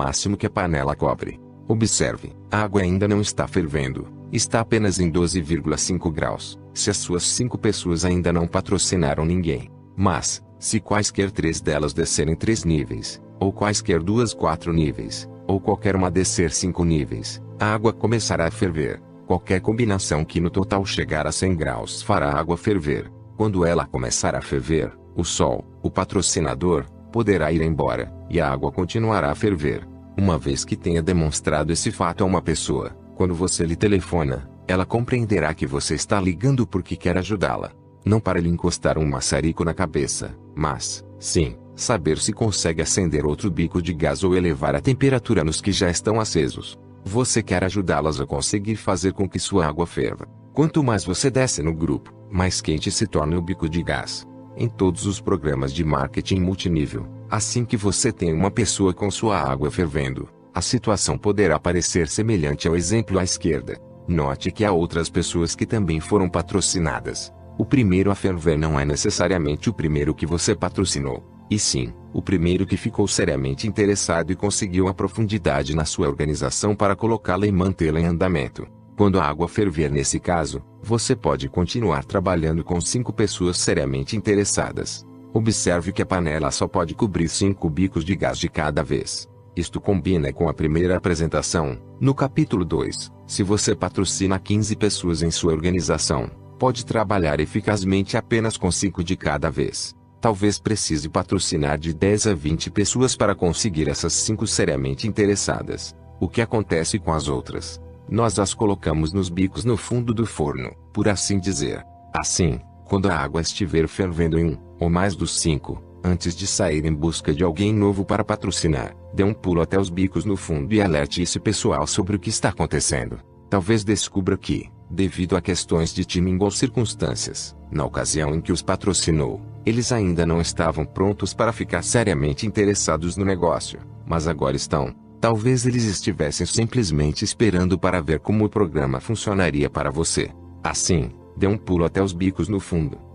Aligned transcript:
máximo 0.00 0.34
que 0.34 0.46
a 0.46 0.50
panela 0.50 0.96
cobre. 0.96 1.38
Observe, 1.68 2.32
a 2.50 2.62
água 2.62 2.80
ainda 2.80 3.06
não 3.06 3.20
está 3.20 3.46
fervendo, 3.46 4.08
está 4.32 4.60
apenas 4.60 4.98
em 4.98 5.12
12,5 5.12 6.10
graus, 6.10 6.58
se 6.72 6.88
as 6.88 6.96
suas 6.96 7.22
cinco 7.22 7.58
pessoas 7.58 8.02
ainda 8.04 8.32
não 8.32 8.46
patrocinaram 8.46 9.26
ninguém. 9.26 9.70
Mas, 9.94 10.42
se 10.58 10.80
quaisquer 10.80 11.30
três 11.30 11.60
delas 11.60 11.92
descerem 11.92 12.34
três 12.34 12.64
níveis, 12.64 13.20
ou 13.38 13.52
quaisquer 13.52 14.02
duas 14.02 14.32
quatro 14.32 14.72
níveis, 14.72 15.28
ou 15.46 15.60
qualquer 15.60 15.94
uma 15.94 16.10
descer 16.10 16.50
cinco 16.50 16.82
níveis, 16.82 17.42
a 17.58 17.66
água 17.74 17.92
começará 17.92 18.46
a 18.46 18.50
ferver. 18.50 19.02
Qualquer 19.26 19.60
combinação 19.60 20.24
que 20.24 20.40
no 20.40 20.48
total 20.48 20.84
chegar 20.86 21.26
a 21.26 21.32
100 21.32 21.56
graus 21.56 22.02
fará 22.02 22.30
a 22.30 22.40
água 22.40 22.56
ferver. 22.56 23.12
Quando 23.36 23.64
ela 23.66 23.86
começar 23.86 24.34
a 24.34 24.40
ferver, 24.40 24.92
o 25.14 25.24
sol, 25.24 25.64
o 25.82 25.90
patrocinador, 25.90 26.84
poderá 27.12 27.52
ir 27.52 27.62
embora, 27.62 28.12
e 28.28 28.40
a 28.40 28.50
água 28.50 28.72
continuará 28.72 29.30
a 29.30 29.34
ferver. 29.34 29.89
Uma 30.16 30.38
vez 30.38 30.64
que 30.64 30.76
tenha 30.76 31.02
demonstrado 31.02 31.72
esse 31.72 31.90
fato 31.90 32.22
a 32.22 32.26
uma 32.26 32.42
pessoa, 32.42 32.90
quando 33.14 33.34
você 33.34 33.64
lhe 33.64 33.76
telefona, 33.76 34.50
ela 34.66 34.84
compreenderá 34.86 35.52
que 35.54 35.66
você 35.66 35.94
está 35.94 36.20
ligando 36.20 36.66
porque 36.66 36.96
quer 36.96 37.16
ajudá-la. 37.18 37.72
Não 38.04 38.20
para 38.20 38.40
lhe 38.40 38.48
encostar 38.48 38.98
um 38.98 39.06
maçarico 39.06 39.64
na 39.64 39.74
cabeça, 39.74 40.34
mas, 40.54 41.04
sim, 41.18 41.56
saber 41.74 42.18
se 42.18 42.32
consegue 42.32 42.82
acender 42.82 43.26
outro 43.26 43.50
bico 43.50 43.80
de 43.82 43.92
gás 43.92 44.24
ou 44.24 44.36
elevar 44.36 44.74
a 44.74 44.80
temperatura 44.80 45.44
nos 45.44 45.60
que 45.60 45.72
já 45.72 45.90
estão 45.90 46.20
acesos. 46.20 46.78
Você 47.04 47.42
quer 47.42 47.64
ajudá-las 47.64 48.20
a 48.20 48.26
conseguir 48.26 48.76
fazer 48.76 49.12
com 49.12 49.28
que 49.28 49.38
sua 49.38 49.66
água 49.66 49.86
ferva. 49.86 50.26
Quanto 50.52 50.82
mais 50.82 51.04
você 51.04 51.30
desce 51.30 51.62
no 51.62 51.74
grupo, 51.74 52.12
mais 52.30 52.60
quente 52.60 52.90
se 52.90 53.06
torna 53.06 53.38
o 53.38 53.42
bico 53.42 53.68
de 53.68 53.82
gás 53.82 54.26
em 54.56 54.68
todos 54.68 55.06
os 55.06 55.20
programas 55.20 55.72
de 55.72 55.82
marketing 55.82 56.40
multinível. 56.40 57.19
Assim 57.30 57.64
que 57.64 57.76
você 57.76 58.10
tem 58.10 58.34
uma 58.34 58.50
pessoa 58.50 58.92
com 58.92 59.08
sua 59.08 59.38
água 59.40 59.70
fervendo, 59.70 60.28
a 60.52 60.60
situação 60.60 61.16
poderá 61.16 61.60
parecer 61.60 62.08
semelhante 62.08 62.66
ao 62.66 62.74
exemplo 62.74 63.20
à 63.20 63.22
esquerda. 63.22 63.80
Note 64.08 64.50
que 64.50 64.64
há 64.64 64.72
outras 64.72 65.08
pessoas 65.08 65.54
que 65.54 65.64
também 65.64 66.00
foram 66.00 66.28
patrocinadas. 66.28 67.32
O 67.56 67.64
primeiro 67.64 68.10
a 68.10 68.16
ferver 68.16 68.58
não 68.58 68.80
é 68.80 68.84
necessariamente 68.84 69.70
o 69.70 69.72
primeiro 69.72 70.12
que 70.12 70.26
você 70.26 70.56
patrocinou, 70.56 71.22
e 71.48 71.56
sim, 71.56 71.92
o 72.12 72.20
primeiro 72.20 72.66
que 72.66 72.76
ficou 72.76 73.06
seriamente 73.06 73.68
interessado 73.68 74.32
e 74.32 74.36
conseguiu 74.36 74.88
a 74.88 74.94
profundidade 74.94 75.76
na 75.76 75.84
sua 75.84 76.08
organização 76.08 76.74
para 76.74 76.96
colocá-la 76.96 77.46
e 77.46 77.52
mantê-la 77.52 78.00
em 78.00 78.06
andamento. 78.06 78.66
Quando 78.96 79.20
a 79.20 79.24
água 79.24 79.46
ferver 79.46 79.88
nesse 79.88 80.18
caso, 80.18 80.60
você 80.82 81.14
pode 81.14 81.48
continuar 81.48 82.04
trabalhando 82.04 82.64
com 82.64 82.80
cinco 82.80 83.12
pessoas 83.12 83.56
seriamente 83.56 84.16
interessadas. 84.16 85.06
Observe 85.32 85.92
que 85.92 86.02
a 86.02 86.06
panela 86.06 86.50
só 86.50 86.66
pode 86.66 86.94
cobrir 86.94 87.28
5 87.28 87.68
bicos 87.70 88.04
de 88.04 88.14
gás 88.16 88.38
de 88.38 88.48
cada 88.48 88.82
vez. 88.82 89.28
Isto 89.54 89.80
combina 89.80 90.32
com 90.32 90.48
a 90.48 90.54
primeira 90.54 90.96
apresentação, 90.96 91.78
no 92.00 92.14
capítulo 92.14 92.64
2. 92.64 93.12
Se 93.26 93.42
você 93.42 93.74
patrocina 93.74 94.38
15 94.38 94.76
pessoas 94.76 95.22
em 95.22 95.30
sua 95.30 95.52
organização, 95.52 96.30
pode 96.58 96.84
trabalhar 96.84 97.40
eficazmente 97.40 98.16
apenas 98.16 98.56
com 98.56 98.70
5 98.70 99.04
de 99.04 99.16
cada 99.16 99.50
vez. 99.50 99.94
Talvez 100.20 100.58
precise 100.58 101.08
patrocinar 101.08 101.78
de 101.78 101.94
10 101.94 102.26
a 102.26 102.34
20 102.34 102.70
pessoas 102.70 103.16
para 103.16 103.34
conseguir 103.34 103.88
essas 103.88 104.12
5 104.12 104.46
seriamente 104.46 105.08
interessadas. 105.08 105.94
O 106.20 106.28
que 106.28 106.42
acontece 106.42 106.98
com 106.98 107.12
as 107.12 107.28
outras? 107.28 107.80
nós 108.10 108.40
as 108.40 108.52
colocamos 108.52 109.12
nos 109.12 109.28
bicos 109.28 109.64
no 109.64 109.76
fundo 109.76 110.12
do 110.12 110.26
forno, 110.26 110.74
por 110.92 111.08
assim 111.08 111.38
dizer. 111.38 111.84
Assim, 112.12 112.58
quando 112.84 113.08
a 113.08 113.14
água 113.14 113.40
estiver 113.40 113.86
fervendo 113.86 114.36
em 114.36 114.46
um, 114.46 114.58
ou 114.80 114.88
mais 114.88 115.14
dos 115.14 115.40
cinco, 115.40 115.80
antes 116.02 116.34
de 116.34 116.46
sair 116.46 116.84
em 116.86 116.92
busca 116.92 117.32
de 117.32 117.44
alguém 117.44 117.72
novo 117.72 118.04
para 118.04 118.24
patrocinar, 118.24 118.96
dê 119.14 119.22
um 119.22 119.34
pulo 119.34 119.60
até 119.60 119.78
os 119.78 119.90
bicos 119.90 120.24
no 120.24 120.36
fundo 120.36 120.72
e 120.72 120.80
alerte 120.80 121.22
esse 121.22 121.38
pessoal 121.38 121.86
sobre 121.86 122.16
o 122.16 122.18
que 122.18 122.30
está 122.30 122.48
acontecendo. 122.48 123.18
Talvez 123.50 123.84
descubra 123.84 124.38
que, 124.38 124.70
devido 124.90 125.36
a 125.36 125.40
questões 125.40 125.92
de 125.92 126.04
timing 126.04 126.38
ou 126.40 126.50
circunstâncias, 126.50 127.56
na 127.70 127.84
ocasião 127.84 128.34
em 128.34 128.40
que 128.40 128.52
os 128.52 128.62
patrocinou, 128.62 129.40
eles 129.66 129.92
ainda 129.92 130.24
não 130.24 130.40
estavam 130.40 130.84
prontos 130.84 131.34
para 131.34 131.52
ficar 131.52 131.82
seriamente 131.82 132.46
interessados 132.46 133.16
no 133.16 133.24
negócio, 133.24 133.78
mas 134.06 134.26
agora 134.26 134.56
estão. 134.56 134.94
Talvez 135.20 135.66
eles 135.66 135.84
estivessem 135.84 136.46
simplesmente 136.46 137.24
esperando 137.24 137.78
para 137.78 138.00
ver 138.00 138.20
como 138.20 138.46
o 138.46 138.48
programa 138.48 139.00
funcionaria 139.00 139.68
para 139.68 139.90
você. 139.90 140.30
Assim, 140.64 141.10
dê 141.36 141.46
um 141.46 141.58
pulo 141.58 141.84
até 141.84 142.02
os 142.02 142.14
bicos 142.14 142.48
no 142.48 142.58
fundo. 142.58 143.09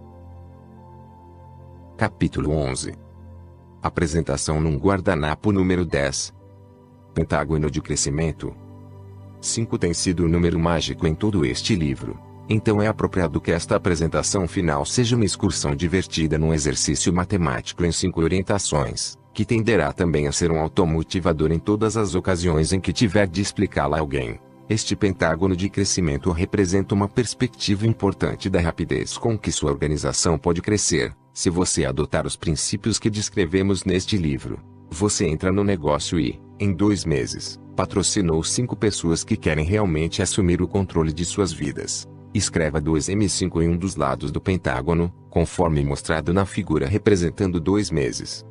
Capítulo 1.97 2.51
11 2.51 2.93
Apresentação 3.81 4.59
num 4.59 4.75
guardanapo 4.75 5.53
número 5.53 5.85
10 5.85 6.33
Pentágono 7.13 7.71
de 7.71 7.81
crescimento 7.81 8.53
5 9.39 9.77
tem 9.77 9.93
sido 9.93 10.25
o 10.25 10.27
número 10.27 10.59
mágico 10.59 11.07
em 11.07 11.15
todo 11.15 11.45
este 11.45 11.73
livro. 11.73 12.19
Então 12.49 12.81
é 12.81 12.87
apropriado 12.87 13.39
que 13.39 13.49
esta 13.49 13.77
apresentação 13.77 14.45
final 14.45 14.83
seja 14.85 15.15
uma 15.15 15.23
excursão 15.23 15.73
divertida 15.73 16.37
num 16.37 16.53
exercício 16.53 17.13
matemático 17.13 17.85
em 17.85 17.93
cinco 17.93 18.21
orientações 18.21 19.17
que 19.33 19.45
tenderá 19.45 19.93
também 19.93 20.27
a 20.27 20.33
ser 20.33 20.51
um 20.51 20.59
automotivador 20.59 21.49
em 21.53 21.59
todas 21.59 21.95
as 21.95 22.13
ocasiões 22.13 22.73
em 22.73 22.79
que 22.81 22.91
tiver 22.91 23.25
de 23.25 23.39
explicá-la 23.39 23.95
a 23.95 23.99
alguém. 24.01 24.37
Este 24.67 24.97
pentágono 24.97 25.55
de 25.55 25.69
crescimento 25.69 26.29
representa 26.31 26.93
uma 26.93 27.07
perspectiva 27.07 27.87
importante 27.87 28.49
da 28.49 28.59
rapidez 28.59 29.17
com 29.17 29.37
que 29.37 29.51
sua 29.51 29.71
organização 29.71 30.37
pode 30.37 30.61
crescer, 30.61 31.15
se 31.35 31.49
você 31.49 31.83
adotar 31.83 32.25
os 32.25 32.37
princípios 32.37 32.97
que 32.97 33.09
descrevemos 33.09 33.83
neste 33.83 34.17
livro. 34.17 34.57
Você 34.89 35.27
entra 35.27 35.51
no 35.51 35.65
negócio 35.65 36.17
e, 36.17 36.39
em 36.57 36.71
dois 36.71 37.03
meses, 37.03 37.59
patrocinou 37.75 38.41
cinco 38.41 38.73
pessoas 38.73 39.21
que 39.21 39.35
querem 39.35 39.65
realmente 39.65 40.21
assumir 40.21 40.61
o 40.61 40.67
controle 40.67 41.11
de 41.11 41.25
suas 41.25 41.51
vidas. 41.51 42.07
Escreva 42.33 42.81
2M5 42.81 43.61
em 43.61 43.67
um 43.67 43.75
dos 43.75 43.97
lados 43.97 44.31
do 44.31 44.39
pentágono, 44.39 45.13
conforme 45.29 45.83
mostrado 45.83 46.33
na 46.33 46.45
figura 46.45 46.87
representando 46.87 47.59
dois 47.59 47.91
meses. 47.91 48.45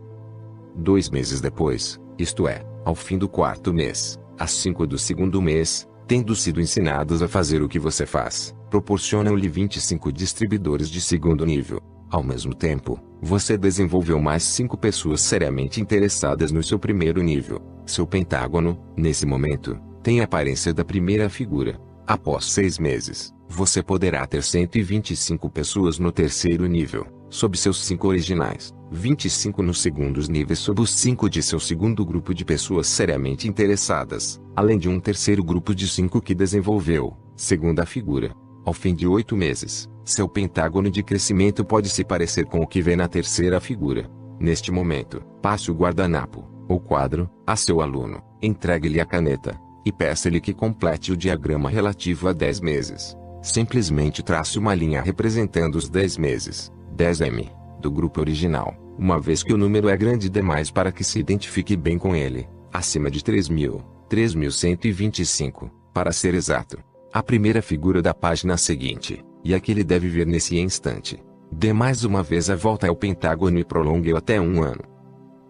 Dois 0.77 1.09
meses 1.09 1.41
depois, 1.41 1.99
isto 2.19 2.47
é, 2.47 2.67
ao 2.85 2.95
fim 2.95 3.17
do 3.17 3.31
quarto 3.31 3.73
mês, 3.73 4.21
às 4.39 4.51
cinco 4.51 4.87
do 4.87 4.99
segundo 4.99 5.41
mês, 5.41 5.89
tendo 6.07 6.37
sido 6.37 6.61
ensinados 6.61 7.23
a 7.23 7.29
fazer 7.29 7.63
o 7.63 7.69
que 7.69 7.79
você 7.79 8.05
faz, 8.05 8.55
proporcionam-lhe 8.69 9.49
25 9.49 10.13
distribuidores 10.13 10.91
de 10.91 11.01
segundo 11.01 11.47
nível. 11.47 11.83
Ao 12.11 12.23
mesmo 12.23 12.55
tempo, 12.55 13.01
você 13.21 13.57
desenvolveu 13.57 14.21
mais 14.21 14.43
cinco 14.43 14.77
pessoas 14.77 15.21
seriamente 15.21 15.81
interessadas 15.81 16.53
no 16.53 16.63
seu 16.63 16.79
primeiro 16.79 17.23
nível. 17.23 17.61
Seu 17.87 18.07
pentágono, 18.07 18.79
nesse 18.97 19.27
momento, 19.27 19.79
tem 20.03 20.21
a 20.21 20.25
aparência 20.25 20.73
da 20.73 20.85
primeira 20.85 21.29
figura. 21.29 21.81
Após 22.07 22.47
seis 22.47 22.79
meses, 22.79 23.33
você 23.49 23.83
poderá 23.83 24.27
ter 24.27 24.43
125 24.43 25.49
pessoas 25.51 25.99
no 25.99 26.13
terceiro 26.13 26.67
nível, 26.67 27.07
sob 27.31 27.57
seus 27.57 27.85
cinco 27.85 28.09
originais. 28.09 28.75
25 28.91 29.63
nos 29.63 29.81
segundos 29.81 30.29
níveis 30.29 30.59
sob 30.61 30.81
os 30.81 30.95
5 30.95 31.29
de 31.29 31.43
seu 31.43 31.59
segundo 31.59 32.05
grupo 32.05 32.33
de 32.33 32.45
pessoas 32.45 32.87
seriamente 32.87 33.49
interessadas, 33.49 34.41
além 34.55 34.79
de 34.79 34.89
um 34.89 35.01
terceiro 35.01 35.43
grupo 35.43 35.75
de 35.75 35.89
5 35.89 36.21
que 36.21 36.35
desenvolveu, 36.35 37.17
segundo 37.35 37.81
a 37.81 37.87
figura. 37.87 38.33
Ao 38.65 38.73
fim 38.73 38.95
de 38.95 39.07
oito 39.07 39.37
meses, 39.37 39.89
seu 40.05 40.29
pentágono 40.29 40.91
de 40.91 41.03
crescimento 41.03 41.65
pode 41.65 41.89
se 41.89 42.05
parecer 42.05 42.47
com 42.47 42.61
o 42.61 42.67
que 42.67 42.81
vê 42.81 42.97
na 42.97 43.09
terceira 43.09 43.61
figura. 43.61 44.11
Neste 44.39 44.71
momento, 44.71 45.23
passe 45.43 45.71
o 45.71 45.75
guardanapo, 45.75 46.45
ou 46.69 46.81
quadro, 46.81 47.29
a 47.47 47.57
seu 47.57 47.81
aluno, 47.81 48.23
entregue-lhe 48.43 49.01
a 49.01 49.05
caneta, 49.05 49.59
e 49.85 49.93
peça-lhe 49.93 50.41
que 50.41 50.55
complete 50.55 51.13
o 51.13 51.17
diagrama 51.17 51.69
relativo 51.69 52.29
a 52.29 52.33
10 52.33 52.61
meses. 52.61 53.17
Simplesmente 53.43 54.23
trace 54.23 54.59
uma 54.59 54.75
linha 54.75 55.03
representando 55.03 55.77
os 55.77 55.89
10 55.89 56.17
meses, 56.17 56.73
10M, 56.97 57.51
do 57.81 57.91
grupo 57.91 58.21
original 58.21 58.85
uma 58.99 59.21
vez 59.21 59.43
que 59.43 59.53
o 59.53 59.57
número 59.57 59.89
é 59.89 59.97
grande 59.97 60.29
demais 60.29 60.71
para 60.71 60.93
que 60.93 61.03
se 61.03 61.19
identifique 61.19 61.77
bem 61.77 61.99
com 61.99 62.15
ele, 62.15 62.49
acima 62.73 63.11
de 63.11 63.21
3.000, 63.21 63.83
3.125, 64.09 65.71
para 65.93 66.13
ser 66.13 66.35
exato. 66.35 66.79
A 67.15 67.23
primeira 67.23 67.63
figura 67.63 68.03
da 68.03 68.13
página 68.13 68.57
seguinte, 68.57 69.25
e 69.45 69.55
a 69.55 69.61
que 69.61 69.71
ele 69.71 69.85
deve 69.85 70.09
ver 70.09 70.27
nesse 70.27 70.59
instante. 70.59 71.23
Dê 71.49 71.73
mais 71.73 72.03
uma 72.03 72.25
vez 72.25 72.51
a 72.51 72.57
volta 72.57 72.89
ao 72.89 72.97
pentágono 72.97 73.57
e 73.57 73.65
prolongue-o 73.65 74.17
até 74.17 74.41
um 74.41 74.61
ano. 74.61 74.83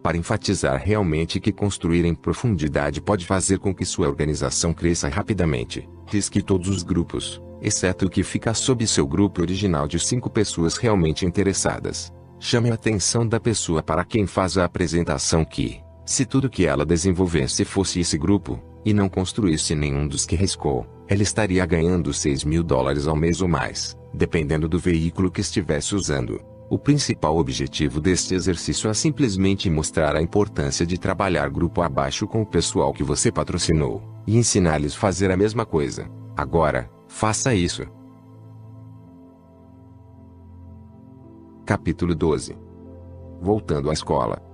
Para 0.03 0.19
enfatizar 0.19 0.79
realmente 0.79 1.41
que 1.41 1.51
construir 1.51 2.05
em 2.05 2.15
profundidade 2.15 3.01
pode 3.01 3.25
fazer 3.25 3.59
com 3.59 3.75
que 3.75 3.87
sua 3.87 4.09
organização 4.09 4.75
cresça 4.75 5.09
rapidamente, 5.09 5.89
risque 6.07 6.43
todos 6.43 6.69
os 6.69 6.83
grupos, 6.83 7.41
exceto 7.63 8.05
o 8.05 8.11
que 8.11 8.23
fica 8.23 8.53
sob 8.53 8.87
seu 8.87 9.07
grupo 9.07 9.41
original 9.41 9.89
de 9.89 9.99
cinco 9.99 10.29
pessoas 10.29 10.77
realmente 10.77 11.25
interessadas. 11.25 12.13
Chame 12.39 12.71
a 12.71 12.75
atenção 12.75 13.27
da 13.27 13.41
pessoa 13.41 13.83
para 13.83 14.05
quem 14.05 14.27
faz 14.27 14.59
a 14.59 14.67
apresentação 14.67 15.47
que, 15.47 15.81
se 16.05 16.27
tudo 16.27 16.51
que 16.51 16.67
ela 16.67 16.85
desenvolvesse 16.85 17.65
fosse 17.65 18.01
esse 18.01 18.19
grupo, 18.19 18.63
e 18.85 18.93
não 18.93 19.09
construísse 19.09 19.75
nenhum 19.75 20.07
dos 20.07 20.27
que 20.27 20.37
riscou, 20.37 20.87
ela 21.09 21.23
estaria 21.23 21.65
ganhando 21.65 22.13
6 22.13 22.45
mil 22.45 22.63
dólares 22.63 23.07
ao 23.07 23.17
mês 23.17 23.41
ou 23.41 23.49
mais, 23.49 23.97
dependendo 24.13 24.69
do 24.69 24.79
veículo 24.79 25.31
que 25.31 25.41
estivesse 25.41 25.95
usando. 25.95 26.41
O 26.71 26.79
principal 26.79 27.37
objetivo 27.37 28.01
deste 28.01 28.35
exercício 28.35 28.89
é 28.89 28.95
simplesmente 28.95 29.69
mostrar 29.69 30.17
a 30.17 30.23
importância 30.23 30.87
de 30.87 30.99
trabalhar 30.99 31.49
grupo 31.51 31.83
abaixo 31.83 32.27
com 32.27 32.43
o 32.43 32.47
pessoal 32.47 32.93
que 32.93 33.03
você 33.03 33.31
patrocinou, 33.31 34.03
e 34.27 34.37
ensinar-lhes 34.37 34.95
a 34.95 34.99
fazer 34.99 35.31
a 35.31 35.37
mesma 35.37 35.67
coisa. 35.67 36.11
Agora, 36.37 36.91
faça 37.07 37.55
isso. 37.55 37.87
Capítulo 41.67 42.15
12 42.15 42.57
Voltando 43.41 43.91
à 43.91 43.93
escola. 43.93 44.54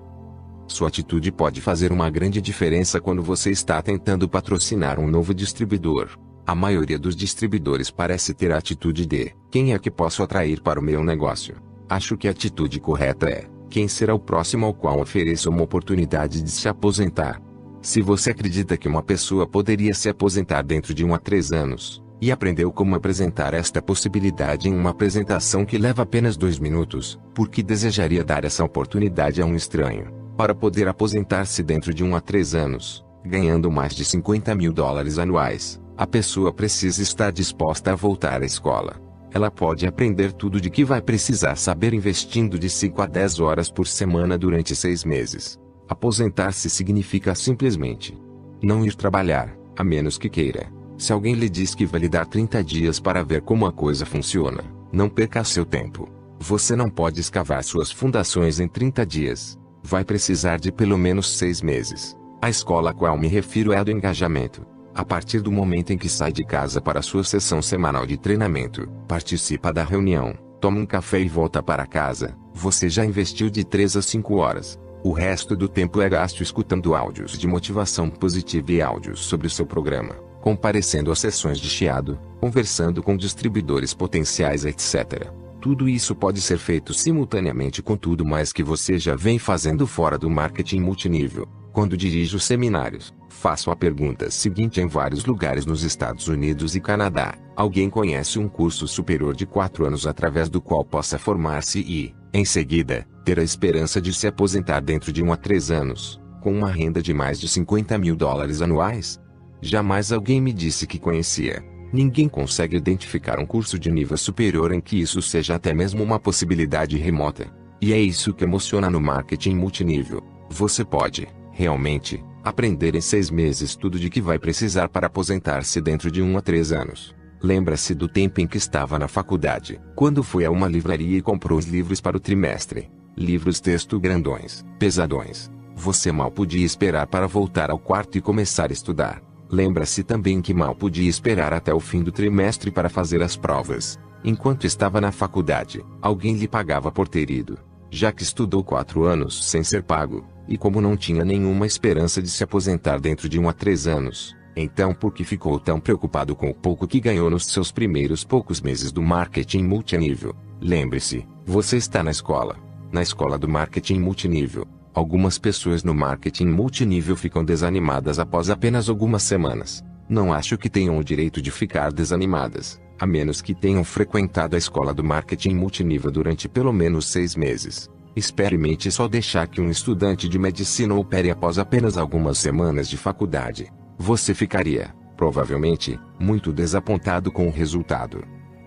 Sua 0.70 0.86
atitude 0.86 1.32
pode 1.32 1.60
fazer 1.60 1.90
uma 1.90 2.08
grande 2.08 2.40
diferença 2.40 3.00
quando 3.00 3.24
você 3.24 3.50
está 3.50 3.82
tentando 3.82 4.28
patrocinar 4.28 5.00
um 5.00 5.08
novo 5.08 5.34
distribuidor. 5.34 6.16
A 6.46 6.54
maioria 6.54 6.96
dos 6.96 7.16
distribuidores 7.16 7.90
parece 7.90 8.32
ter 8.32 8.52
a 8.52 8.58
atitude 8.58 9.04
de: 9.04 9.34
quem 9.50 9.74
é 9.74 9.78
que 9.80 9.90
posso 9.90 10.22
atrair 10.22 10.62
para 10.62 10.78
o 10.78 10.82
meu 10.82 11.02
negócio? 11.02 11.56
Acho 11.88 12.16
que 12.16 12.28
a 12.28 12.30
atitude 12.30 12.78
correta 12.78 13.28
é: 13.28 13.48
quem 13.68 13.88
será 13.88 14.14
o 14.14 14.18
próximo 14.20 14.64
ao 14.64 14.72
qual 14.72 15.00
ofereço 15.00 15.50
uma 15.50 15.64
oportunidade 15.64 16.40
de 16.40 16.50
se 16.52 16.68
aposentar? 16.68 17.42
Se 17.82 18.00
você 18.00 18.30
acredita 18.30 18.76
que 18.76 18.86
uma 18.86 19.02
pessoa 19.02 19.48
poderia 19.48 19.92
se 19.92 20.08
aposentar 20.08 20.62
dentro 20.62 20.94
de 20.94 21.04
um 21.04 21.12
a 21.12 21.18
três 21.18 21.50
anos, 21.50 22.00
e 22.20 22.30
aprendeu 22.30 22.70
como 22.70 22.94
apresentar 22.94 23.54
esta 23.54 23.82
possibilidade 23.82 24.68
em 24.68 24.72
uma 24.72 24.90
apresentação 24.90 25.64
que 25.64 25.76
leva 25.76 26.02
apenas 26.02 26.36
dois 26.36 26.60
minutos, 26.60 27.18
por 27.34 27.48
que 27.48 27.60
desejaria 27.60 28.22
dar 28.22 28.44
essa 28.44 28.62
oportunidade 28.62 29.42
a 29.42 29.44
um 29.44 29.56
estranho, 29.56 30.19
para 30.40 30.54
poder 30.54 30.88
aposentar-se 30.88 31.62
dentro 31.62 31.92
de 31.92 32.02
um 32.02 32.16
a 32.16 32.20
três 32.22 32.54
anos, 32.54 33.04
ganhando 33.22 33.70
mais 33.70 33.94
de 33.94 34.06
50 34.06 34.54
mil 34.54 34.72
dólares 34.72 35.18
anuais, 35.18 35.78
a 35.98 36.06
pessoa 36.06 36.50
precisa 36.50 37.02
estar 37.02 37.30
disposta 37.30 37.92
a 37.92 37.94
voltar 37.94 38.40
à 38.40 38.46
escola. 38.46 38.98
Ela 39.30 39.50
pode 39.50 39.86
aprender 39.86 40.32
tudo 40.32 40.58
de 40.58 40.70
que 40.70 40.82
vai 40.82 41.02
precisar 41.02 41.56
saber 41.56 41.92
investindo 41.92 42.58
de 42.58 42.70
5 42.70 43.02
a 43.02 43.06
10 43.06 43.38
horas 43.38 43.70
por 43.70 43.86
semana 43.86 44.38
durante 44.38 44.74
seis 44.74 45.04
meses. 45.04 45.58
Aposentar-se 45.86 46.70
significa 46.70 47.34
simplesmente 47.34 48.18
não 48.62 48.82
ir 48.82 48.94
trabalhar, 48.94 49.54
a 49.76 49.84
menos 49.84 50.16
que 50.16 50.30
queira. 50.30 50.72
Se 50.96 51.12
alguém 51.12 51.34
lhe 51.34 51.50
diz 51.50 51.74
que 51.74 51.84
vai 51.84 52.00
lhe 52.00 52.08
dar 52.08 52.24
30 52.24 52.64
dias 52.64 52.98
para 52.98 53.22
ver 53.22 53.42
como 53.42 53.66
a 53.66 53.72
coisa 53.72 54.06
funciona, 54.06 54.64
não 54.90 55.06
perca 55.06 55.44
seu 55.44 55.66
tempo. 55.66 56.08
Você 56.38 56.74
não 56.74 56.88
pode 56.88 57.20
escavar 57.20 57.62
suas 57.62 57.92
fundações 57.92 58.58
em 58.58 58.66
30 58.66 59.04
dias. 59.04 59.59
Vai 59.82 60.04
precisar 60.04 60.58
de 60.58 60.70
pelo 60.70 60.98
menos 60.98 61.38
seis 61.38 61.62
meses. 61.62 62.16
A 62.40 62.48
escola 62.48 62.90
a 62.90 62.94
qual 62.94 63.18
me 63.18 63.28
refiro 63.28 63.72
é 63.72 63.78
a 63.78 63.84
do 63.84 63.90
engajamento. 63.90 64.64
A 64.94 65.04
partir 65.04 65.40
do 65.40 65.52
momento 65.52 65.92
em 65.92 65.98
que 65.98 66.08
sai 66.08 66.32
de 66.32 66.44
casa 66.44 66.80
para 66.80 67.02
sua 67.02 67.24
sessão 67.24 67.62
semanal 67.62 68.06
de 68.06 68.16
treinamento, 68.16 68.88
participa 69.06 69.72
da 69.72 69.84
reunião, 69.84 70.34
toma 70.60 70.80
um 70.80 70.86
café 70.86 71.20
e 71.20 71.28
volta 71.28 71.62
para 71.62 71.86
casa, 71.86 72.36
você 72.52 72.88
já 72.88 73.04
investiu 73.04 73.48
de 73.48 73.64
3 73.64 73.96
a 73.96 74.02
5 74.02 74.34
horas. 74.36 74.78
O 75.02 75.12
resto 75.12 75.56
do 75.56 75.68
tempo 75.68 76.02
é 76.02 76.08
gasto 76.08 76.42
escutando 76.42 76.94
áudios 76.94 77.38
de 77.38 77.46
motivação 77.46 78.10
positiva 78.10 78.72
e 78.72 78.82
áudios 78.82 79.20
sobre 79.20 79.46
o 79.46 79.50
seu 79.50 79.64
programa, 79.64 80.14
comparecendo 80.42 81.10
a 81.10 81.16
sessões 81.16 81.58
de 81.58 81.70
chiado, 81.70 82.18
conversando 82.40 83.02
com 83.02 83.16
distribuidores 83.16 83.94
potenciais, 83.94 84.66
etc. 84.66 85.30
Tudo 85.60 85.86
isso 85.86 86.14
pode 86.14 86.40
ser 86.40 86.56
feito 86.56 86.94
simultaneamente 86.94 87.82
com 87.82 87.94
tudo 87.94 88.24
mais 88.24 88.50
que 88.50 88.62
você 88.62 88.98
já 88.98 89.14
vem 89.14 89.38
fazendo 89.38 89.86
fora 89.86 90.16
do 90.16 90.30
marketing 90.30 90.80
multinível. 90.80 91.46
Quando 91.70 91.98
dirijo 91.98 92.40
seminários, 92.40 93.12
faço 93.28 93.70
a 93.70 93.76
pergunta 93.76 94.30
seguinte 94.30 94.80
em 94.80 94.86
vários 94.86 95.26
lugares 95.26 95.66
nos 95.66 95.82
Estados 95.82 96.28
Unidos 96.28 96.74
e 96.74 96.80
Canadá: 96.80 97.34
alguém 97.54 97.90
conhece 97.90 98.38
um 98.38 98.48
curso 98.48 98.88
superior 98.88 99.36
de 99.36 99.44
4 99.44 99.86
anos 99.86 100.06
através 100.06 100.48
do 100.48 100.62
qual 100.62 100.82
possa 100.82 101.18
formar-se 101.18 101.80
e, 101.80 102.14
em 102.32 102.44
seguida, 102.44 103.06
ter 103.22 103.38
a 103.38 103.42
esperança 103.42 104.00
de 104.00 104.14
se 104.14 104.26
aposentar 104.26 104.80
dentro 104.80 105.12
de 105.12 105.22
1 105.22 105.30
a 105.30 105.36
3 105.36 105.70
anos, 105.70 106.18
com 106.40 106.54
uma 106.54 106.70
renda 106.70 107.02
de 107.02 107.12
mais 107.12 107.38
de 107.38 107.46
50 107.46 107.98
mil 107.98 108.16
dólares 108.16 108.62
anuais? 108.62 109.20
Jamais 109.60 110.10
alguém 110.10 110.40
me 110.40 110.54
disse 110.54 110.86
que 110.86 110.98
conhecia. 110.98 111.62
Ninguém 111.92 112.28
consegue 112.28 112.76
identificar 112.76 113.38
um 113.38 113.46
curso 113.46 113.78
de 113.78 113.90
nível 113.90 114.16
superior 114.16 114.72
em 114.72 114.80
que 114.80 115.00
isso 115.00 115.20
seja 115.20 115.56
até 115.56 115.74
mesmo 115.74 116.02
uma 116.02 116.18
possibilidade 116.18 116.96
remota. 116.96 117.52
E 117.80 117.92
é 117.92 117.98
isso 117.98 118.32
que 118.32 118.44
emociona 118.44 118.88
no 118.88 119.00
marketing 119.00 119.54
multinível. 119.54 120.22
Você 120.50 120.84
pode 120.84 121.26
realmente, 121.60 122.24
aprender 122.42 122.94
em 122.94 123.02
seis 123.02 123.30
meses 123.30 123.76
tudo 123.76 123.98
de 123.98 124.08
que 124.08 124.20
vai 124.20 124.38
precisar 124.38 124.88
para 124.88 125.08
aposentar-se 125.08 125.78
dentro 125.80 126.10
de 126.10 126.22
um 126.22 126.38
a 126.38 126.40
três 126.40 126.72
anos. 126.72 127.14
Lembra-se 127.42 127.94
do 127.94 128.08
tempo 128.08 128.40
em 128.40 128.46
que 128.46 128.56
estava 128.56 128.98
na 128.98 129.08
faculdade, 129.08 129.78
quando 129.94 130.22
foi 130.22 130.46
a 130.46 130.50
uma 130.50 130.68
livraria 130.68 131.18
e 131.18 131.22
comprou 131.22 131.58
os 131.58 131.66
livros 131.66 132.00
para 132.00 132.16
o 132.16 132.20
trimestre. 132.20 132.90
Livros 133.16 133.60
texto 133.60 134.00
grandões, 134.00 134.64
pesadões. 134.78 135.50
Você 135.74 136.10
mal 136.12 136.30
podia 136.30 136.64
esperar 136.64 137.06
para 137.06 137.26
voltar 137.26 137.70
ao 137.70 137.78
quarto 137.78 138.16
e 138.16 138.20
começar 138.20 138.70
a 138.70 138.72
estudar. 138.72 139.22
Lembra-se 139.50 140.04
também 140.04 140.40
que 140.40 140.54
mal 140.54 140.74
podia 140.74 141.08
esperar 141.08 141.52
até 141.52 141.74
o 141.74 141.80
fim 141.80 142.02
do 142.02 142.12
trimestre 142.12 142.70
para 142.70 142.88
fazer 142.88 143.20
as 143.20 143.36
provas. 143.36 143.98
Enquanto 144.22 144.66
estava 144.66 145.00
na 145.00 145.10
faculdade, 145.10 145.84
alguém 146.00 146.36
lhe 146.36 146.46
pagava 146.46 146.92
por 146.92 147.08
ter 147.08 147.30
ido. 147.30 147.58
Já 147.90 148.12
que 148.12 148.22
estudou 148.22 148.62
quatro 148.62 149.04
anos 149.04 149.44
sem 149.50 149.64
ser 149.64 149.82
pago, 149.82 150.24
e 150.46 150.56
como 150.56 150.80
não 150.80 150.96
tinha 150.96 151.24
nenhuma 151.24 151.66
esperança 151.66 152.22
de 152.22 152.28
se 152.28 152.44
aposentar 152.44 153.00
dentro 153.00 153.28
de 153.28 153.38
um 153.38 153.48
a 153.48 153.52
três 153.52 153.88
anos, 153.88 154.36
então 154.54 154.94
por 154.94 155.12
que 155.12 155.24
ficou 155.24 155.58
tão 155.58 155.80
preocupado 155.80 156.36
com 156.36 156.50
o 156.50 156.54
pouco 156.54 156.86
que 156.86 157.00
ganhou 157.00 157.28
nos 157.28 157.46
seus 157.46 157.72
primeiros 157.72 158.22
poucos 158.22 158.60
meses 158.60 158.92
do 158.92 159.02
marketing 159.02 159.64
multinível? 159.64 160.34
Lembre-se, 160.60 161.26
você 161.44 161.76
está 161.76 162.02
na 162.02 162.10
escola. 162.10 162.56
Na 162.92 163.02
escola 163.02 163.38
do 163.38 163.48
marketing 163.48 163.98
multinível. 163.98 164.66
Algumas 164.92 165.38
pessoas 165.38 165.84
no 165.84 165.94
marketing 165.94 166.46
multinível 166.46 167.16
ficam 167.16 167.44
desanimadas 167.44 168.18
após 168.18 168.50
apenas 168.50 168.88
algumas 168.88 169.22
semanas. 169.22 169.84
Não 170.08 170.32
acho 170.32 170.58
que 170.58 170.68
tenham 170.68 170.98
o 170.98 171.04
direito 171.04 171.40
de 171.40 171.52
ficar 171.52 171.92
desanimadas, 171.92 172.80
a 172.98 173.06
menos 173.06 173.40
que 173.40 173.54
tenham 173.54 173.84
frequentado 173.84 174.56
a 174.56 174.58
escola 174.58 174.92
do 174.92 175.04
marketing 175.04 175.54
multinível 175.54 176.10
durante 176.10 176.48
pelo 176.48 176.72
menos 176.72 177.06
seis 177.06 177.36
meses. 177.36 177.88
Experimente 178.16 178.90
só 178.90 179.06
deixar 179.06 179.46
que 179.46 179.60
um 179.60 179.70
estudante 179.70 180.28
de 180.28 180.36
medicina 180.36 180.94
opere 180.94 181.30
após 181.30 181.58
apenas 181.58 181.96
algumas 181.96 182.38
semanas 182.38 182.88
de 182.88 182.96
faculdade. 182.96 183.72
Você 183.96 184.34
ficaria, 184.34 184.92
provavelmente, 185.16 186.00
muito 186.18 186.52
desapontado 186.52 187.30
com 187.30 187.46
o 187.46 187.52
resultado. 187.52 188.24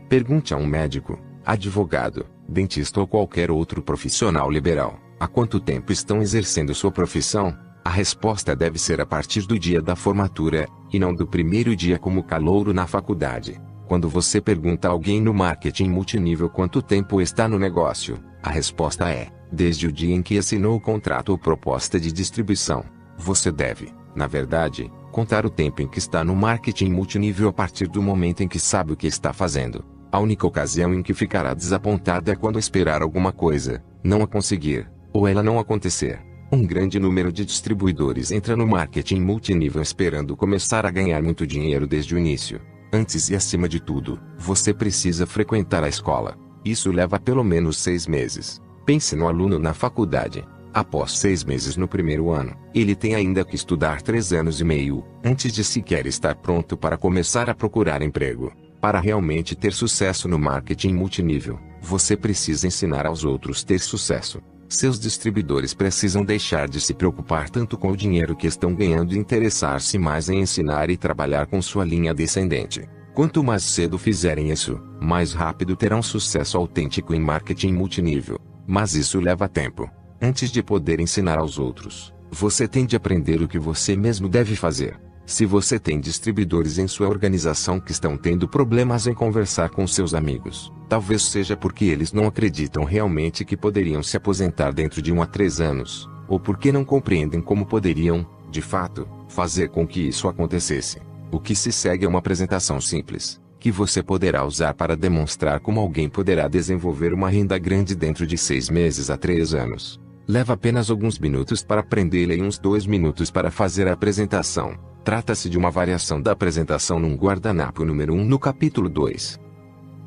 Pergunte 0.08 0.54
a 0.54 0.58
um 0.58 0.66
médico, 0.66 1.20
advogado, 1.46 2.26
dentista 2.48 3.02
ou 3.02 3.08
qualquer 3.08 3.52
outro 3.52 3.82
profissional 3.82 4.50
liberal: 4.50 4.98
há 5.24 5.28
quanto 5.28 5.58
tempo 5.58 5.94
estão 5.94 6.22
exercendo 6.22 6.76
sua 6.76 6.92
profissão? 6.92 7.58
A 7.86 7.90
resposta 7.90 8.54
deve 8.54 8.78
ser 8.78 9.00
a 9.00 9.06
partir 9.06 9.48
do 9.48 9.58
dia 9.58 9.82
da 9.82 9.96
formatura, 9.96 10.68
e 10.92 11.00
não 11.00 11.16
do 11.16 11.26
primeiro 11.26 11.74
dia 11.78 11.98
como 11.98 12.24
calouro 12.24 12.74
na 12.74 12.86
faculdade. 12.86 13.60
Quando 13.88 14.10
você 14.10 14.42
pergunta 14.42 14.90
a 14.90 14.92
alguém 14.92 15.22
no 15.22 15.34
marketing 15.34 15.88
multinível 15.88 16.50
quanto 16.50 16.82
tempo 16.82 17.22
está 17.22 17.48
no 17.48 17.58
negócio, 17.58 18.20
a 18.42 18.50
resposta 18.50 19.10
é: 19.10 19.30
desde 19.50 19.88
o 19.88 19.94
dia 19.94 20.14
em 20.14 20.22
que 20.22 20.38
assinou 20.38 20.76
o 20.76 20.82
contrato 20.82 21.30
ou 21.30 21.38
proposta 21.38 21.98
de 21.98 22.12
distribuição. 22.12 22.84
Você 23.18 23.50
deve, 23.50 23.94
na 24.14 24.28
verdade, 24.28 24.92
contar 25.10 25.46
o 25.46 25.50
tempo 25.50 25.82
em 25.82 25.88
que 25.88 26.00
está 26.00 26.22
no 26.22 26.36
marketing 26.36 26.90
multinível 26.90 27.48
a 27.48 27.54
partir 27.54 27.88
do 27.88 28.02
momento 28.02 28.44
em 28.44 28.48
que 28.48 28.60
sabe 28.60 28.92
o 28.92 28.98
que 28.98 29.08
está 29.08 29.32
fazendo. 29.32 29.86
A 30.12 30.20
única 30.20 30.46
ocasião 30.46 30.94
em 30.94 31.02
que 31.02 31.14
ficará 31.14 31.54
desapontado 31.54 32.30
é 32.30 32.36
quando 32.36 32.60
esperar 32.60 33.02
alguma 33.02 33.32
coisa, 33.32 33.82
não 34.04 34.22
a 34.22 34.28
conseguir, 34.28 34.92
ou 35.14 35.28
ela 35.28 35.44
não 35.44 35.60
acontecer. 35.60 36.20
Um 36.52 36.66
grande 36.66 37.00
número 37.00 37.32
de 37.32 37.46
distribuidores 37.46 38.32
entra 38.32 38.56
no 38.56 38.68
marketing 38.68 39.22
multinível 39.22 39.82
esperando 39.82 40.36
começar 40.36 40.86
a 40.86 40.92
ganhar 40.92 41.22
muito 41.22 41.48
dinheiro 41.48 41.88
desde 41.88 42.14
o 42.14 42.18
início. 42.20 42.60
Antes 42.92 43.30
e 43.30 43.36
acima 43.36 43.68
de 43.68 43.80
tudo, 43.80 44.20
você 44.38 44.74
precisa 44.74 45.26
frequentar 45.26 45.84
a 45.84 45.90
escola. 45.90 46.38
Isso 46.64 46.92
leva 46.92 47.20
pelo 47.20 47.44
menos 47.44 47.78
seis 47.78 48.06
meses. 48.06 48.62
Pense 48.86 49.16
no 49.16 49.28
aluno 49.28 49.58
na 49.58 49.74
faculdade. 49.74 50.46
Após 50.74 51.18
seis 51.18 51.44
meses 51.44 51.76
no 51.76 51.88
primeiro 51.88 52.30
ano, 52.30 52.56
ele 52.74 52.96
tem 52.96 53.16
ainda 53.16 53.44
que 53.44 53.56
estudar 53.56 54.02
três 54.02 54.32
anos 54.32 54.62
e 54.62 54.64
meio, 54.64 55.04
antes 55.24 55.52
de 55.52 55.64
sequer 55.64 56.06
estar 56.06 56.36
pronto 56.36 56.78
para 56.78 56.98
começar 56.98 57.50
a 57.50 57.56
procurar 57.56 58.02
emprego. 58.02 58.52
Para 58.80 59.00
realmente 59.00 59.56
ter 59.56 59.74
sucesso 59.74 60.28
no 60.28 60.38
marketing 60.38 60.94
multinível, 60.94 61.60
você 61.82 62.18
precisa 62.18 62.68
ensinar 62.68 63.06
aos 63.06 63.24
outros 63.24 63.64
ter 63.64 63.80
sucesso. 63.80 64.42
Seus 64.74 65.00
distribuidores 65.00 65.72
precisam 65.72 66.26
deixar 66.26 66.68
de 66.68 66.82
se 66.82 66.96
preocupar 66.96 67.48
tanto 67.48 67.78
com 67.78 67.92
o 67.92 67.96
dinheiro 67.96 68.36
que 68.36 68.48
estão 68.48 68.74
ganhando 68.74 69.14
e 69.14 69.20
interessar-se 69.20 70.00
mais 70.00 70.30
em 70.30 70.40
ensinar 70.40 70.90
e 70.90 70.98
trabalhar 70.98 71.46
com 71.46 71.62
sua 71.62 71.86
linha 71.86 72.12
descendente. 72.12 72.90
Quanto 73.14 73.44
mais 73.44 73.62
cedo 73.62 74.00
fizerem 74.00 74.50
isso, 74.50 74.82
mais 75.00 75.32
rápido 75.32 75.76
terão 75.76 76.02
sucesso 76.02 76.58
autêntico 76.58 77.14
em 77.14 77.20
marketing 77.20 77.72
multinível. 77.72 78.40
Mas 78.66 78.96
isso 78.96 79.20
leva 79.20 79.48
tempo. 79.48 79.88
Antes 80.20 80.50
de 80.50 80.64
poder 80.64 81.00
ensinar 81.00 81.38
aos 81.38 81.60
outros, 81.60 82.12
você 82.32 82.68
tem 82.68 82.84
de 82.84 82.96
aprender 82.96 83.44
o 83.44 83.48
que 83.48 83.60
você 83.60 83.96
mesmo 83.96 84.28
deve 84.28 84.56
fazer. 84.56 85.00
Se 85.26 85.46
você 85.46 85.80
tem 85.80 86.02
distribuidores 86.02 86.78
em 86.78 86.88
sua 86.88 87.08
organização 87.08 87.80
que 87.80 87.92
estão 87.92 88.18
tendo 88.18 88.48
problemas 88.48 89.08
em 89.08 89.14
conversar 89.14 89.70
com 89.70 89.88
seus 89.88 90.14
amigos, 90.14 90.72
talvez 90.90 91.24
seja 91.24 91.56
porque 91.56 91.86
eles 91.86 92.12
não 92.12 92.28
acreditam 92.28 92.84
realmente 92.84 93.46
que 93.46 93.56
poderiam 93.56 94.04
se 94.04 94.18
aposentar 94.18 94.74
dentro 94.74 95.02
de 95.02 95.14
um 95.14 95.22
a 95.22 95.26
três 95.26 95.62
anos, 95.62 96.10
ou 96.28 96.40
porque 96.40 96.74
não 96.74 96.84
compreendem 96.84 97.42
como 97.42 97.66
poderiam, 97.66 98.28
de 98.52 98.62
fato, 98.62 99.08
fazer 99.30 99.70
com 99.70 99.88
que 99.88 100.02
isso 100.02 100.28
acontecesse. 100.28 101.00
O 101.32 101.40
que 101.40 101.56
se 101.56 101.72
segue 101.72 102.06
é 102.06 102.08
uma 102.08 102.20
apresentação 102.20 102.82
simples, 102.82 103.42
que 103.60 103.72
você 103.72 104.04
poderá 104.04 104.46
usar 104.46 104.74
para 104.74 104.96
demonstrar 104.96 105.62
como 105.62 105.80
alguém 105.80 106.10
poderá 106.10 106.50
desenvolver 106.50 107.14
uma 107.14 107.30
renda 107.30 107.58
grande 107.58 107.96
dentro 107.96 108.28
de 108.28 108.38
seis 108.38 108.70
meses 108.70 109.10
a 109.10 109.16
três 109.16 109.54
anos. 109.54 110.02
Leva 110.28 110.54
apenas 110.54 110.90
alguns 110.90 111.20
minutos 111.20 111.64
para 111.64 111.82
aprendê-la 111.82 112.34
e 112.34 112.42
uns 112.42 112.58
dois 112.58 112.86
minutos 112.86 113.30
para 113.30 113.52
fazer 113.52 113.88
a 113.88 113.94
apresentação. 113.94 114.78
Trata-se 115.04 115.50
de 115.50 115.58
uma 115.58 115.70
variação 115.70 116.22
da 116.22 116.32
apresentação 116.32 116.98
num 116.98 117.16
guardanapo 117.16 117.84
número 117.84 118.14
1 118.14 118.24
no 118.24 118.40
capítulo 118.40 118.88
2. 118.88 119.38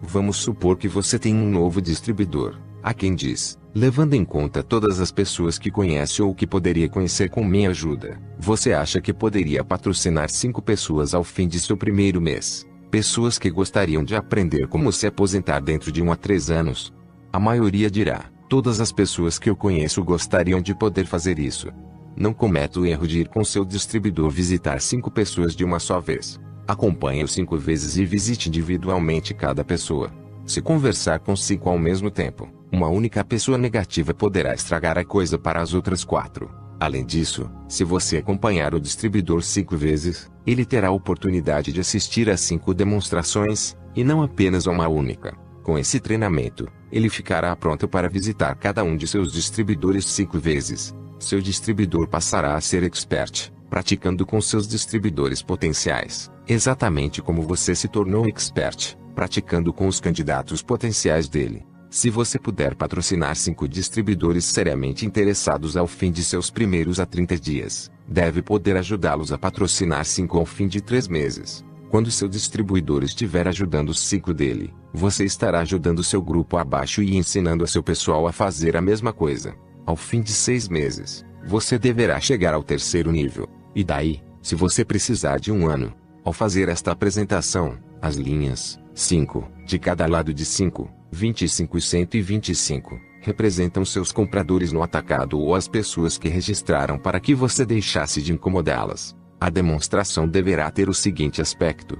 Vamos 0.02 0.38
supor 0.38 0.78
que 0.78 0.88
você 0.88 1.18
tem 1.18 1.34
um 1.34 1.50
novo 1.50 1.82
distribuidor, 1.82 2.56
a 2.82 2.94
quem 2.94 3.14
diz, 3.14 3.58
levando 3.74 4.14
em 4.14 4.24
conta 4.24 4.62
todas 4.62 5.00
as 5.00 5.12
pessoas 5.12 5.58
que 5.58 5.70
conhece 5.70 6.22
ou 6.22 6.34
que 6.34 6.46
poderia 6.46 6.88
conhecer 6.88 7.28
com 7.28 7.44
minha 7.44 7.68
ajuda, 7.68 8.18
você 8.38 8.72
acha 8.72 9.02
que 9.02 9.12
poderia 9.12 9.62
patrocinar 9.62 10.30
cinco 10.30 10.62
pessoas 10.62 11.12
ao 11.12 11.22
fim 11.22 11.46
de 11.46 11.60
seu 11.60 11.76
primeiro 11.76 12.22
mês. 12.22 12.66
Pessoas 12.90 13.38
que 13.38 13.50
gostariam 13.50 14.02
de 14.02 14.16
aprender 14.16 14.66
como 14.68 14.90
se 14.92 15.06
aposentar 15.06 15.60
dentro 15.60 15.92
de 15.92 16.00
um 16.00 16.10
a 16.10 16.16
três 16.16 16.48
anos. 16.48 16.94
A 17.30 17.38
maioria 17.38 17.90
dirá, 17.90 18.30
todas 18.48 18.80
as 18.80 18.92
pessoas 18.92 19.38
que 19.38 19.50
eu 19.50 19.56
conheço 19.56 20.04
gostariam 20.04 20.60
de 20.60 20.74
poder 20.74 21.06
fazer 21.06 21.38
isso. 21.38 21.68
Não 22.16 22.32
cometa 22.32 22.80
o 22.80 22.86
erro 22.86 23.06
de 23.06 23.20
ir 23.20 23.28
com 23.28 23.44
seu 23.44 23.64
distribuidor 23.64 24.30
visitar 24.30 24.80
cinco 24.80 25.10
pessoas 25.10 25.54
de 25.54 25.64
uma 25.64 25.78
só 25.78 26.00
vez. 26.00 26.40
Acompanhe-o 26.66 27.28
cinco 27.28 27.56
vezes 27.56 27.96
e 27.96 28.04
visite 28.04 28.48
individualmente 28.48 29.34
cada 29.34 29.64
pessoa. 29.64 30.10
Se 30.44 30.62
conversar 30.62 31.18
com 31.20 31.36
cinco 31.36 31.68
ao 31.68 31.78
mesmo 31.78 32.10
tempo, 32.10 32.48
uma 32.72 32.88
única 32.88 33.24
pessoa 33.24 33.58
negativa 33.58 34.14
poderá 34.14 34.54
estragar 34.54 34.96
a 34.96 35.04
coisa 35.04 35.38
para 35.38 35.60
as 35.60 35.74
outras 35.74 36.04
quatro. 36.04 36.50
Além 36.78 37.04
disso, 37.04 37.50
se 37.68 37.84
você 37.84 38.18
acompanhar 38.18 38.74
o 38.74 38.80
distribuidor 38.80 39.42
cinco 39.42 39.76
vezes, 39.76 40.30
ele 40.46 40.64
terá 40.64 40.88
a 40.88 40.92
oportunidade 40.92 41.72
de 41.72 41.80
assistir 41.80 42.28
a 42.28 42.36
cinco 42.36 42.74
demonstrações, 42.74 43.76
e 43.94 44.04
não 44.04 44.22
apenas 44.22 44.66
a 44.68 44.70
uma 44.70 44.86
única. 44.86 45.34
Com 45.66 45.76
esse 45.76 45.98
treinamento, 45.98 46.68
ele 46.92 47.08
ficará 47.08 47.56
pronto 47.56 47.88
para 47.88 48.08
visitar 48.08 48.54
cada 48.54 48.84
um 48.84 48.96
de 48.96 49.04
seus 49.04 49.32
distribuidores 49.32 50.06
cinco 50.06 50.38
vezes, 50.38 50.94
seu 51.18 51.40
distribuidor 51.40 52.06
passará 52.06 52.54
a 52.54 52.60
ser 52.60 52.84
expert, 52.84 53.52
praticando 53.68 54.24
com 54.24 54.40
seus 54.40 54.68
distribuidores 54.68 55.42
potenciais, 55.42 56.30
exatamente 56.46 57.20
como 57.20 57.42
você 57.42 57.74
se 57.74 57.88
tornou 57.88 58.28
expert, 58.28 58.96
praticando 59.12 59.72
com 59.72 59.88
os 59.88 59.98
candidatos 59.98 60.62
potenciais 60.62 61.28
dele. 61.28 61.66
Se 61.90 62.10
você 62.10 62.38
puder 62.38 62.76
patrocinar 62.76 63.34
cinco 63.34 63.66
distribuidores 63.66 64.44
seriamente 64.44 65.04
interessados 65.04 65.76
ao 65.76 65.88
fim 65.88 66.12
de 66.12 66.22
seus 66.22 66.48
primeiros 66.48 67.00
a 67.00 67.06
30 67.06 67.36
dias, 67.40 67.90
deve 68.06 68.40
poder 68.40 68.76
ajudá-los 68.76 69.32
a 69.32 69.38
patrocinar 69.38 70.04
cinco 70.04 70.38
ao 70.38 70.46
fim 70.46 70.68
de 70.68 70.80
três 70.80 71.08
meses. 71.08 71.64
Quando 71.96 72.10
seu 72.10 72.28
distribuidor 72.28 73.02
estiver 73.02 73.48
ajudando 73.48 73.88
os 73.88 74.00
cinco 74.00 74.34
dele, 74.34 74.70
você 74.92 75.24
estará 75.24 75.60
ajudando 75.60 76.04
seu 76.04 76.20
grupo 76.20 76.58
abaixo 76.58 77.02
e 77.02 77.16
ensinando 77.16 77.64
a 77.64 77.66
seu 77.66 77.82
pessoal 77.82 78.26
a 78.26 78.32
fazer 78.32 78.76
a 78.76 78.82
mesma 78.82 79.14
coisa. 79.14 79.54
Ao 79.86 79.96
fim 79.96 80.20
de 80.20 80.30
seis 80.30 80.68
meses, 80.68 81.24
você 81.46 81.78
deverá 81.78 82.20
chegar 82.20 82.52
ao 82.52 82.62
terceiro 82.62 83.10
nível. 83.10 83.48
E 83.74 83.82
daí, 83.82 84.20
se 84.42 84.54
você 84.54 84.84
precisar 84.84 85.40
de 85.40 85.50
um 85.50 85.66
ano, 85.66 85.90
ao 86.22 86.34
fazer 86.34 86.68
esta 86.68 86.92
apresentação, 86.92 87.78
as 88.02 88.16
linhas 88.16 88.78
5 88.92 89.50
de 89.64 89.78
cada 89.78 90.06
lado 90.06 90.34
de 90.34 90.44
5, 90.44 90.90
25 91.10 91.78
e 91.78 91.80
125 91.80 93.00
representam 93.22 93.86
seus 93.86 94.12
compradores 94.12 94.70
no 94.70 94.82
atacado 94.82 95.40
ou 95.40 95.54
as 95.54 95.66
pessoas 95.66 96.18
que 96.18 96.28
registraram 96.28 96.98
para 96.98 97.18
que 97.18 97.34
você 97.34 97.64
deixasse 97.64 98.20
de 98.20 98.34
incomodá-las. 98.34 99.15
A 99.40 99.50
demonstração 99.50 100.26
deverá 100.26 100.70
ter 100.70 100.88
o 100.88 100.94
seguinte 100.94 101.42
aspecto. 101.42 101.98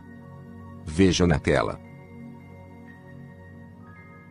Vejam 0.87 1.27
na 1.27 1.39
tela. 1.39 1.79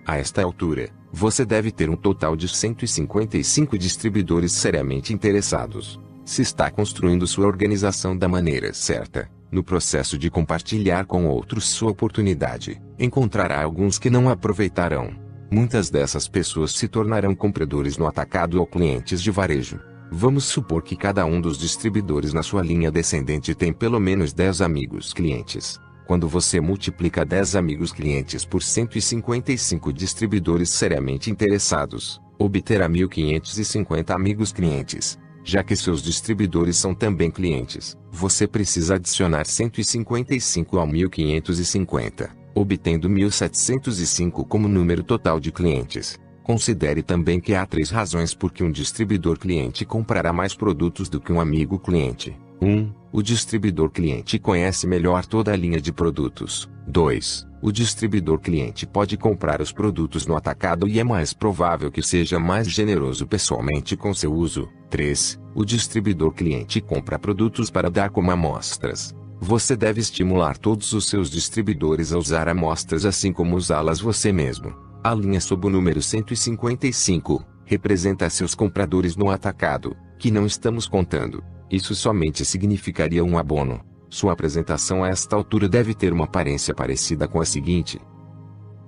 A 0.06 0.18
esta 0.18 0.44
altura, 0.44 0.90
você 1.12 1.46
deve 1.46 1.72
ter 1.72 1.90
um 1.90 1.96
total 1.96 2.36
de 2.36 2.48
155 2.48 3.78
distribuidores 3.78 4.52
seriamente 4.52 5.14
interessados. 5.14 6.00
Se 6.24 6.42
está 6.42 6.72
construindo 6.72 7.28
sua 7.28 7.46
organização 7.46 8.18
da 8.18 8.28
maneira 8.28 8.74
certa, 8.74 9.30
no 9.52 9.64
processo 9.64 10.18
de 10.18 10.30
compartilhar 10.30 11.06
com 11.06 11.28
outros 11.28 11.66
sua 11.66 11.92
oportunidade, 11.92 12.82
encontrará 12.98 13.64
alguns 13.64 14.00
que 14.00 14.10
não 14.10 14.30
aproveitarão. 14.30 15.16
Muitas 15.52 15.90
dessas 15.92 16.28
pessoas 16.28 16.72
se 16.72 16.88
tornarão 16.88 17.36
compradores 17.36 17.98
no 17.98 18.08
atacado 18.08 18.60
ou 18.60 18.66
clientes 18.66 19.22
de 19.22 19.30
varejo. 19.30 19.80
Vamos 20.18 20.46
supor 20.46 20.82
que 20.82 20.96
cada 20.96 21.26
um 21.26 21.42
dos 21.42 21.58
distribuidores 21.58 22.32
na 22.32 22.42
sua 22.42 22.62
linha 22.62 22.90
descendente 22.90 23.54
tem 23.54 23.74
pelo 23.74 24.00
menos 24.00 24.32
10 24.32 24.62
amigos 24.62 25.14
clientes. 25.14 25.78
Quando 26.08 26.26
você 26.26 26.62
multiplica 26.62 27.26
10 27.26 27.58
amigos 27.58 27.92
clientes 27.92 28.46
por 28.46 28.64
155 28.64 29.92
distribuidores 29.92 30.70
seriamente 30.70 31.30
interessados, 31.30 32.22
obterá 32.40 32.88
1.550 32.88 34.16
amigos 34.16 34.54
clientes. 34.54 35.20
Já 35.44 35.62
que 35.62 35.76
seus 35.76 36.02
distribuidores 36.02 36.78
são 36.78 36.96
também 36.96 37.30
clientes, 37.30 37.98
você 38.10 38.48
precisa 38.48 38.96
adicionar 38.96 39.46
155 39.46 40.80
ao 40.80 40.88
1.550, 40.88 42.30
obtendo 42.56 43.10
1.705 43.10 44.48
como 44.48 44.70
número 44.70 45.04
total 45.04 45.42
de 45.42 45.52
clientes. 45.52 46.18
Considere 46.46 47.02
também 47.02 47.40
que 47.40 47.56
há 47.56 47.66
três 47.66 47.90
razões 47.90 48.36
por 48.36 48.52
que 48.54 48.64
um 48.64 48.70
distribuidor 48.70 49.40
cliente 49.40 49.84
comprará 49.84 50.32
mais 50.32 50.54
produtos 50.54 51.10
do 51.10 51.20
que 51.20 51.34
um 51.34 51.42
amigo 51.42 51.80
cliente. 51.80 52.38
1. 52.62 52.94
O 53.12 53.24
distribuidor 53.24 53.90
cliente 53.90 54.38
conhece 54.38 54.86
melhor 54.86 55.26
toda 55.26 55.52
a 55.52 55.56
linha 55.56 55.82
de 55.82 55.92
produtos. 55.92 56.70
2. 56.88 57.48
O 57.64 57.72
distribuidor 57.72 58.38
cliente 58.38 58.86
pode 58.86 59.18
comprar 59.18 59.60
os 59.60 59.72
produtos 59.72 60.28
no 60.28 60.36
atacado 60.36 60.88
e 60.88 61.00
é 61.00 61.04
mais 61.04 61.34
provável 61.34 61.92
que 61.92 62.04
seja 62.04 62.38
mais 62.38 62.70
generoso 62.70 63.26
pessoalmente 63.26 63.98
com 63.98 64.14
seu 64.14 64.32
uso. 64.32 64.70
3. 64.92 65.42
O 65.56 65.66
distribuidor 65.66 66.32
cliente 66.32 66.80
compra 66.80 67.18
produtos 67.18 67.72
para 67.72 67.90
dar 67.90 68.12
como 68.12 68.30
amostras. 68.30 69.16
Você 69.42 69.76
deve 69.76 70.00
estimular 70.00 70.60
todos 70.60 70.94
os 70.94 71.10
seus 71.10 71.32
distribuidores 71.32 72.14
a 72.14 72.20
usar 72.20 72.48
amostras 72.48 73.04
assim 73.04 73.34
como 73.34 73.56
usá-las 73.56 74.00
você 74.00 74.32
mesmo. 74.32 74.85
A 75.06 75.14
linha 75.14 75.40
sob 75.40 75.68
o 75.68 75.70
número 75.70 76.02
155 76.02 77.46
representa 77.64 78.28
seus 78.28 78.56
compradores 78.56 79.16
no 79.16 79.30
atacado, 79.30 79.96
que 80.18 80.32
não 80.32 80.48
estamos 80.48 80.88
contando. 80.88 81.44
Isso 81.70 81.94
somente 81.94 82.44
significaria 82.44 83.24
um 83.24 83.38
abono. 83.38 83.86
Sua 84.10 84.34
apresentação 84.34 85.04
a 85.04 85.10
esta 85.10 85.36
altura 85.36 85.70
deve 85.70 85.94
ter 85.94 86.12
uma 86.12 86.24
aparência 86.24 86.74
parecida 86.74 87.28
com 87.28 87.40
a 87.40 87.46
seguinte. 87.46 88.02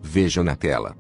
Vejam 0.01 0.43
na 0.43 0.55
tela. 0.55 0.97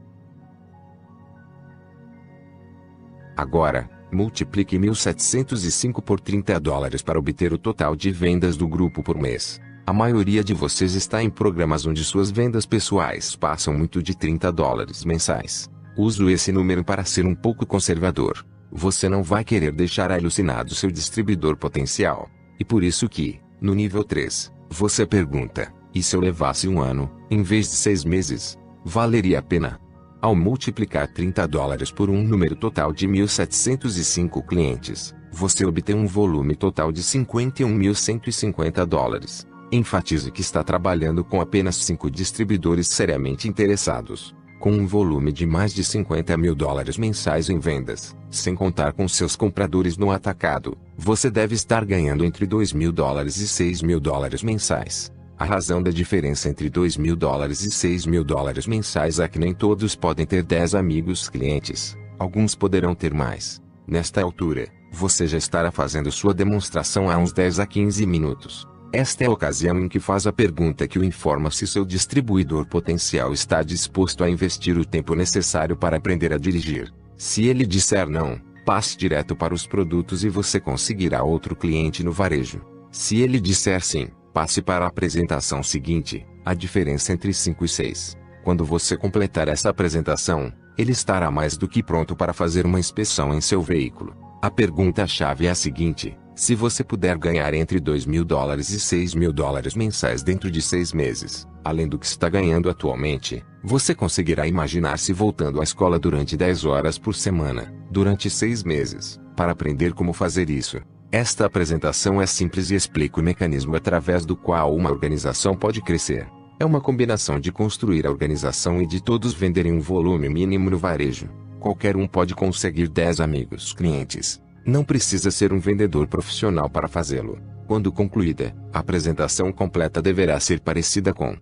Agora, 3.35 3.89
multiplique 4.11 4.77
1.705 4.77 5.99
por 6.03 6.19
30 6.19 6.59
dólares 6.59 7.01
para 7.01 7.17
obter 7.17 7.51
o 7.51 7.57
total 7.57 7.95
de 7.95 8.11
vendas 8.11 8.55
do 8.55 8.67
grupo 8.67 9.01
por 9.01 9.17
mês. 9.17 9.59
A 9.87 9.93
maioria 9.93 10.43
de 10.43 10.53
vocês 10.53 10.95
está 10.95 11.23
em 11.23 11.29
programas 11.29 11.85
onde 11.85 12.03
suas 12.03 12.29
vendas 12.29 12.65
pessoais 12.65 13.37
passam 13.37 13.73
muito 13.73 14.03
de 14.03 14.13
30 14.13 14.51
dólares 14.51 15.05
mensais. 15.05 15.69
Uso 15.95 16.29
esse 16.29 16.51
número 16.51 16.83
para 16.83 17.05
ser 17.05 17.25
um 17.25 17.33
pouco 17.33 17.65
conservador. 17.65 18.45
Você 18.69 19.07
não 19.07 19.23
vai 19.23 19.45
querer 19.45 19.71
deixar 19.71 20.11
alucinado 20.11 20.75
seu 20.75 20.91
distribuidor 20.91 21.55
potencial. 21.55 22.29
E 22.59 22.65
por 22.65 22.83
isso 22.83 23.07
que, 23.07 23.39
no 23.61 23.73
nível 23.73 24.03
3, 24.03 24.51
você 24.69 25.05
pergunta: 25.05 25.73
e 25.95 26.03
se 26.03 26.17
eu 26.17 26.19
levasse 26.19 26.67
um 26.67 26.81
ano, 26.81 27.09
em 27.31 27.41
vez 27.41 27.69
de 27.69 27.77
seis 27.77 28.03
meses? 28.03 28.59
Valeria 28.83 29.39
a 29.39 29.41
pena? 29.41 29.79
Ao 30.21 30.35
multiplicar 30.35 31.07
30 31.07 31.47
dólares 31.47 31.91
por 31.91 32.09
um 32.09 32.21
número 32.21 32.57
total 32.57 32.91
de 32.91 33.07
1.705 33.07 34.45
clientes, 34.45 35.15
você 35.31 35.65
obtém 35.65 35.95
um 35.95 36.07
volume 36.07 36.57
total 36.57 36.91
de 36.91 37.01
51.150 37.01 38.85
dólares. 38.85 39.47
Enfatize 39.71 40.31
que 40.31 40.39
está 40.39 40.63
trabalhando 40.63 41.25
com 41.25 41.41
apenas 41.41 41.75
5 41.75 42.09
distribuidores 42.09 42.87
seriamente 42.87 43.49
interessados, 43.49 44.33
com 44.59 44.71
um 44.71 44.87
volume 44.87 45.29
de 45.29 45.45
mais 45.45 45.73
de 45.73 45.83
50 45.83 46.37
mil 46.37 46.55
dólares 46.55 46.97
mensais 46.97 47.49
em 47.49 47.59
vendas, 47.59 48.15
sem 48.31 48.55
contar 48.55 48.93
com 48.93 49.05
seus 49.09 49.35
compradores 49.35 49.97
no 49.97 50.09
atacado. 50.09 50.77
Você 50.97 51.29
deve 51.29 51.53
estar 51.53 51.83
ganhando 51.83 52.23
entre 52.23 52.47
2 52.47 52.71
mil 52.71 52.93
dólares 52.93 53.35
e 53.37 53.47
6 53.47 53.81
mil 53.81 53.99
dólares 53.99 54.41
mensais. 54.41 55.11
A 55.37 55.43
razão 55.43 55.83
da 55.83 55.91
diferença 55.91 56.47
entre 56.47 56.69
2 56.69 56.95
mil 56.95 57.15
dólares 57.15 57.61
e 57.61 57.69
6 57.69 58.05
mil 58.05 58.23
dólares 58.23 58.65
mensais 58.65 59.19
é 59.19 59.27
que 59.27 59.37
nem 59.37 59.53
todos 59.53 59.97
podem 59.97 60.25
ter 60.25 60.43
10 60.43 60.75
amigos 60.75 61.29
clientes. 61.29 61.97
Alguns 62.17 62.55
poderão 62.55 62.95
ter 62.95 63.13
mais. 63.13 63.61
Nesta 63.85 64.21
altura, 64.21 64.69
você 64.93 65.27
já 65.27 65.37
estará 65.37 65.71
fazendo 65.71 66.09
sua 66.09 66.33
demonstração 66.33 67.09
há 67.09 67.17
uns 67.17 67.33
10 67.33 67.59
a 67.59 67.65
15 67.67 68.05
minutos. 68.05 68.65
Esta 68.93 69.25
é 69.25 69.27
a 69.27 69.31
ocasião 69.31 69.79
em 69.79 69.89
que 69.89 69.99
faz 69.99 70.25
a 70.25 70.31
pergunta 70.31 70.87
que 70.87 70.97
o 70.97 71.03
informa 71.03 71.51
se 71.51 71.67
seu 71.67 71.83
distribuidor 71.83 72.65
potencial 72.65 73.33
está 73.33 73.61
disposto 73.61 74.23
a 74.23 74.29
investir 74.29 74.77
o 74.77 74.85
tempo 74.85 75.13
necessário 75.13 75.75
para 75.75 75.97
aprender 75.97 76.31
a 76.31 76.37
dirigir. 76.37 76.93
Se 77.17 77.45
ele 77.45 77.65
disser 77.65 78.07
não, 78.07 78.39
passe 78.65 78.97
direto 78.97 79.35
para 79.35 79.53
os 79.53 79.67
produtos 79.67 80.23
e 80.23 80.29
você 80.29 80.59
conseguirá 80.59 81.21
outro 81.23 81.55
cliente 81.55 82.03
no 82.03 82.11
varejo. 82.11 82.61
Se 82.89 83.17
ele 83.17 83.39
disser 83.39 83.83
sim, 83.83 84.07
passe 84.33 84.61
para 84.61 84.85
a 84.85 84.87
apresentação 84.87 85.61
seguinte, 85.61 86.25
a 86.45 86.53
diferença 86.53 87.11
entre 87.11 87.33
5 87.33 87.65
e 87.65 87.67
6. 87.67 88.17
Quando 88.43 88.63
você 88.63 88.95
completar 88.95 89.49
essa 89.49 89.69
apresentação, 89.69 90.53
ele 90.77 90.93
estará 90.93 91.29
mais 91.29 91.57
do 91.57 91.67
que 91.67 91.83
pronto 91.83 92.15
para 92.15 92.31
fazer 92.31 92.65
uma 92.65 92.79
inspeção 92.79 93.33
em 93.33 93.41
seu 93.41 93.61
veículo. 93.61 94.15
A 94.41 94.49
pergunta-chave 94.49 95.47
é 95.47 95.49
a 95.49 95.55
seguinte: 95.55 96.17
se 96.37 96.53
você 96.53 96.83
puder 96.83 97.17
ganhar 97.17 97.51
entre 97.55 97.79
2 97.79 98.05
mil 98.05 98.23
dólares 98.23 98.69
e 98.69 98.79
6 98.79 99.15
mil 99.15 99.33
dólares 99.33 99.73
mensais 99.73 100.21
dentro 100.21 100.51
de 100.51 100.61
seis 100.61 100.93
meses, 100.93 101.47
além 101.65 101.87
do 101.87 101.97
que 101.97 102.05
está 102.05 102.29
ganhando 102.29 102.69
atualmente, 102.69 103.43
você 103.63 103.95
conseguirá 103.95 104.45
imaginar-se 104.45 105.11
voltando 105.11 105.59
à 105.59 105.63
escola 105.63 105.97
durante 105.97 106.37
10 106.37 106.63
horas 106.65 106.99
por 106.99 107.15
semana, 107.15 107.73
durante 107.89 108.29
seis 108.29 108.63
meses, 108.63 109.19
para 109.35 109.51
aprender 109.51 109.93
como 109.93 110.13
fazer 110.13 110.47
isso. 110.51 110.79
Esta 111.11 111.47
apresentação 111.47 112.21
é 112.21 112.27
simples 112.27 112.69
e 112.69 112.75
explica 112.75 113.19
o 113.19 113.23
mecanismo 113.23 113.75
através 113.75 114.23
do 114.23 114.37
qual 114.37 114.75
uma 114.75 114.91
organização 114.91 115.55
pode 115.55 115.81
crescer. 115.81 116.27
É 116.59 116.65
uma 116.65 116.79
combinação 116.79 117.39
de 117.39 117.51
construir 117.51 118.05
a 118.05 118.11
organização 118.11 118.79
e 118.79 118.85
de 118.85 119.01
todos 119.01 119.33
venderem 119.33 119.73
um 119.73 119.81
volume 119.81 120.29
mínimo 120.29 120.69
no 120.69 120.77
varejo. 120.77 121.27
Qualquer 121.59 121.97
um 121.97 122.07
pode 122.07 122.35
conseguir 122.35 122.87
10 122.87 123.21
amigos 123.21 123.73
clientes, 123.73 124.39
não 124.67 124.83
precisa 124.83 125.31
ser 125.31 125.53
um 125.53 125.59
vendedor 125.59 126.07
profissional 126.07 126.69
para 126.69 126.89
fazê-lo. 126.89 127.39
Quando 127.65 127.89
concluída, 127.89 128.53
a 128.73 128.79
apresentação 128.79 129.49
completa 129.49 130.01
deverá 130.01 130.37
ser 130.41 130.59
parecida 130.59 131.13
com. 131.13 131.37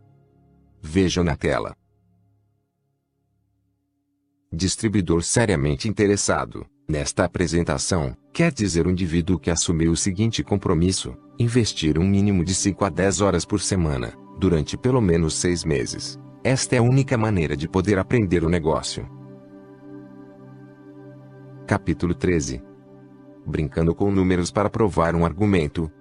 Veja 0.79 1.23
na 1.23 1.35
tela. 1.35 1.75
Distribuidor 4.53 5.23
seriamente 5.23 5.89
interessado. 5.89 6.67
Nesta 6.87 7.25
apresentação, 7.25 8.15
quer 8.31 8.51
dizer 8.51 8.85
o 8.85 8.91
indivíduo 8.91 9.39
que 9.39 9.49
assumiu 9.49 9.91
o 9.91 9.97
seguinte 9.97 10.43
compromisso: 10.43 11.17
investir 11.39 11.97
um 11.97 12.07
mínimo 12.07 12.45
de 12.45 12.53
5 12.53 12.85
a 12.85 12.89
10 12.89 13.21
horas 13.21 13.43
por 13.43 13.59
semana, 13.59 14.13
durante 14.39 14.77
pelo 14.77 15.01
menos 15.01 15.33
seis 15.33 15.63
meses. 15.63 16.19
Esta 16.43 16.75
é 16.75 16.77
a 16.77 16.83
única 16.83 17.17
maneira 17.17 17.57
de 17.57 17.67
poder 17.67 17.97
aprender 17.97 18.43
o 18.43 18.49
negócio. 18.49 19.09
Capítulo 21.65 22.13
13 22.13 22.74
brincando 23.45 23.93
com 23.93 24.11
números 24.11 24.51
para 24.51 24.69
provar 24.69 25.15
um 25.15 25.25
argumento. 25.25 25.91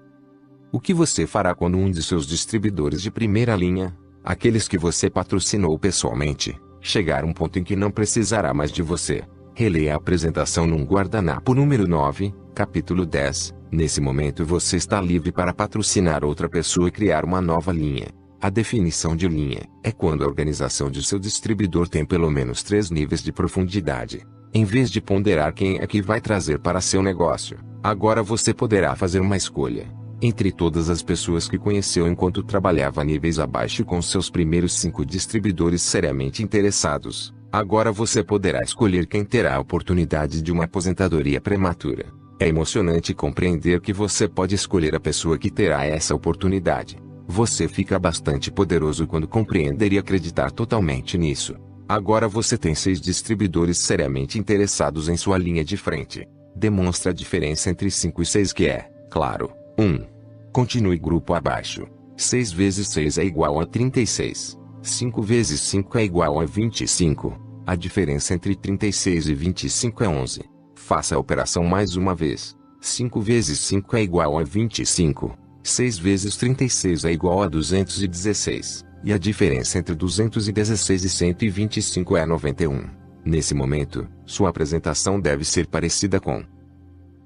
O 0.72 0.80
que 0.80 0.92
você 0.92 1.26
fará 1.26 1.54
quando 1.54 1.78
um 1.78 1.90
de 1.90 2.02
seus 2.02 2.26
distribuidores 2.26 3.00
de 3.00 3.10
primeira 3.10 3.54
linha, 3.54 3.96
aqueles 4.24 4.66
que 4.66 4.78
você 4.78 5.08
patrocinou 5.08 5.78
pessoalmente, 5.78 6.58
chegar 6.80 7.24
um 7.24 7.32
ponto 7.32 7.58
em 7.58 7.64
que 7.64 7.76
não 7.76 7.90
precisará 7.90 8.52
mais 8.52 8.72
de 8.72 8.82
você? 8.82 9.22
Releia 9.54 9.94
a 9.94 9.96
apresentação 9.96 10.66
num 10.66 10.84
guardanapo 10.84 11.54
número 11.54 11.86
9, 11.86 12.34
capítulo 12.54 13.06
10. 13.06 13.54
Nesse 13.70 14.00
momento 14.00 14.44
você 14.44 14.76
está 14.76 15.00
livre 15.00 15.30
para 15.30 15.54
patrocinar 15.54 16.24
outra 16.24 16.48
pessoa 16.48 16.88
e 16.88 16.90
criar 16.90 17.24
uma 17.24 17.40
nova 17.40 17.72
linha. 17.72 18.08
A 18.40 18.50
definição 18.50 19.16
de 19.16 19.26
linha 19.26 19.62
é 19.82 19.90
quando 19.90 20.22
a 20.22 20.26
organização 20.26 20.90
de 20.90 21.02
seu 21.02 21.18
distribuidor 21.18 21.88
tem 21.88 22.04
pelo 22.04 22.30
menos 22.30 22.62
três 22.62 22.90
níveis 22.90 23.22
de 23.22 23.32
profundidade. 23.32 24.26
Em 24.56 24.64
vez 24.64 24.88
de 24.88 25.00
ponderar 25.00 25.52
quem 25.52 25.78
é 25.80 25.86
que 25.86 26.00
vai 26.00 26.20
trazer 26.20 26.60
para 26.60 26.80
seu 26.80 27.02
negócio, 27.02 27.58
agora 27.82 28.22
você 28.22 28.54
poderá 28.54 28.94
fazer 28.94 29.18
uma 29.18 29.36
escolha. 29.36 29.88
Entre 30.22 30.52
todas 30.52 30.88
as 30.88 31.02
pessoas 31.02 31.48
que 31.48 31.58
conheceu 31.58 32.06
enquanto 32.06 32.40
trabalhava 32.40 33.00
a 33.00 33.04
níveis 33.04 33.40
abaixo 33.40 33.84
com 33.84 34.00
seus 34.00 34.30
primeiros 34.30 34.74
cinco 34.74 35.04
distribuidores 35.04 35.82
seriamente 35.82 36.40
interessados, 36.40 37.34
agora 37.50 37.90
você 37.90 38.22
poderá 38.22 38.62
escolher 38.62 39.08
quem 39.08 39.24
terá 39.24 39.56
a 39.56 39.60
oportunidade 39.60 40.40
de 40.40 40.52
uma 40.52 40.66
aposentadoria 40.66 41.40
prematura. 41.40 42.06
É 42.38 42.46
emocionante 42.46 43.12
compreender 43.12 43.80
que 43.80 43.92
você 43.92 44.28
pode 44.28 44.54
escolher 44.54 44.94
a 44.94 45.00
pessoa 45.00 45.36
que 45.36 45.50
terá 45.50 45.84
essa 45.84 46.14
oportunidade. 46.14 46.96
Você 47.26 47.66
fica 47.66 47.98
bastante 47.98 48.52
poderoso 48.52 49.04
quando 49.04 49.26
compreender 49.26 49.92
e 49.92 49.98
acreditar 49.98 50.52
totalmente 50.52 51.18
nisso. 51.18 51.56
Agora 51.86 52.26
você 52.26 52.56
tem 52.56 52.74
seis 52.74 52.98
distribuidores 52.98 53.78
seriamente 53.78 54.38
interessados 54.38 55.08
em 55.08 55.16
sua 55.18 55.36
linha 55.36 55.62
de 55.62 55.76
frente. 55.76 56.26
Demonstra 56.56 57.10
a 57.10 57.14
diferença 57.14 57.68
entre 57.68 57.90
5 57.90 58.22
e 58.22 58.26
6 58.26 58.52
que 58.54 58.66
é, 58.66 58.90
claro, 59.10 59.52
1. 59.78 60.06
Continue 60.50 60.98
grupo 60.98 61.34
abaixo. 61.34 61.86
6 62.16 62.52
vezes 62.52 62.88
6 62.88 63.18
é 63.18 63.24
igual 63.24 63.60
a 63.60 63.66
36. 63.66 64.58
5 64.80 65.22
vezes 65.22 65.60
5 65.60 65.98
é 65.98 66.04
igual 66.04 66.40
a 66.40 66.46
25. 66.46 67.38
A 67.66 67.76
diferença 67.76 68.32
entre 68.32 68.54
36 68.54 69.28
e 69.28 69.34
25 69.34 70.04
é 70.04 70.08
11. 70.08 70.44
Faça 70.74 71.16
a 71.16 71.18
operação 71.18 71.64
mais 71.64 71.96
uma 71.96 72.14
vez. 72.14 72.56
5 72.80 73.20
vezes 73.20 73.58
5 73.60 73.96
é 73.96 74.02
igual 74.02 74.38
a 74.38 74.42
25. 74.42 75.36
6 75.62 75.98
vezes 75.98 76.36
36 76.36 77.04
é 77.04 77.12
igual 77.12 77.42
a 77.42 77.48
216 77.48 78.93
e 79.04 79.12
a 79.12 79.18
diferença 79.18 79.78
entre 79.78 79.94
216 79.94 81.04
e 81.04 81.08
125 81.10 82.16
é 82.16 82.24
91. 82.24 82.88
Nesse 83.22 83.54
momento, 83.54 84.08
sua 84.24 84.48
apresentação 84.48 85.20
deve 85.20 85.44
ser 85.44 85.66
parecida 85.66 86.18
com. 86.18 86.42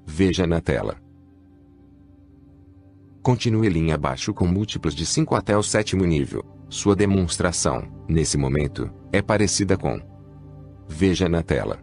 Veja 0.05 0.45
na 0.45 0.59
tela. 0.59 0.97
Continue 3.21 3.69
linha 3.69 3.95
abaixo 3.95 4.33
com 4.33 4.45
múltiplos 4.45 4.93
de 4.93 5.05
5 5.05 5.35
até 5.35 5.57
o 5.57 5.63
sétimo 5.63 6.05
nível. 6.05 6.43
Sua 6.69 6.95
demonstração, 6.95 7.87
nesse 8.07 8.37
momento, 8.37 8.91
é 9.11 9.21
parecida 9.21 9.77
com. 9.77 10.01
Veja 10.87 11.29
na 11.29 11.41
tela. 11.41 11.79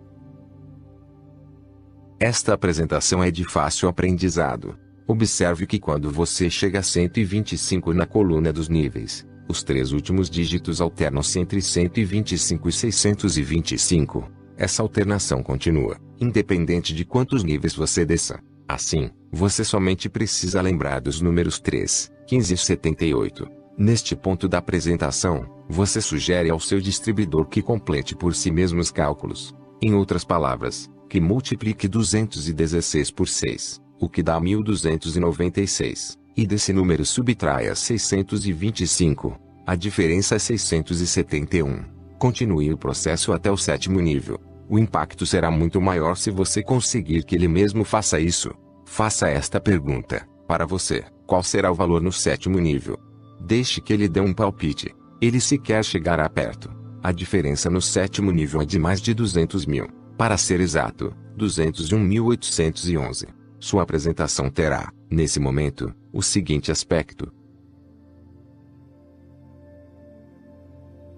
Esta 2.20 2.54
apresentação 2.54 3.22
é 3.22 3.30
de 3.30 3.44
fácil 3.44 3.88
aprendizado. 3.88 4.76
Observe 5.06 5.66
que 5.66 5.78
quando 5.78 6.11
você 6.11 6.50
chega 6.50 6.80
a 6.80 6.82
125 6.82 7.92
na 7.92 8.06
coluna 8.06 8.52
dos 8.52 8.68
níveis, 8.68 9.26
os 9.48 9.62
três 9.62 9.92
últimos 9.92 10.28
dígitos 10.28 10.80
alternam-se 10.80 11.38
entre 11.38 11.61
125 11.61 12.68
e 12.68 12.72
625. 12.72 14.30
Essa 14.56 14.82
alternação 14.82 15.42
continua, 15.42 15.98
independente 16.20 16.94
de 16.94 17.04
quantos 17.04 17.44
níveis 17.44 17.74
você 17.74 18.04
desça. 18.04 18.40
Assim, 18.68 19.11
você 19.30 19.62
somente 19.64 20.09
precisa 20.09 20.61
lembrar 20.61 21.00
dos 21.00 21.20
números 21.20 21.61
3, 21.61 22.11
15 22.26 22.54
e 22.54 22.56
78. 22.56 23.46
Neste 23.78 24.16
ponto 24.16 24.48
da 24.48 24.59
apresentação, 24.59 25.46
você 25.68 26.00
sugere 26.00 26.50
ao 26.50 26.59
seu 26.59 26.80
distribuidor 26.80 27.46
que 27.46 27.62
complete 27.62 28.16
por 28.16 28.35
si 28.35 28.50
mesmo 28.50 28.80
os 28.80 28.90
cálculos. 28.90 29.54
Em 29.82 29.94
outras 29.94 30.24
palavras, 30.24 30.90
que 31.09 31.20
multiplique 31.20 31.87
216 31.87 33.11
por 33.11 33.28
6, 33.28 33.80
o 34.00 34.09
que 34.09 34.22
dá 34.22 34.40
1296 34.40 36.18
e 36.37 36.46
desse 36.46 36.72
número 36.72 37.05
subtraia 37.05 37.75
625. 37.75 39.38
A 39.66 39.75
diferença 39.75 40.37
é 40.37 40.38
671. 40.38 41.85
Continue 42.18 42.72
o 42.72 42.79
processo 42.79 43.33
até 43.33 43.51
o 43.51 43.57
sétimo 43.57 44.01
nível. 44.01 44.38
O 44.68 44.79
impacto 44.79 45.25
será 45.25 45.51
muito 45.51 45.81
maior 45.81 46.16
se 46.16 46.31
você 46.31 46.62
conseguir 46.62 47.25
que 47.25 47.35
ele 47.35 47.49
mesmo 47.49 47.85
faça 47.85 48.20
isso. 48.20 48.53
Faça 48.85 49.29
esta 49.29 49.61
pergunta: 49.61 50.27
para 50.46 50.66
você, 50.66 51.05
qual 51.27 51.42
será 51.42 51.70
o 51.70 51.75
valor 51.75 52.03
no 52.03 52.12
sétimo 52.12 52.59
nível? 52.59 52.99
Deixe 53.40 53.81
que 53.81 53.92
ele 53.92 54.09
dê 54.09 54.20
um 54.20 54.33
palpite. 54.33 54.94
Ele 55.20 55.40
sequer 55.40 55.85
chegará 55.85 56.29
perto. 56.29 56.70
A 57.03 57.12
diferença 57.12 57.70
no 57.70 57.81
sétimo 57.81 58.31
nível 58.31 58.62
é 58.62 58.64
de 58.64 58.79
mais 58.79 59.01
de 59.01 59.14
200 59.14 59.64
mil. 59.66 59.87
Para 60.18 60.37
ser 60.37 60.61
exato, 60.61 61.14
201.811. 61.38 63.36
Sua 63.59 63.83
apresentação 63.83 64.51
terá, 64.51 64.92
nesse 65.11 65.40
momento, 65.40 65.95
o 66.12 66.23
seguinte 66.23 66.71
aspecto. 66.71 67.33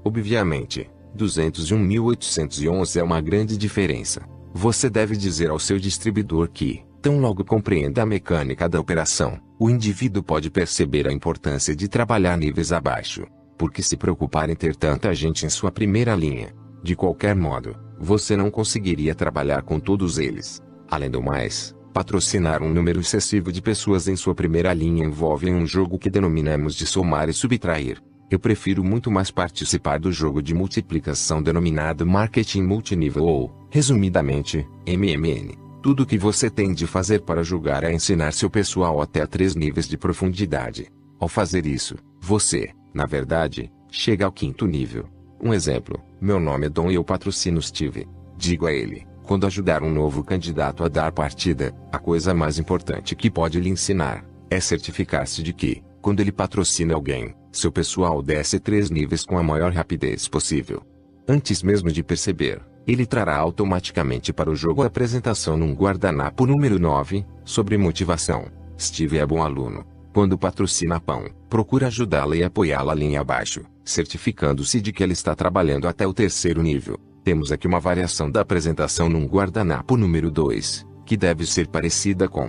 Obviamente, 0.05 0.88
201.811 1.16 2.96
é 2.96 3.03
uma 3.03 3.20
grande 3.20 3.57
diferença. 3.57 4.27
Você 4.55 4.88
deve 4.88 5.16
dizer 5.16 5.51
ao 5.51 5.59
seu 5.59 5.79
distribuidor 5.79 6.48
que, 6.51 6.83
tão 7.03 7.20
logo 7.20 7.44
compreenda 7.44 8.03
a 8.03 8.07
mecânica 8.07 8.68
da 8.68 8.81
operação, 8.81 9.38
o 9.59 9.68
indivíduo 9.68 10.22
pode 10.22 10.51
perceber 10.51 11.07
a 11.07 11.12
importância 11.12 11.74
de 11.74 11.88
trabalhar 11.88 12.38
níveis 12.38 12.72
abaixo. 12.72 13.27
Porque 13.59 13.83
se 13.83 13.96
preocupar 13.96 14.48
em 14.48 14.55
ter 14.55 14.77
tanta 14.77 15.12
gente 15.14 15.44
em 15.44 15.51
sua 15.51 15.72
primeira 15.72 16.14
linha, 16.14 16.55
de 16.83 16.94
qualquer 16.94 17.35
modo, 17.35 17.77
você 17.98 18.37
não 18.37 18.51
conseguiria 18.51 19.14
trabalhar 19.14 19.62
com 19.62 19.81
todos 19.81 20.16
eles. 20.16 20.62
Além 20.88 21.11
do 21.11 21.20
mais, 21.20 21.74
Patrocinar 21.92 22.62
um 22.62 22.72
número 22.72 23.01
excessivo 23.01 23.51
de 23.51 23.62
pessoas 23.62 24.07
em 24.09 24.16
sua 24.16 24.35
primeira 24.35 24.72
linha 24.72 25.05
envolve 25.05 25.51
um 25.51 25.66
jogo 25.66 25.98
que 25.98 26.11
denominamos 26.11 26.74
de 26.74 26.87
somar 26.87 27.29
e 27.29 27.33
subtrair. 27.33 28.01
Eu 28.31 28.38
prefiro 28.38 28.85
muito 28.85 29.11
mais 29.11 29.31
participar 29.31 29.98
do 29.98 30.12
jogo 30.12 30.42
de 30.42 30.55
multiplicação 30.55 31.42
denominado 31.42 32.07
marketing 32.07 32.62
multinível 32.62 33.24
ou, 33.24 33.66
resumidamente, 33.70 34.66
MMN. 34.87 35.57
Tudo 35.83 36.03
o 36.03 36.07
que 36.07 36.18
você 36.18 36.51
tem 36.51 36.74
de 36.74 36.87
fazer 36.87 37.22
para 37.22 37.42
julgar 37.42 37.85
é 37.85 37.92
ensinar 37.92 38.33
seu 38.33 38.51
pessoal 38.51 39.01
até 39.01 39.24
três 39.27 39.55
níveis 39.55 39.88
de 39.88 39.96
profundidade. 39.96 40.88
Ao 41.18 41.27
fazer 41.27 41.66
isso, 41.66 41.96
você, 42.20 42.70
na 42.92 43.07
verdade, 43.07 43.70
chega 43.90 44.27
ao 44.27 44.33
quinto 44.33 44.66
nível. 44.66 45.07
Um 45.42 45.55
exemplo: 45.55 45.98
meu 46.20 46.38
nome 46.38 46.66
é 46.66 46.68
Dom 46.68 46.90
e 46.90 46.96
eu 46.96 47.05
patrocino 47.05 47.62
Steve. 47.62 48.07
Digo 48.37 48.66
a 48.66 48.72
ele, 48.72 49.07
quando 49.28 49.46
ajudar 49.46 49.82
um 49.82 49.90
novo 49.90 50.24
candidato 50.24 50.82
a 50.82 50.88
dar 50.88 51.12
partida, 51.12 51.74
a 51.92 51.98
coisa 51.98 52.32
mais 52.32 52.58
importante 52.58 53.14
que 53.14 53.30
pode 53.30 53.60
lhe 53.60 53.68
ensinar 53.68 54.24
é 54.48 54.58
certificar-se 54.58 55.42
de 55.42 55.52
que, 55.52 55.82
quando 56.00 56.20
ele 56.20 56.32
patrocina 56.32 56.94
alguém, 56.94 57.34
seu 57.52 57.70
pessoal 57.70 58.22
desce 58.22 58.58
três 58.58 58.88
níveis 58.88 59.26
com 59.26 59.36
a 59.36 59.42
maior 59.42 59.70
rapidez 59.70 60.26
possível. 60.26 60.82
Antes 61.28 61.62
mesmo 61.62 61.92
de 61.92 62.02
perceber, 62.02 62.62
ele 62.86 63.04
trará 63.04 63.36
automaticamente 63.36 64.32
para 64.32 64.50
o 64.50 64.56
jogo 64.56 64.82
a 64.82 64.86
apresentação 64.86 65.58
num 65.58 65.74
guardanapo 65.74 66.46
número 66.46 66.78
9, 66.78 67.22
sobre 67.44 67.76
motivação. 67.76 68.46
Steve 68.80 69.18
é 69.18 69.26
bom 69.26 69.42
aluno. 69.42 69.84
Quando 70.10 70.38
patrocina 70.38 70.98
pão, 70.98 71.28
procura 71.50 71.88
ajudá-la 71.88 72.34
e 72.34 72.42
apoiá-la 72.42 72.94
linha 72.94 73.20
abaixo, 73.20 73.60
certificando-se 73.84 74.80
de 74.80 74.90
que 74.90 75.02
ela 75.02 75.12
está 75.12 75.34
trabalhando 75.34 75.86
até 75.86 76.06
o 76.06 76.14
terceiro 76.14 76.62
nível. 76.62 76.98
Temos 77.28 77.52
aqui 77.52 77.66
uma 77.66 77.78
variação 77.78 78.30
da 78.30 78.40
apresentação 78.40 79.06
num 79.06 79.26
guardanapo 79.26 79.98
número 79.98 80.30
2, 80.30 80.86
que 81.04 81.14
deve 81.14 81.44
ser 81.44 81.68
parecida 81.68 82.26
com. 82.26 82.48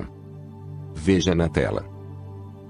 Veja 0.95 1.35
na 1.35 1.49
tela. 1.49 1.85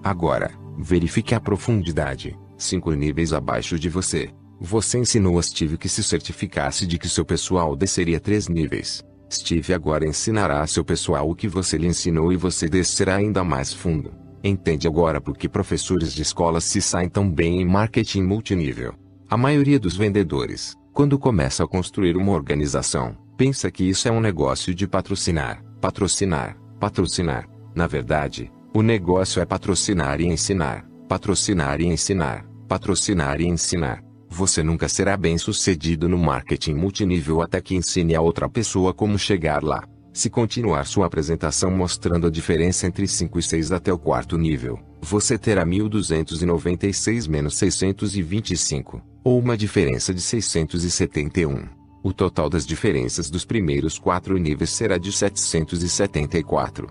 Agora, 0.04 0.50
verifique 0.76 1.36
a 1.36 1.40
profundidade, 1.40 2.36
5 2.58 2.94
níveis 2.94 3.32
abaixo 3.32 3.78
de 3.78 3.90
você. 3.90 4.32
Você 4.60 4.98
ensinou 4.98 5.38
a 5.38 5.44
Steve 5.44 5.78
que 5.78 5.88
se 5.88 6.04
certificasse 6.04 6.88
de 6.88 6.98
que 6.98 7.08
seu 7.08 7.24
pessoal 7.24 7.76
desceria 7.76 8.20
três 8.20 8.48
níveis. 8.48 9.04
Steve 9.32 9.72
agora 9.72 10.08
ensinará 10.08 10.64
a 10.64 10.68
seu 10.68 10.84
pessoal 10.84 11.30
o 11.30 11.36
que 11.36 11.48
você 11.48 11.78
lhe 11.78 11.86
ensinou 11.86 12.34
e 12.34 12.36
você 12.36 12.68
descerá 12.68 13.18
ainda 13.18 13.44
mais 13.44 13.72
fundo. 13.72 14.12
Entende 14.44 14.88
agora 14.88 15.22
por 15.22 15.38
que 15.38 15.48
professores 15.48 16.12
de 16.12 16.24
escolas 16.24 16.64
se 16.64 16.82
saem 16.82 17.08
tão 17.08 17.30
bem 17.30 17.62
em 17.62 17.66
marketing 17.66 18.24
multinível. 18.24 18.96
A 19.30 19.38
maioria 19.38 19.80
dos 19.80 19.96
vendedores, 19.96 20.76
quando 21.00 21.18
começa 21.18 21.64
a 21.64 21.68
construir 21.68 22.18
uma 22.18 22.34
organização, 22.34 23.16
pensa 23.38 23.72
que 23.72 23.86
isso 23.86 24.06
é 24.10 24.12
um 24.12 24.20
negócio 24.20 24.76
de 24.76 24.86
patrocinar, 24.86 25.64
patrocinar, 25.80 26.58
patrocinar. 26.78 27.48
Na 27.74 27.88
verdade, 27.88 28.52
o 28.76 28.82
negócio 28.82 29.42
é 29.42 29.46
patrocinar 29.46 30.20
e 30.20 30.26
ensinar, 30.26 30.86
patrocinar 31.08 31.80
e 31.80 31.86
ensinar, 31.86 32.46
patrocinar 32.68 33.40
e 33.40 33.48
ensinar. 33.48 34.04
Você 34.28 34.62
nunca 34.62 34.90
será 34.90 35.16
bem 35.16 35.38
sucedido 35.38 36.10
no 36.10 36.18
marketing 36.18 36.74
multinível 36.74 37.42
até 37.42 37.62
que 37.62 37.78
ensine 37.78 38.14
a 38.14 38.20
outra 38.20 38.50
pessoa 38.50 38.94
como 38.94 39.18
chegar 39.18 39.64
lá. 39.64 39.86
Se 40.12 40.30
continuar 40.30 40.86
sua 40.86 41.06
apresentação 41.06 41.72
mostrando 41.72 42.28
a 42.28 42.30
diferença 42.30 42.86
entre 42.86 43.08
5 43.08 43.40
e 43.40 43.42
6 43.42 43.72
até 43.72 43.94
o 43.94 43.98
quarto 43.98 44.38
nível, 44.38 44.78
você 45.02 45.38
terá 45.38 45.66
1296 45.66 47.28
menos 47.28 47.58
625, 47.58 49.02
ou 49.24 49.40
uma 49.40 49.58
diferença 49.58 50.14
de 50.14 50.22
671. 50.22 51.64
O 52.04 52.14
total 52.14 52.50
das 52.50 52.66
diferenças 52.66 53.30
dos 53.30 53.44
primeiros 53.46 54.00
quatro 54.00 54.38
níveis 54.38 54.70
será 54.70 54.98
de 54.98 55.12
774. 55.12 56.88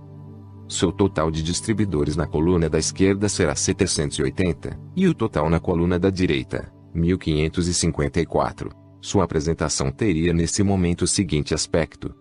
Seu 0.69 0.93
total 0.93 1.31
de 1.31 1.43
distribuidores 1.43 2.15
na 2.15 2.27
coluna 2.27 2.69
da 2.69 2.79
esquerda 2.79 3.29
será 3.29 3.55
780, 3.55 4.79
e 4.95 5.09
o 5.09 5.15
total 5.15 5.49
na 5.49 5.59
coluna 5.59 5.99
da 5.99 6.11
direita, 6.11 6.71
1554. 6.95 8.71
Sua 9.01 9.25
apresentação 9.25 9.91
teria 9.91 10.33
nesse 10.33 10.63
momento 10.63 11.03
o 11.03 11.07
seguinte 11.07 11.55
aspecto. 11.55 12.15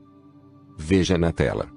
Veja 0.78 1.18
na 1.18 1.34
tela. 1.34 1.77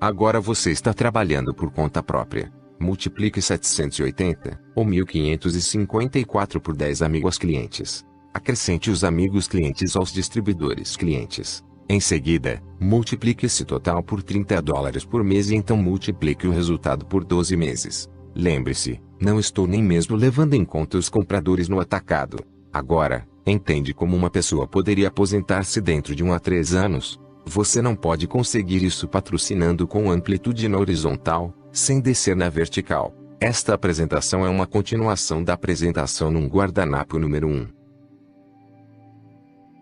Agora 0.00 0.40
você 0.40 0.70
está 0.70 0.92
trabalhando 0.92 1.54
por 1.54 1.70
conta 1.70 2.02
própria. 2.02 2.52
Multiplique 2.78 3.40
780, 3.40 4.60
ou 4.74 4.84
1554 4.84 6.60
por 6.60 6.76
10 6.76 7.00
amigos 7.00 7.38
clientes. 7.38 8.04
Acrescente 8.34 8.90
os 8.90 9.02
amigos 9.02 9.48
clientes 9.48 9.96
aos 9.96 10.12
distribuidores 10.12 10.94
clientes. 10.96 11.64
Em 11.88 11.98
seguida, 11.98 12.62
multiplique 12.78 13.46
esse 13.46 13.64
total 13.64 14.02
por 14.02 14.22
30 14.22 14.60
dólares 14.60 15.04
por 15.04 15.24
mês 15.24 15.48
e 15.50 15.54
então 15.54 15.78
multiplique 15.78 16.46
o 16.46 16.52
resultado 16.52 17.06
por 17.06 17.24
12 17.24 17.56
meses. 17.56 18.10
Lembre-se, 18.34 19.00
não 19.18 19.40
estou 19.40 19.66
nem 19.66 19.82
mesmo 19.82 20.14
levando 20.14 20.52
em 20.52 20.64
conta 20.64 20.98
os 20.98 21.08
compradores 21.08 21.70
no 21.70 21.80
atacado. 21.80 22.36
Agora, 22.70 23.26
entende 23.46 23.94
como 23.94 24.14
uma 24.14 24.28
pessoa 24.28 24.66
poderia 24.66 25.08
aposentar-se 25.08 25.80
dentro 25.80 26.14
de 26.14 26.22
um 26.22 26.34
a 26.34 26.38
três 26.38 26.74
anos? 26.74 27.18
Você 27.48 27.80
não 27.80 27.94
pode 27.94 28.26
conseguir 28.26 28.82
isso 28.82 29.06
patrocinando 29.06 29.86
com 29.86 30.10
amplitude 30.10 30.68
na 30.68 30.78
horizontal, 30.78 31.54
sem 31.72 32.00
descer 32.00 32.34
na 32.34 32.48
vertical. 32.48 33.14
Esta 33.40 33.72
apresentação 33.72 34.44
é 34.44 34.48
uma 34.48 34.66
continuação 34.66 35.44
da 35.44 35.52
apresentação 35.52 36.28
num 36.28 36.48
guardanapo 36.48 37.20
número 37.20 37.46
1. 37.46 37.68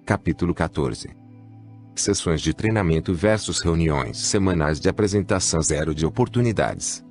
Capítulo 0.04 0.52
14 0.52 1.16
Sessões 1.96 2.42
de 2.42 2.52
treinamento 2.52 3.14
versus 3.14 3.60
reuniões 3.60 4.18
semanais 4.18 4.78
de 4.78 4.90
apresentação 4.90 5.62
zero 5.62 5.94
de 5.94 6.04
oportunidades. 6.04 7.02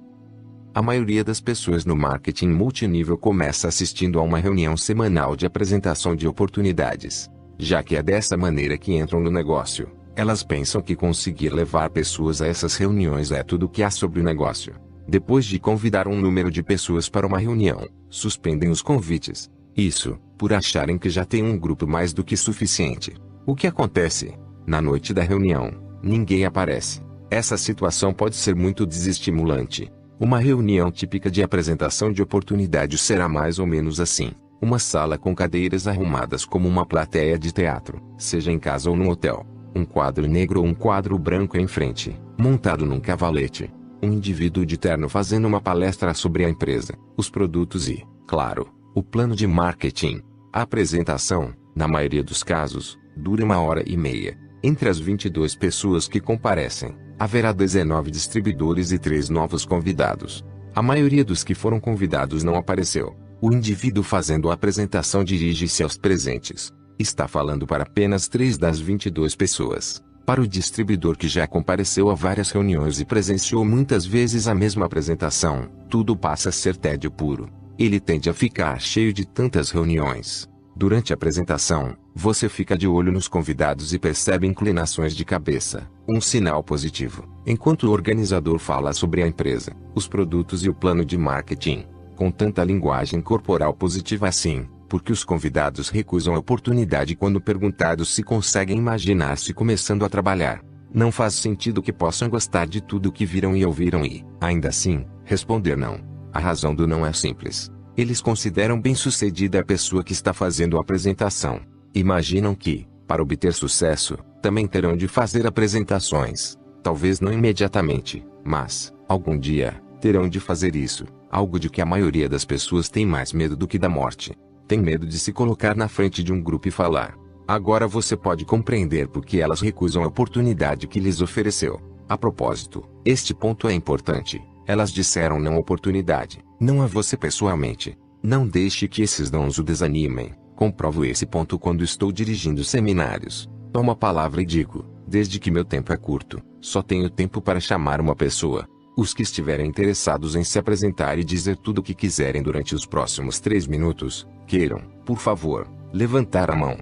A 0.75 0.83
maioria 0.83 1.23
das 1.23 1.41
pessoas 1.41 1.83
no 1.83 1.95
marketing 1.95 2.49
multinível 2.49 3.17
começa 3.17 3.67
assistindo 3.67 4.19
a 4.19 4.21
uma 4.21 4.37
reunião 4.37 4.77
semanal 4.77 5.35
de 5.35 5.47
apresentação 5.47 6.15
de 6.15 6.27
oportunidades. 6.27 7.27
Já 7.57 7.81
que 7.81 7.95
é 7.95 8.03
dessa 8.03 8.37
maneira 8.37 8.77
que 8.77 8.93
entram 8.93 9.19
no 9.19 9.31
negócio, 9.31 9.89
elas 10.15 10.43
pensam 10.43 10.81
que 10.81 10.95
conseguir 10.95 11.49
levar 11.49 11.89
pessoas 11.89 12.41
a 12.41 12.47
essas 12.47 12.75
reuniões 12.75 13.31
é 13.31 13.41
tudo 13.43 13.65
o 13.65 13.69
que 13.69 13.81
há 13.81 13.89
sobre 13.89 14.19
o 14.19 14.23
negócio. 14.23 14.75
Depois 15.07 15.45
de 15.45 15.59
convidar 15.59 16.07
um 16.07 16.19
número 16.19 16.51
de 16.51 16.63
pessoas 16.63 17.09
para 17.09 17.27
uma 17.27 17.39
reunião, 17.39 17.87
suspendem 18.09 18.69
os 18.69 18.81
convites. 18.81 19.49
Isso, 19.75 20.17
por 20.37 20.53
acharem 20.53 20.97
que 20.97 21.09
já 21.09 21.25
tem 21.25 21.43
um 21.43 21.57
grupo 21.57 21.87
mais 21.87 22.13
do 22.13 22.23
que 22.23 22.37
suficiente. 22.37 23.13
O 23.45 23.55
que 23.55 23.67
acontece? 23.67 24.33
Na 24.65 24.81
noite 24.81 25.13
da 25.13 25.23
reunião, 25.23 25.71
ninguém 26.01 26.45
aparece. 26.45 27.01
Essa 27.29 27.57
situação 27.57 28.13
pode 28.13 28.35
ser 28.35 28.55
muito 28.55 28.85
desestimulante. 28.85 29.91
Uma 30.19 30.39
reunião 30.39 30.91
típica 30.91 31.29
de 31.29 31.41
apresentação 31.41 32.13
de 32.13 32.21
oportunidade 32.21 32.97
será 32.97 33.27
mais 33.27 33.57
ou 33.57 33.65
menos 33.65 33.99
assim. 33.99 34.31
Uma 34.61 34.79
sala 34.79 35.17
com 35.17 35.35
cadeiras 35.35 35.87
arrumadas 35.87 36.45
como 36.45 36.69
uma 36.69 36.85
plateia 36.85 37.37
de 37.37 37.51
teatro, 37.51 37.99
seja 38.17 38.51
em 38.51 38.59
casa 38.59 38.89
ou 38.89 38.95
no 38.95 39.09
hotel. 39.09 39.45
Um 39.75 39.85
quadro 39.85 40.27
negro 40.27 40.59
ou 40.61 40.65
um 40.65 40.73
quadro 40.73 41.17
branco 41.17 41.57
em 41.57 41.67
frente, 41.67 42.15
montado 42.37 42.85
num 42.85 42.99
cavalete. 42.99 43.71
Um 44.01 44.11
indivíduo 44.11 44.65
de 44.65 44.77
terno 44.77 45.09
fazendo 45.09 45.47
uma 45.47 45.61
palestra 45.61 46.13
sobre 46.13 46.45
a 46.45 46.49
empresa, 46.49 46.93
os 47.17 47.29
produtos 47.29 47.87
e, 47.87 48.05
claro, 48.27 48.69
o 48.93 49.01
plano 49.01 49.35
de 49.35 49.47
marketing. 49.47 50.21
A 50.51 50.61
apresentação, 50.61 51.53
na 51.75 51.87
maioria 51.87 52.23
dos 52.23 52.43
casos, 52.43 52.97
dura 53.17 53.43
uma 53.43 53.59
hora 53.59 53.83
e 53.87 53.97
meia. 53.97 54.37
Entre 54.61 54.87
as 54.87 54.99
22 54.99 55.55
pessoas 55.55 56.07
que 56.07 56.19
comparecem, 56.19 56.95
haverá 57.17 57.51
19 57.51 58.11
distribuidores 58.11 58.91
e 58.91 58.99
3 58.99 59.29
novos 59.29 59.65
convidados. 59.65 60.45
A 60.75 60.81
maioria 60.81 61.23
dos 61.23 61.43
que 61.43 61.55
foram 61.55 61.79
convidados 61.79 62.43
não 62.43 62.55
apareceu. 62.55 63.15
O 63.41 63.51
indivíduo 63.51 64.03
fazendo 64.03 64.49
a 64.49 64.53
apresentação 64.53 65.23
dirige-se 65.23 65.83
aos 65.83 65.97
presentes. 65.97 66.71
Está 66.97 67.27
falando 67.27 67.65
para 67.65 67.83
apenas 67.83 68.27
3 68.27 68.57
das 68.57 68.79
22 68.79 69.35
pessoas. 69.35 70.03
Para 70.25 70.41
o 70.41 70.47
distribuidor 70.47 71.17
que 71.17 71.27
já 71.27 71.45
compareceu 71.45 72.09
a 72.09 72.15
várias 72.15 72.49
reuniões 72.51 72.99
e 72.99 73.05
presenciou 73.05 73.65
muitas 73.65 74.05
vezes 74.05 74.47
a 74.47 74.55
mesma 74.55 74.85
apresentação, 74.85 75.69
tudo 75.89 76.15
passa 76.15 76.49
a 76.49 76.51
ser 76.51 76.77
tédio 76.77 77.11
puro. 77.11 77.49
Ele 77.77 77.99
tende 77.99 78.29
a 78.29 78.33
ficar 78.33 78.79
cheio 78.79 79.11
de 79.11 79.25
tantas 79.25 79.71
reuniões. 79.71 80.47
Durante 80.75 81.11
a 81.11 81.15
apresentação, 81.15 81.95
você 82.15 82.47
fica 82.47 82.77
de 82.77 82.87
olho 82.87 83.11
nos 83.11 83.27
convidados 83.27 83.93
e 83.93 83.99
percebe 83.99 84.47
inclinações 84.47 85.15
de 85.15 85.25
cabeça, 85.25 85.89
um 86.07 86.21
sinal 86.21 86.63
positivo, 86.63 87.27
enquanto 87.45 87.83
o 87.83 87.91
organizador 87.91 88.59
fala 88.59 88.93
sobre 88.93 89.21
a 89.21 89.27
empresa, 89.27 89.75
os 89.93 90.07
produtos 90.07 90.63
e 90.63 90.69
o 90.69 90.73
plano 90.73 91.03
de 91.03 91.17
marketing. 91.17 91.85
Com 92.15 92.31
tanta 92.31 92.63
linguagem 92.63 93.19
corporal 93.19 93.73
positiva 93.73 94.27
assim, 94.27 94.67
porque 94.93 95.11
os 95.11 95.23
convidados 95.23 95.89
recusam 95.89 96.35
a 96.35 96.37
oportunidade 96.37 97.15
quando 97.15 97.41
perguntados 97.41 98.13
se 98.13 98.21
conseguem 98.21 98.77
imaginar-se 98.77 99.51
começando 99.51 100.05
a 100.05 100.07
trabalhar. 100.07 100.61
Não 100.93 101.11
faz 101.11 101.33
sentido 101.33 101.81
que 101.81 101.91
possam 101.91 102.29
gostar 102.29 102.67
de 102.67 102.79
tudo 102.79 103.11
que 103.11 103.25
viram 103.25 103.57
e 103.57 103.65
ouviram 103.65 104.05
e, 104.05 104.23
ainda 104.39 104.69
assim, 104.69 105.03
responder 105.25 105.75
não. 105.75 105.99
A 106.31 106.37
razão 106.39 106.75
do 106.75 106.85
não 106.85 107.03
é 107.03 107.11
simples. 107.11 107.71
Eles 107.97 108.21
consideram 108.21 108.79
bem-sucedida 108.79 109.61
a 109.61 109.65
pessoa 109.65 110.03
que 110.03 110.13
está 110.13 110.31
fazendo 110.31 110.77
a 110.77 110.81
apresentação. 110.81 111.59
Imaginam 111.95 112.53
que, 112.53 112.85
para 113.07 113.23
obter 113.23 113.51
sucesso, 113.51 114.15
também 114.43 114.67
terão 114.67 114.95
de 114.95 115.07
fazer 115.07 115.47
apresentações. 115.47 116.55
Talvez 116.83 117.19
não 117.19 117.33
imediatamente, 117.33 118.23
mas, 118.45 118.93
algum 119.09 119.39
dia, 119.39 119.73
terão 119.99 120.29
de 120.29 120.39
fazer 120.39 120.75
isso. 120.75 121.07
Algo 121.31 121.59
de 121.59 121.67
que 121.67 121.81
a 121.81 121.85
maioria 121.85 122.29
das 122.29 122.45
pessoas 122.45 122.89
tem 122.89 123.07
mais 123.07 123.33
medo 123.33 123.57
do 123.57 123.67
que 123.67 123.79
da 123.79 123.89
morte. 123.89 124.37
Tem 124.73 124.81
medo 124.81 125.05
de 125.05 125.19
se 125.19 125.31
colocar 125.31 125.75
na 125.75 125.87
frente 125.87 126.23
de 126.23 126.33
um 126.33 126.41
grupo 126.41 126.67
e 126.67 126.71
falar. 126.71 127.15
Agora 127.47 127.87
você 127.87 128.17
pode 128.17 128.43
compreender 128.43 129.07
por 129.07 129.23
que 129.23 129.39
elas 129.39 129.61
recusam 129.61 130.03
a 130.03 130.07
oportunidade 130.07 130.87
que 130.87 130.99
lhes 130.99 131.21
ofereceu. 131.21 131.79
A 132.09 132.17
propósito, 132.17 132.83
este 133.05 133.35
ponto 133.35 133.67
é 133.67 133.73
importante. 133.75 134.41
Elas 134.65 134.91
disseram 134.91 135.39
não 135.39 135.59
oportunidade, 135.59 136.43
não 136.59 136.81
a 136.81 136.87
você 136.87 137.15
pessoalmente. 137.15 137.95
Não 138.23 138.47
deixe 138.47 138.87
que 138.87 139.03
esses 139.03 139.29
dons 139.29 139.59
o 139.59 139.63
desanimem. 139.63 140.33
Comprovo 140.55 141.05
esse 141.05 141.27
ponto 141.27 141.59
quando 141.59 141.83
estou 141.83 142.11
dirigindo 142.11 142.63
seminários. 142.63 143.47
Tomo 143.71 143.91
a 143.91 143.95
palavra 143.95 144.41
e 144.41 144.45
digo, 144.45 144.87
desde 145.07 145.39
que 145.39 145.51
meu 145.51 145.63
tempo 145.63 145.93
é 145.93 145.97
curto, 145.97 146.41
só 146.59 146.81
tenho 146.81 147.11
tempo 147.11 147.39
para 147.39 147.59
chamar 147.59 148.01
uma 148.01 148.15
pessoa. 148.15 148.67
Os 148.95 149.11
que 149.11 149.23
estiverem 149.23 149.67
interessados 149.67 150.35
em 150.35 150.43
se 150.43 150.59
apresentar 150.59 151.17
e 151.17 151.23
dizer 151.23 151.57
tudo 151.57 151.79
o 151.79 151.83
que 151.83 151.95
quiserem 151.95 152.43
durante 152.43 152.75
os 152.75 152.85
próximos 152.85 153.39
três 153.39 153.65
minutos, 153.65 154.27
queiram, 154.47 154.81
por 155.05 155.17
favor, 155.17 155.67
levantar 155.91 156.49
a 156.49 156.55
mão. 156.55 156.77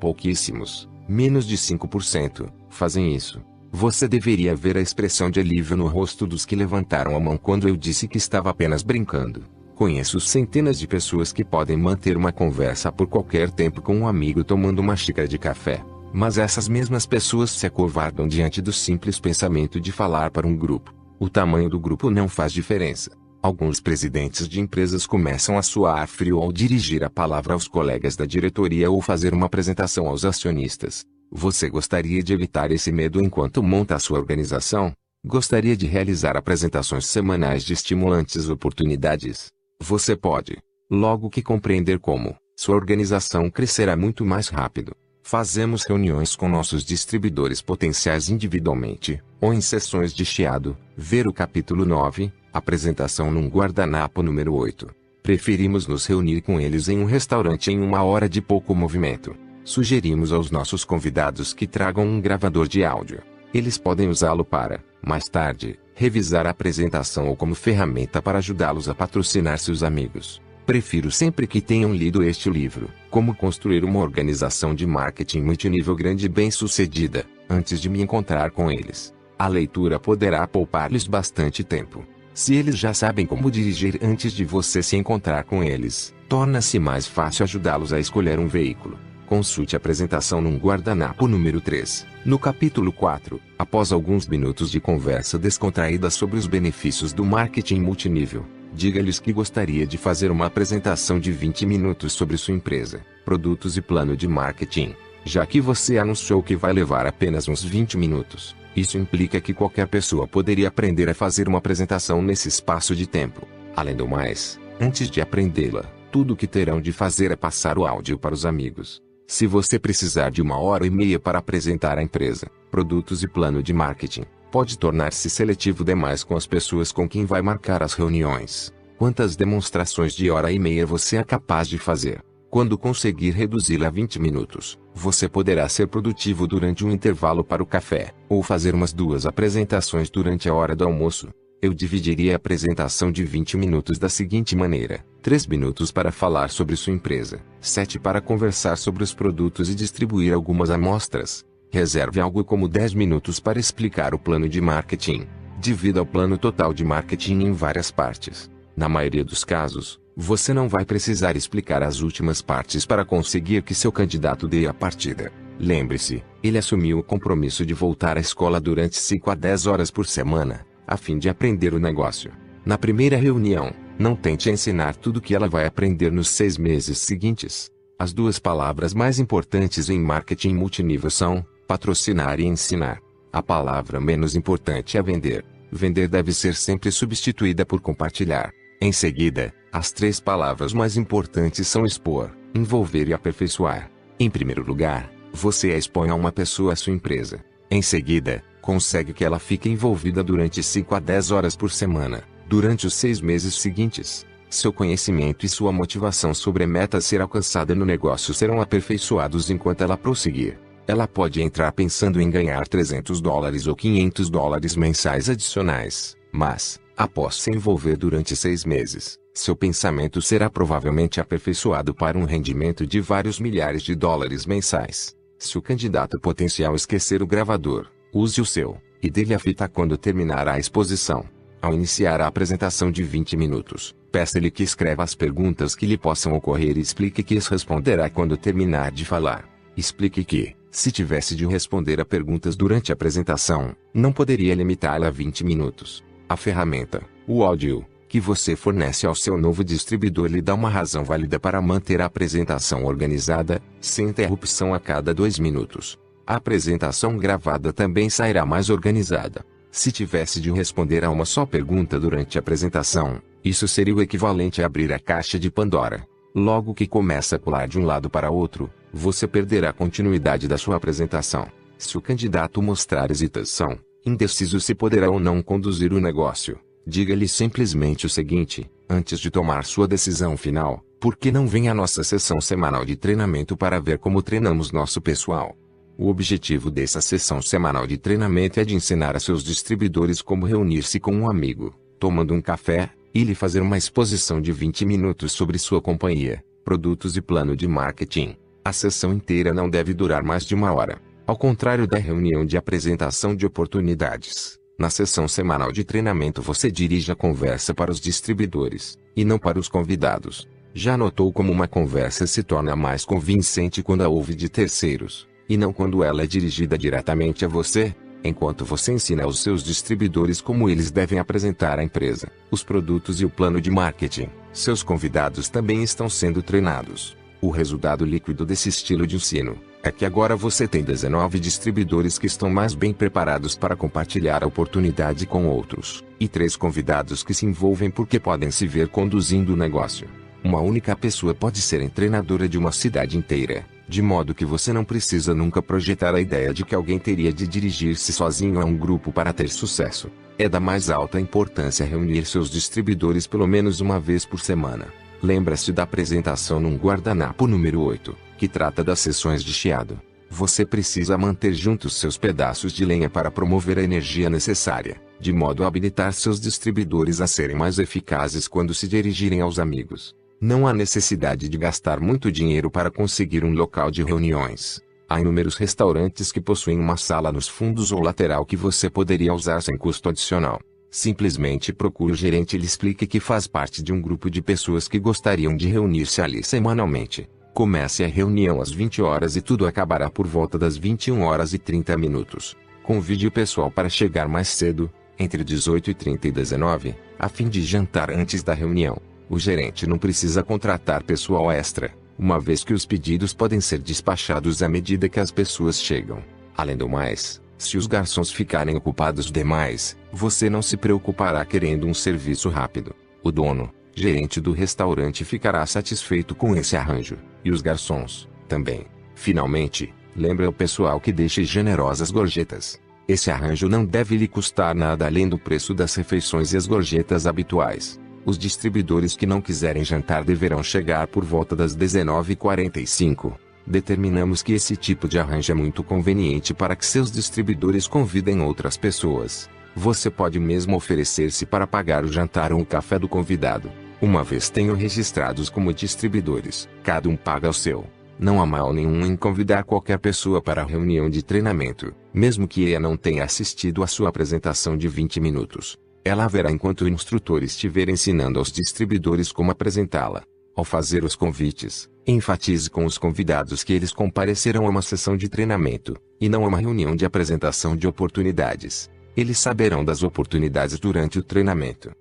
Pouquíssimos, 0.00 0.88
menos 1.08 1.46
de 1.46 1.56
5%, 1.56 2.48
fazem 2.68 3.14
isso. 3.14 3.40
Você 3.70 4.06
deveria 4.06 4.54
ver 4.54 4.76
a 4.76 4.80
expressão 4.80 5.30
de 5.30 5.40
alívio 5.40 5.76
no 5.76 5.86
rosto 5.86 6.26
dos 6.26 6.44
que 6.44 6.54
levantaram 6.54 7.16
a 7.16 7.20
mão 7.20 7.38
quando 7.38 7.66
eu 7.66 7.76
disse 7.76 8.06
que 8.06 8.18
estava 8.18 8.50
apenas 8.50 8.82
brincando. 8.82 9.44
Conheço 9.74 10.20
centenas 10.20 10.78
de 10.78 10.86
pessoas 10.86 11.32
que 11.32 11.44
podem 11.44 11.76
manter 11.76 12.16
uma 12.16 12.30
conversa 12.30 12.92
por 12.92 13.06
qualquer 13.06 13.50
tempo 13.50 13.80
com 13.80 13.96
um 13.96 14.06
amigo 14.06 14.44
tomando 14.44 14.80
uma 14.80 14.94
xícara 14.94 15.26
de 15.26 15.38
café. 15.38 15.82
Mas 16.12 16.36
essas 16.36 16.68
mesmas 16.68 17.06
pessoas 17.06 17.50
se 17.50 17.66
acovardam 17.66 18.28
diante 18.28 18.60
do 18.60 18.72
simples 18.72 19.18
pensamento 19.18 19.80
de 19.80 19.90
falar 19.90 20.30
para 20.30 20.46
um 20.46 20.54
grupo. 20.54 20.94
O 21.18 21.28
tamanho 21.28 21.70
do 21.70 21.80
grupo 21.80 22.10
não 22.10 22.28
faz 22.28 22.52
diferença. 22.52 23.10
Alguns 23.42 23.80
presidentes 23.80 24.48
de 24.48 24.60
empresas 24.60 25.04
começam 25.04 25.58
a 25.58 25.62
suar 25.62 26.06
frio 26.06 26.38
ao 26.38 26.52
dirigir 26.52 27.02
a 27.02 27.10
palavra 27.10 27.54
aos 27.54 27.66
colegas 27.66 28.14
da 28.14 28.24
diretoria 28.24 28.88
ou 28.88 29.02
fazer 29.02 29.34
uma 29.34 29.46
apresentação 29.46 30.06
aos 30.06 30.24
acionistas. 30.24 31.04
Você 31.28 31.68
gostaria 31.68 32.22
de 32.22 32.32
evitar 32.32 32.70
esse 32.70 32.92
medo 32.92 33.20
enquanto 33.20 33.60
monta 33.60 33.96
a 33.96 33.98
sua 33.98 34.20
organização? 34.20 34.92
Gostaria 35.26 35.76
de 35.76 35.86
realizar 35.86 36.36
apresentações 36.36 37.06
semanais 37.06 37.64
de 37.64 37.72
estimulantes 37.72 38.48
oportunidades? 38.48 39.48
Você 39.80 40.14
pode, 40.14 40.58
logo 40.88 41.28
que 41.28 41.42
compreender 41.42 41.98
como, 41.98 42.36
sua 42.56 42.76
organização 42.76 43.50
crescerá 43.50 43.96
muito 43.96 44.24
mais 44.24 44.46
rápido. 44.46 44.94
Fazemos 45.24 45.84
reuniões 45.84 46.36
com 46.36 46.48
nossos 46.48 46.84
distribuidores 46.84 47.60
potenciais 47.60 48.28
individualmente, 48.28 49.20
ou 49.40 49.52
em 49.52 49.60
sessões 49.60 50.12
de 50.12 50.24
chiado. 50.24 50.76
Ver 50.96 51.26
o 51.26 51.32
capítulo 51.32 51.84
9, 51.84 52.32
apresentação 52.52 53.30
num 53.30 53.48
guardanapo 53.48 54.22
número 54.22 54.54
8. 54.54 54.88
Preferimos 55.22 55.86
nos 55.86 56.04
reunir 56.06 56.40
com 56.40 56.60
eles 56.60 56.88
em 56.88 56.98
um 56.98 57.04
restaurante 57.04 57.70
em 57.70 57.80
uma 57.80 58.02
hora 58.02 58.28
de 58.28 58.42
pouco 58.42 58.74
movimento. 58.74 59.34
Sugerimos 59.64 60.32
aos 60.32 60.50
nossos 60.50 60.84
convidados 60.84 61.54
que 61.54 61.66
tragam 61.66 62.04
um 62.04 62.20
gravador 62.20 62.66
de 62.66 62.84
áudio. 62.84 63.22
Eles 63.54 63.78
podem 63.78 64.08
usá-lo 64.08 64.44
para, 64.44 64.82
mais 65.00 65.28
tarde, 65.28 65.78
revisar 65.94 66.46
a 66.46 66.50
apresentação 66.50 67.28
ou 67.28 67.36
como 67.36 67.54
ferramenta 67.54 68.20
para 68.20 68.38
ajudá-los 68.38 68.88
a 68.88 68.94
patrocinar 68.94 69.58
seus 69.58 69.82
amigos. 69.82 70.42
Prefiro 70.66 71.10
sempre 71.10 71.46
que 71.46 71.60
tenham 71.60 71.92
lido 71.92 72.22
este 72.22 72.48
livro, 72.48 72.88
Como 73.10 73.34
Construir 73.34 73.84
uma 73.84 73.98
Organização 73.98 74.74
de 74.74 74.86
Marketing 74.86 75.42
Multinível 75.42 75.94
Grande 75.94 76.26
e 76.26 76.28
Bem-Sucedida, 76.28 77.24
antes 77.48 77.80
de 77.80 77.88
me 77.88 78.00
encontrar 78.00 78.52
com 78.52 78.70
eles. 78.70 79.12
A 79.38 79.48
leitura 79.48 79.98
poderá 79.98 80.46
poupar-lhes 80.46 81.06
bastante 81.06 81.64
tempo. 81.64 82.06
Se 82.34 82.54
eles 82.54 82.78
já 82.78 82.94
sabem 82.94 83.26
como 83.26 83.50
dirigir 83.50 83.98
antes 84.02 84.32
de 84.32 84.42
você 84.42 84.82
se 84.82 84.96
encontrar 84.96 85.44
com 85.44 85.62
eles, 85.62 86.14
torna-se 86.30 86.78
mais 86.78 87.06
fácil 87.06 87.44
ajudá-los 87.44 87.92
a 87.92 88.00
escolher 88.00 88.38
um 88.38 88.48
veículo. 88.48 88.98
Consulte 89.26 89.76
a 89.76 89.78
apresentação 89.78 90.40
num 90.40 90.56
guardanapo 90.56 91.28
número 91.28 91.60
3. 91.60 92.06
No 92.24 92.38
capítulo 92.38 92.90
4, 92.90 93.38
após 93.58 93.92
alguns 93.92 94.26
minutos 94.26 94.70
de 94.70 94.80
conversa 94.80 95.38
descontraída 95.38 96.08
sobre 96.08 96.38
os 96.38 96.46
benefícios 96.46 97.12
do 97.12 97.24
marketing 97.24 97.80
multinível, 97.80 98.46
diga-lhes 98.72 99.18
que 99.18 99.32
gostaria 99.32 99.86
de 99.86 99.98
fazer 99.98 100.30
uma 100.30 100.46
apresentação 100.46 101.20
de 101.20 101.30
20 101.30 101.66
minutos 101.66 102.14
sobre 102.14 102.38
sua 102.38 102.54
empresa, 102.54 103.02
produtos 103.26 103.76
e 103.76 103.82
plano 103.82 104.16
de 104.16 104.26
marketing. 104.26 104.94
Já 105.24 105.44
que 105.44 105.60
você 105.60 105.98
anunciou 105.98 106.42
que 106.42 106.56
vai 106.56 106.72
levar 106.72 107.06
apenas 107.06 107.46
uns 107.46 107.62
20 107.62 107.98
minutos, 107.98 108.56
isso 108.76 108.98
implica 108.98 109.40
que 109.40 109.52
qualquer 109.54 109.86
pessoa 109.86 110.26
poderia 110.26 110.68
aprender 110.68 111.08
a 111.08 111.14
fazer 111.14 111.48
uma 111.48 111.58
apresentação 111.58 112.22
nesse 112.22 112.48
espaço 112.48 112.96
de 112.96 113.06
tempo. 113.06 113.46
Além 113.76 113.94
do 113.94 114.08
mais, 114.08 114.58
antes 114.80 115.10
de 115.10 115.20
aprendê-la, 115.20 115.84
tudo 116.10 116.34
o 116.34 116.36
que 116.36 116.46
terão 116.46 116.80
de 116.80 116.92
fazer 116.92 117.30
é 117.30 117.36
passar 117.36 117.78
o 117.78 117.86
áudio 117.86 118.18
para 118.18 118.34
os 118.34 118.44
amigos. 118.44 119.00
Se 119.26 119.46
você 119.46 119.78
precisar 119.78 120.30
de 120.30 120.42
uma 120.42 120.58
hora 120.58 120.86
e 120.86 120.90
meia 120.90 121.18
para 121.18 121.38
apresentar 121.38 121.96
a 121.98 122.02
empresa, 122.02 122.50
produtos 122.70 123.22
e 123.22 123.28
plano 123.28 123.62
de 123.62 123.72
marketing, 123.72 124.24
pode 124.50 124.78
tornar-se 124.78 125.30
seletivo 125.30 125.84
demais 125.84 126.22
com 126.22 126.36
as 126.36 126.46
pessoas 126.46 126.92
com 126.92 127.08
quem 127.08 127.24
vai 127.24 127.40
marcar 127.40 127.82
as 127.82 127.94
reuniões. 127.94 128.72
Quantas 128.98 129.34
demonstrações 129.34 130.12
de 130.12 130.30
hora 130.30 130.52
e 130.52 130.58
meia 130.58 130.84
você 130.84 131.16
é 131.16 131.24
capaz 131.24 131.66
de 131.66 131.78
fazer? 131.78 132.22
Quando 132.52 132.76
conseguir 132.76 133.30
reduzi-la 133.30 133.86
a 133.86 133.90
20 133.90 134.20
minutos, 134.20 134.78
você 134.94 135.26
poderá 135.26 135.66
ser 135.70 135.86
produtivo 135.86 136.46
durante 136.46 136.84
um 136.84 136.90
intervalo 136.92 137.42
para 137.42 137.62
o 137.62 137.66
café, 137.66 138.12
ou 138.28 138.42
fazer 138.42 138.74
umas 138.74 138.92
duas 138.92 139.24
apresentações 139.24 140.10
durante 140.10 140.50
a 140.50 140.54
hora 140.54 140.76
do 140.76 140.84
almoço. 140.84 141.30
Eu 141.62 141.72
dividiria 141.72 142.34
a 142.34 142.36
apresentação 142.36 143.10
de 143.10 143.24
20 143.24 143.56
minutos 143.56 143.98
da 143.98 144.10
seguinte 144.10 144.54
maneira: 144.54 145.02
3 145.22 145.46
minutos 145.46 145.90
para 145.90 146.12
falar 146.12 146.50
sobre 146.50 146.76
sua 146.76 146.92
empresa, 146.92 147.40
7 147.58 147.98
para 147.98 148.20
conversar 148.20 148.76
sobre 148.76 149.02
os 149.02 149.14
produtos 149.14 149.70
e 149.70 149.74
distribuir 149.74 150.34
algumas 150.34 150.68
amostras. 150.68 151.46
Reserve 151.70 152.20
algo 152.20 152.44
como 152.44 152.68
10 152.68 152.92
minutos 152.92 153.40
para 153.40 153.58
explicar 153.58 154.14
o 154.14 154.18
plano 154.18 154.46
de 154.46 154.60
marketing. 154.60 155.26
Divida 155.58 156.02
o 156.02 156.06
plano 156.06 156.36
total 156.36 156.74
de 156.74 156.84
marketing 156.84 157.44
em 157.44 157.52
várias 157.52 157.90
partes. 157.90 158.51
Na 158.76 158.88
maioria 158.88 159.24
dos 159.24 159.44
casos, 159.44 160.00
você 160.16 160.52
não 160.52 160.68
vai 160.68 160.84
precisar 160.84 161.36
explicar 161.36 161.82
as 161.82 162.00
últimas 162.00 162.42
partes 162.42 162.84
para 162.84 163.04
conseguir 163.04 163.62
que 163.62 163.74
seu 163.74 163.90
candidato 163.90 164.48
dê 164.48 164.66
a 164.66 164.74
partida. 164.74 165.32
Lembre-se, 165.58 166.24
ele 166.42 166.58
assumiu 166.58 166.98
o 166.98 167.02
compromisso 167.02 167.64
de 167.64 167.74
voltar 167.74 168.16
à 168.16 168.20
escola 168.20 168.60
durante 168.60 168.96
5 168.96 169.30
a 169.30 169.34
10 169.34 169.66
horas 169.66 169.90
por 169.90 170.06
semana 170.06 170.66
a 170.86 170.96
fim 170.96 171.18
de 171.18 171.28
aprender 171.28 171.74
o 171.74 171.78
negócio. 171.78 172.30
Na 172.64 172.76
primeira 172.76 173.16
reunião, 173.16 173.72
não 173.98 174.14
tente 174.14 174.50
ensinar 174.50 174.94
tudo 174.96 175.16
o 175.18 175.20
que 175.20 175.34
ela 175.34 175.48
vai 175.48 175.64
aprender 175.64 176.12
nos 176.12 176.28
seis 176.28 176.58
meses 176.58 176.98
seguintes. 176.98 177.70
As 177.98 178.12
duas 178.12 178.38
palavras 178.38 178.92
mais 178.92 179.18
importantes 179.18 179.88
em 179.88 179.98
marketing 179.98 180.54
multinível 180.54 181.10
são 181.10 181.44
patrocinar 181.66 182.40
e 182.40 182.44
ensinar. 182.44 183.00
A 183.32 183.42
palavra 183.42 184.00
menos 184.00 184.34
importante 184.36 184.98
é 184.98 185.02
vender. 185.02 185.44
Vender 185.70 186.08
deve 186.08 186.32
ser 186.32 186.54
sempre 186.54 186.90
substituída 186.90 187.64
por 187.64 187.80
compartilhar. 187.80 188.52
Em 188.84 188.90
seguida, 188.90 189.54
as 189.72 189.92
três 189.92 190.18
palavras 190.18 190.72
mais 190.72 190.96
importantes 190.96 191.68
são 191.68 191.86
expor, 191.86 192.32
envolver 192.52 193.06
e 193.06 193.12
aperfeiçoar. 193.14 193.88
Em 194.18 194.28
primeiro 194.28 194.66
lugar, 194.66 195.08
você 195.32 195.72
expõe 195.76 196.10
a 196.10 196.16
uma 196.16 196.32
pessoa 196.32 196.72
a 196.72 196.76
sua 196.76 196.92
empresa. 196.92 197.44
Em 197.70 197.80
seguida, 197.80 198.42
consegue 198.60 199.12
que 199.12 199.24
ela 199.24 199.38
fique 199.38 199.68
envolvida 199.68 200.20
durante 200.20 200.64
5 200.64 200.96
a 200.96 200.98
10 200.98 201.30
horas 201.30 201.54
por 201.54 201.70
semana, 201.70 202.24
durante 202.48 202.84
os 202.84 202.94
seis 202.94 203.20
meses 203.20 203.54
seguintes. 203.54 204.26
Seu 204.50 204.72
conhecimento 204.72 205.46
e 205.46 205.48
sua 205.48 205.70
motivação 205.70 206.34
sobre 206.34 206.64
a 206.64 206.66
meta 206.66 206.98
a 206.98 207.00
ser 207.00 207.20
alcançada 207.20 207.76
no 207.76 207.84
negócio 207.84 208.34
serão 208.34 208.60
aperfeiçoados 208.60 209.48
enquanto 209.48 209.82
ela 209.82 209.96
prosseguir. 209.96 210.58
Ela 210.88 211.06
pode 211.06 211.40
entrar 211.40 211.70
pensando 211.70 212.20
em 212.20 212.28
ganhar 212.28 212.66
300 212.66 213.20
dólares 213.20 213.68
ou 213.68 213.76
500 213.76 214.28
dólares 214.28 214.74
mensais 214.74 215.30
adicionais, 215.30 216.16
mas, 216.32 216.80
após 216.96 217.36
se 217.36 217.50
envolver 217.50 217.96
durante 217.96 218.34
seis 218.36 218.64
meses, 218.64 219.18
seu 219.34 219.56
pensamento 219.56 220.20
será 220.20 220.50
provavelmente 220.50 221.20
aperfeiçoado 221.20 221.94
para 221.94 222.18
um 222.18 222.24
rendimento 222.24 222.86
de 222.86 223.00
vários 223.00 223.40
milhares 223.40 223.82
de 223.82 223.94
dólares 223.94 224.46
mensais. 224.46 225.16
Se 225.38 225.58
o 225.58 225.62
candidato 225.62 226.20
potencial 226.20 226.74
esquecer 226.74 227.22
o 227.22 227.26
gravador, 227.26 227.88
Use 228.14 228.42
o 228.42 228.44
seu, 228.44 228.76
e 229.02 229.08
dele 229.08 229.32
a 229.32 229.38
fita 229.38 229.66
quando 229.66 229.96
terminar 229.96 230.46
a 230.46 230.58
exposição. 230.58 231.24
Ao 231.62 231.72
iniciar 231.72 232.20
a 232.20 232.26
apresentação 232.26 232.90
de 232.90 233.02
20 233.02 233.38
minutos, 233.38 233.94
peça-lhe 234.10 234.50
que 234.50 234.62
escreva 234.62 235.02
as 235.02 235.14
perguntas 235.14 235.74
que 235.74 235.86
lhe 235.86 235.96
possam 235.96 236.34
ocorrer 236.34 236.76
e 236.76 236.80
explique 236.80 237.22
que 237.22 237.38
as 237.38 237.46
responderá 237.46 238.10
quando 238.10 238.36
terminar 238.36 238.92
de 238.92 239.06
falar. 239.06 239.48
Explique 239.74 240.24
que, 240.24 240.54
se 240.70 240.92
tivesse 240.92 241.34
de 241.34 241.46
responder 241.46 242.02
a 242.02 242.04
perguntas 242.04 242.54
durante 242.54 242.92
a 242.92 242.94
apresentação, 242.94 243.74
não 243.94 244.12
poderia 244.12 244.54
limitá-la 244.54 245.06
a 245.06 245.10
20 245.10 245.42
minutos. 245.42 246.04
A 246.32 246.36
ferramenta, 246.36 247.02
o 247.28 247.44
áudio, 247.44 247.84
que 248.08 248.18
você 248.18 248.56
fornece 248.56 249.06
ao 249.06 249.14
seu 249.14 249.36
novo 249.36 249.62
distribuidor 249.62 250.28
lhe 250.28 250.40
dá 250.40 250.54
uma 250.54 250.70
razão 250.70 251.04
válida 251.04 251.38
para 251.38 251.60
manter 251.60 252.00
a 252.00 252.06
apresentação 252.06 252.86
organizada, 252.86 253.60
sem 253.82 254.08
interrupção 254.08 254.72
a 254.72 254.80
cada 254.80 255.12
dois 255.12 255.38
minutos. 255.38 255.98
A 256.26 256.36
apresentação 256.36 257.18
gravada 257.18 257.70
também 257.70 258.08
sairá 258.08 258.46
mais 258.46 258.70
organizada. 258.70 259.44
Se 259.70 259.92
tivesse 259.92 260.40
de 260.40 260.50
responder 260.50 261.04
a 261.04 261.10
uma 261.10 261.26
só 261.26 261.44
pergunta 261.44 262.00
durante 262.00 262.38
a 262.38 262.40
apresentação, 262.40 263.20
isso 263.44 263.68
seria 263.68 263.94
o 263.94 264.00
equivalente 264.00 264.62
a 264.62 264.66
abrir 264.66 264.90
a 264.90 264.98
caixa 264.98 265.38
de 265.38 265.50
Pandora. 265.50 266.02
Logo 266.34 266.72
que 266.72 266.86
começa 266.86 267.36
a 267.36 267.38
pular 267.38 267.68
de 267.68 267.78
um 267.78 267.84
lado 267.84 268.08
para 268.08 268.30
outro, 268.30 268.70
você 268.90 269.26
perderá 269.26 269.68
a 269.68 269.74
continuidade 269.74 270.48
da 270.48 270.56
sua 270.56 270.76
apresentação. 270.76 271.46
Se 271.76 271.98
o 271.98 272.00
candidato 272.00 272.62
mostrar 272.62 273.10
hesitação, 273.10 273.78
indeciso 274.04 274.60
se 274.60 274.74
poderá 274.74 275.10
ou 275.10 275.20
não 275.20 275.42
conduzir 275.42 275.92
o 275.92 276.00
negócio, 276.00 276.58
Diga-lhe 276.86 277.28
simplesmente 277.28 278.06
o 278.06 278.10
seguinte: 278.10 278.68
antes 278.88 279.20
de 279.20 279.30
tomar 279.30 279.64
sua 279.64 279.86
decisão 279.86 280.36
final, 280.36 280.84
por 281.00 281.16
que 281.16 281.30
não 281.30 281.46
vem 281.46 281.68
à 281.68 281.74
nossa 281.74 282.02
sessão 282.02 282.40
semanal 282.40 282.84
de 282.84 282.96
treinamento 282.96 283.56
para 283.56 283.80
ver 283.80 283.98
como 283.98 284.22
treinamos 284.22 284.72
nosso 284.72 285.00
pessoal? 285.00 285.56
O 285.96 286.08
objetivo 286.08 286.70
dessa 286.70 287.00
sessão 287.00 287.40
semanal 287.40 287.86
de 287.86 287.96
treinamento 287.96 288.58
é 288.58 288.64
de 288.64 288.74
ensinar 288.74 289.14
a 289.14 289.20
seus 289.20 289.44
distribuidores 289.44 290.20
como 290.22 290.46
reunir-se 290.46 290.98
com 290.98 291.14
um 291.14 291.30
amigo, 291.30 291.74
tomando 292.00 292.34
um 292.34 292.40
café, 292.40 292.90
e 293.14 293.22
lhe 293.22 293.34
fazer 293.34 293.60
uma 293.60 293.76
exposição 293.76 294.40
de 294.40 294.50
20 294.50 294.86
minutos 294.86 295.32
sobre 295.32 295.58
sua 295.58 295.82
companhia, 295.82 296.42
produtos 296.64 297.16
e 297.16 297.20
plano 297.20 297.54
de 297.54 297.68
marketing. 297.68 298.34
A 298.64 298.72
sessão 298.72 299.12
inteira 299.12 299.52
não 299.52 299.68
deve 299.68 299.92
durar 299.92 300.22
mais 300.22 300.44
de 300.44 300.54
uma 300.54 300.72
hora. 300.72 300.98
Ao 301.24 301.36
contrário 301.36 301.86
da 301.86 301.98
reunião 301.98 302.44
de 302.44 302.56
apresentação 302.56 303.34
de 303.34 303.46
oportunidades, 303.46 304.58
na 304.76 304.90
sessão 304.90 305.28
semanal 305.28 305.70
de 305.70 305.84
treinamento 305.84 306.42
você 306.42 306.68
dirige 306.68 307.12
a 307.12 307.14
conversa 307.14 307.72
para 307.72 307.92
os 307.92 308.00
distribuidores, 308.00 308.98
e 309.16 309.24
não 309.24 309.38
para 309.38 309.58
os 309.58 309.68
convidados. 309.68 310.48
Já 310.74 310.96
notou 310.96 311.32
como 311.32 311.52
uma 311.52 311.68
conversa 311.68 312.26
se 312.26 312.42
torna 312.42 312.74
mais 312.74 313.04
convincente 313.04 313.84
quando 313.84 314.02
a 314.02 314.08
ouve 314.08 314.34
de 314.34 314.48
terceiros, 314.48 315.28
e 315.48 315.56
não 315.56 315.72
quando 315.72 316.02
ela 316.02 316.24
é 316.24 316.26
dirigida 316.26 316.76
diretamente 316.76 317.44
a 317.44 317.48
você? 317.48 317.94
Enquanto 318.24 318.64
você 318.64 318.92
ensina 318.92 319.22
aos 319.22 319.40
seus 319.40 319.62
distribuidores 319.62 320.40
como 320.40 320.68
eles 320.68 320.90
devem 320.90 321.20
apresentar 321.20 321.78
a 321.78 321.84
empresa, 321.84 322.28
os 322.50 322.64
produtos 322.64 323.20
e 323.20 323.24
o 323.24 323.30
plano 323.30 323.60
de 323.60 323.70
marketing, 323.70 324.28
seus 324.52 324.82
convidados 324.82 325.48
também 325.48 325.84
estão 325.84 326.08
sendo 326.08 326.42
treinados. 326.42 327.16
O 327.42 327.50
resultado 327.50 328.04
líquido 328.04 328.46
desse 328.46 328.68
estilo 328.68 329.04
de 329.04 329.16
ensino 329.16 329.58
é 329.82 329.90
que 329.90 330.04
agora 330.04 330.36
você 330.36 330.68
tem 330.68 330.84
19 330.84 331.40
distribuidores 331.40 332.16
que 332.16 332.28
estão 332.28 332.48
mais 332.48 332.72
bem 332.72 332.94
preparados 332.94 333.56
para 333.56 333.74
compartilhar 333.74 334.44
a 334.44 334.46
oportunidade 334.46 335.26
com 335.26 335.48
outros, 335.48 336.04
e 336.20 336.28
três 336.28 336.54
convidados 336.54 337.24
que 337.24 337.34
se 337.34 337.44
envolvem 337.44 337.90
porque 337.90 338.20
podem 338.20 338.52
se 338.52 338.64
ver 338.64 338.86
conduzindo 338.86 339.54
o 339.54 339.56
negócio. 339.56 340.06
Uma 340.44 340.60
única 340.60 340.94
pessoa 340.94 341.34
pode 341.34 341.60
ser 341.60 341.90
treinadora 341.90 342.48
de 342.48 342.56
uma 342.56 342.70
cidade 342.70 343.18
inteira, 343.18 343.64
de 343.88 344.00
modo 344.00 344.36
que 344.36 344.44
você 344.44 344.72
não 344.72 344.84
precisa 344.84 345.34
nunca 345.34 345.60
projetar 345.60 346.14
a 346.14 346.20
ideia 346.20 346.54
de 346.54 346.64
que 346.64 346.76
alguém 346.76 347.00
teria 347.00 347.32
de 347.32 347.48
dirigir-se 347.48 348.12
sozinho 348.12 348.60
a 348.60 348.64
um 348.64 348.76
grupo 348.76 349.10
para 349.10 349.32
ter 349.32 349.48
sucesso. 349.48 350.08
É 350.38 350.48
da 350.48 350.60
mais 350.60 350.90
alta 350.90 351.18
importância 351.18 351.84
reunir 351.84 352.24
seus 352.24 352.48
distribuidores 352.48 353.26
pelo 353.26 353.48
menos 353.48 353.80
uma 353.80 353.98
vez 353.98 354.24
por 354.24 354.38
semana. 354.38 355.01
Lembra-se 355.22 355.70
da 355.70 355.84
apresentação 355.84 356.58
num 356.58 356.76
guardanapo 356.76 357.46
número 357.46 357.80
8 357.80 358.16
que 358.36 358.48
trata 358.48 358.82
das 358.82 358.98
sessões 358.98 359.44
de 359.44 359.54
chiado. 359.54 360.00
Você 360.28 360.66
precisa 360.66 361.16
manter 361.16 361.54
juntos 361.54 361.94
seus 361.94 362.18
pedaços 362.18 362.72
de 362.72 362.84
lenha 362.84 363.08
para 363.08 363.30
promover 363.30 363.78
a 363.78 363.82
energia 363.84 364.28
necessária, 364.28 365.00
de 365.20 365.32
modo 365.32 365.62
a 365.62 365.68
habilitar 365.68 366.12
seus 366.12 366.40
distribuidores 366.40 367.20
a 367.20 367.28
serem 367.28 367.54
mais 367.54 367.78
eficazes 367.78 368.48
quando 368.48 368.74
se 368.74 368.88
dirigirem 368.88 369.40
aos 369.40 369.60
amigos. 369.60 370.12
Não 370.40 370.66
há 370.66 370.72
necessidade 370.72 371.48
de 371.48 371.56
gastar 371.56 372.00
muito 372.00 372.32
dinheiro 372.32 372.68
para 372.68 372.90
conseguir 372.90 373.44
um 373.44 373.52
local 373.52 373.92
de 373.92 374.02
reuniões. 374.02 374.80
Há 375.08 375.20
inúmeros 375.20 375.54
restaurantes 375.54 376.32
que 376.32 376.40
possuem 376.40 376.80
uma 376.80 376.96
sala 376.96 377.30
nos 377.30 377.46
fundos 377.46 377.92
ou 377.92 378.00
lateral 378.00 378.44
que 378.44 378.56
você 378.56 378.90
poderia 378.90 379.32
usar 379.32 379.62
sem 379.62 379.78
custo 379.78 380.08
adicional. 380.08 380.58
Simplesmente 380.94 381.72
procure 381.72 382.12
o 382.12 382.14
gerente 382.14 382.54
e 382.54 382.58
lhe 382.58 382.66
explique 382.66 383.06
que 383.06 383.18
faz 383.18 383.46
parte 383.46 383.82
de 383.82 383.94
um 383.94 384.00
grupo 384.02 384.30
de 384.30 384.42
pessoas 384.42 384.86
que 384.86 384.98
gostariam 384.98 385.56
de 385.56 385.66
reunir-se 385.66 386.20
ali 386.20 386.44
semanalmente. 386.44 387.26
Comece 387.54 388.04
a 388.04 388.06
reunião 388.06 388.60
às 388.60 388.70
20 388.70 389.00
horas 389.00 389.34
e 389.34 389.40
tudo 389.40 389.66
acabará 389.66 390.10
por 390.10 390.26
volta 390.26 390.58
das 390.58 390.76
21 390.76 391.22
horas 391.22 391.54
e 391.54 391.58
30 391.58 391.96
minutos. 391.96 392.54
Convide 392.82 393.26
o 393.26 393.32
pessoal 393.32 393.70
para 393.70 393.88
chegar 393.88 394.28
mais 394.28 394.48
cedo, 394.48 394.92
entre 395.18 395.42
18 395.42 395.92
e 395.92 395.94
30 395.94 396.28
e 396.28 396.30
19, 396.30 396.94
a 397.18 397.26
fim 397.26 397.48
de 397.48 397.62
jantar 397.62 398.10
antes 398.10 398.42
da 398.42 398.52
reunião. 398.52 398.98
O 399.30 399.38
gerente 399.38 399.86
não 399.86 399.96
precisa 399.96 400.42
contratar 400.42 401.04
pessoal 401.04 401.50
extra, 401.50 401.94
uma 402.18 402.38
vez 402.38 402.62
que 402.62 402.74
os 402.74 402.84
pedidos 402.84 403.32
podem 403.32 403.62
ser 403.62 403.78
despachados 403.78 404.62
à 404.62 404.68
medida 404.68 405.08
que 405.08 405.20
as 405.20 405.30
pessoas 405.30 405.80
chegam. 405.80 406.22
Além 406.54 406.76
do 406.76 406.86
mais, 406.86 407.40
se 407.56 407.78
os 407.78 407.86
garçons 407.86 408.30
ficarem 408.30 408.76
ocupados 408.76 409.32
demais, 409.32 409.96
você 410.12 410.50
não 410.50 410.60
se 410.60 410.76
preocupará 410.76 411.42
querendo 411.44 411.86
um 411.86 411.94
serviço 411.94 412.50
rápido. 412.50 412.94
O 413.22 413.32
dono, 413.32 413.72
gerente 413.94 414.40
do 414.40 414.52
restaurante 414.52 415.24
ficará 415.24 415.64
satisfeito 415.64 416.34
com 416.34 416.54
esse 416.54 416.76
arranjo, 416.76 417.16
e 417.42 417.50
os 417.50 417.62
garçons, 417.62 418.28
também. 418.46 418.84
Finalmente, 419.14 419.92
lembra 420.14 420.48
o 420.48 420.52
pessoal 420.52 421.00
que 421.00 421.12
deixe 421.12 421.44
generosas 421.44 422.10
gorjetas. 422.10 422.78
Esse 423.08 423.30
arranjo 423.30 423.68
não 423.68 423.84
deve 423.84 424.16
lhe 424.16 424.28
custar 424.28 424.74
nada 424.74 425.06
além 425.06 425.28
do 425.28 425.38
preço 425.38 425.74
das 425.74 425.94
refeições 425.94 426.52
e 426.52 426.56
as 426.56 426.66
gorjetas 426.66 427.26
habituais. 427.26 427.98
Os 428.24 428.38
distribuidores 428.38 429.16
que 429.16 429.26
não 429.26 429.40
quiserem 429.40 429.84
jantar 429.84 430.22
deverão 430.22 430.62
chegar 430.62 431.08
por 431.08 431.24
volta 431.24 431.56
das 431.56 431.76
19h45. 431.76 433.34
Determinamos 433.66 434.42
que 434.42 434.52
esse 434.52 434.76
tipo 434.76 435.08
de 435.08 435.18
arranjo 435.18 435.50
é 435.50 435.54
muito 435.54 435.82
conveniente 435.82 436.54
para 436.54 436.76
que 436.76 436.86
seus 436.86 437.10
distribuidores 437.10 437.88
convidem 437.88 438.40
outras 438.40 438.76
pessoas. 438.76 439.48
Você 439.74 440.10
pode 440.10 440.38
mesmo 440.38 440.76
oferecer-se 440.76 441.46
para 441.46 441.66
pagar 441.66 442.04
o 442.04 442.12
jantar 442.12 442.52
ou 442.52 442.60
o 442.60 442.66
café 442.66 442.98
do 442.98 443.08
convidado. 443.08 443.70
Uma 444.00 444.22
vez 444.22 444.50
tenho 444.50 444.74
registrados 444.74 445.48
como 445.48 445.72
distribuidores, 445.72 446.68
cada 446.82 447.08
um 447.08 447.16
paga 447.16 447.48
o 447.48 447.54
seu. 447.54 447.84
Não 448.18 448.40
há 448.40 448.46
mal 448.46 448.72
nenhum 448.72 449.06
em 449.06 449.16
convidar 449.16 449.64
qualquer 449.64 449.98
pessoa 449.98 450.42
para 450.42 450.62
a 450.62 450.66
reunião 450.66 451.08
de 451.08 451.22
treinamento, 451.22 451.94
mesmo 452.12 452.46
que 452.46 452.72
ela 452.72 452.88
não 452.88 452.96
tenha 452.96 453.24
assistido 453.24 453.82
à 453.82 453.86
sua 453.86 454.10
apresentação 454.10 454.76
de 454.76 454.86
20 454.88 455.20
minutos. 455.20 455.78
Ela 456.04 456.24
haverá 456.24 456.50
enquanto 456.50 456.82
o 456.82 456.88
instrutor 456.88 457.42
estiver 457.42 457.88
ensinando 457.88 458.38
aos 458.38 458.52
distribuidores 458.52 459.32
como 459.32 459.50
apresentá-la. 459.50 460.22
Ao 460.54 460.64
fazer 460.64 461.02
os 461.02 461.16
convites, 461.16 461.88
enfatize 462.06 462.68
com 462.68 462.84
os 462.84 462.98
convidados 462.98 463.64
que 463.64 463.72
eles 463.72 463.92
comparecerão 463.92 464.66
a 464.66 464.68
uma 464.70 464.82
sessão 464.82 465.16
de 465.16 465.28
treinamento, 465.28 465.96
e 466.20 466.28
não 466.28 466.44
a 466.44 466.48
uma 466.48 466.58
reunião 466.58 466.94
de 466.94 467.06
apresentação 467.06 467.74
de 467.74 467.86
oportunidades. 467.86 468.90
Eles 469.14 469.38
saberão 469.38 469.84
das 469.84 470.02
oportunidades 470.02 470.78
durante 470.78 471.18
o 471.18 471.22
treinamento. 471.22 471.92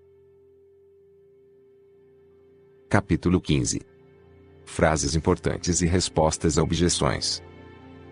Capítulo 2.88 3.41
15 3.41 3.82
Frases 4.63 5.13
importantes 5.13 5.82
e 5.82 5.86
respostas 5.86 6.58
a 6.58 6.63
objeções. 6.63 7.43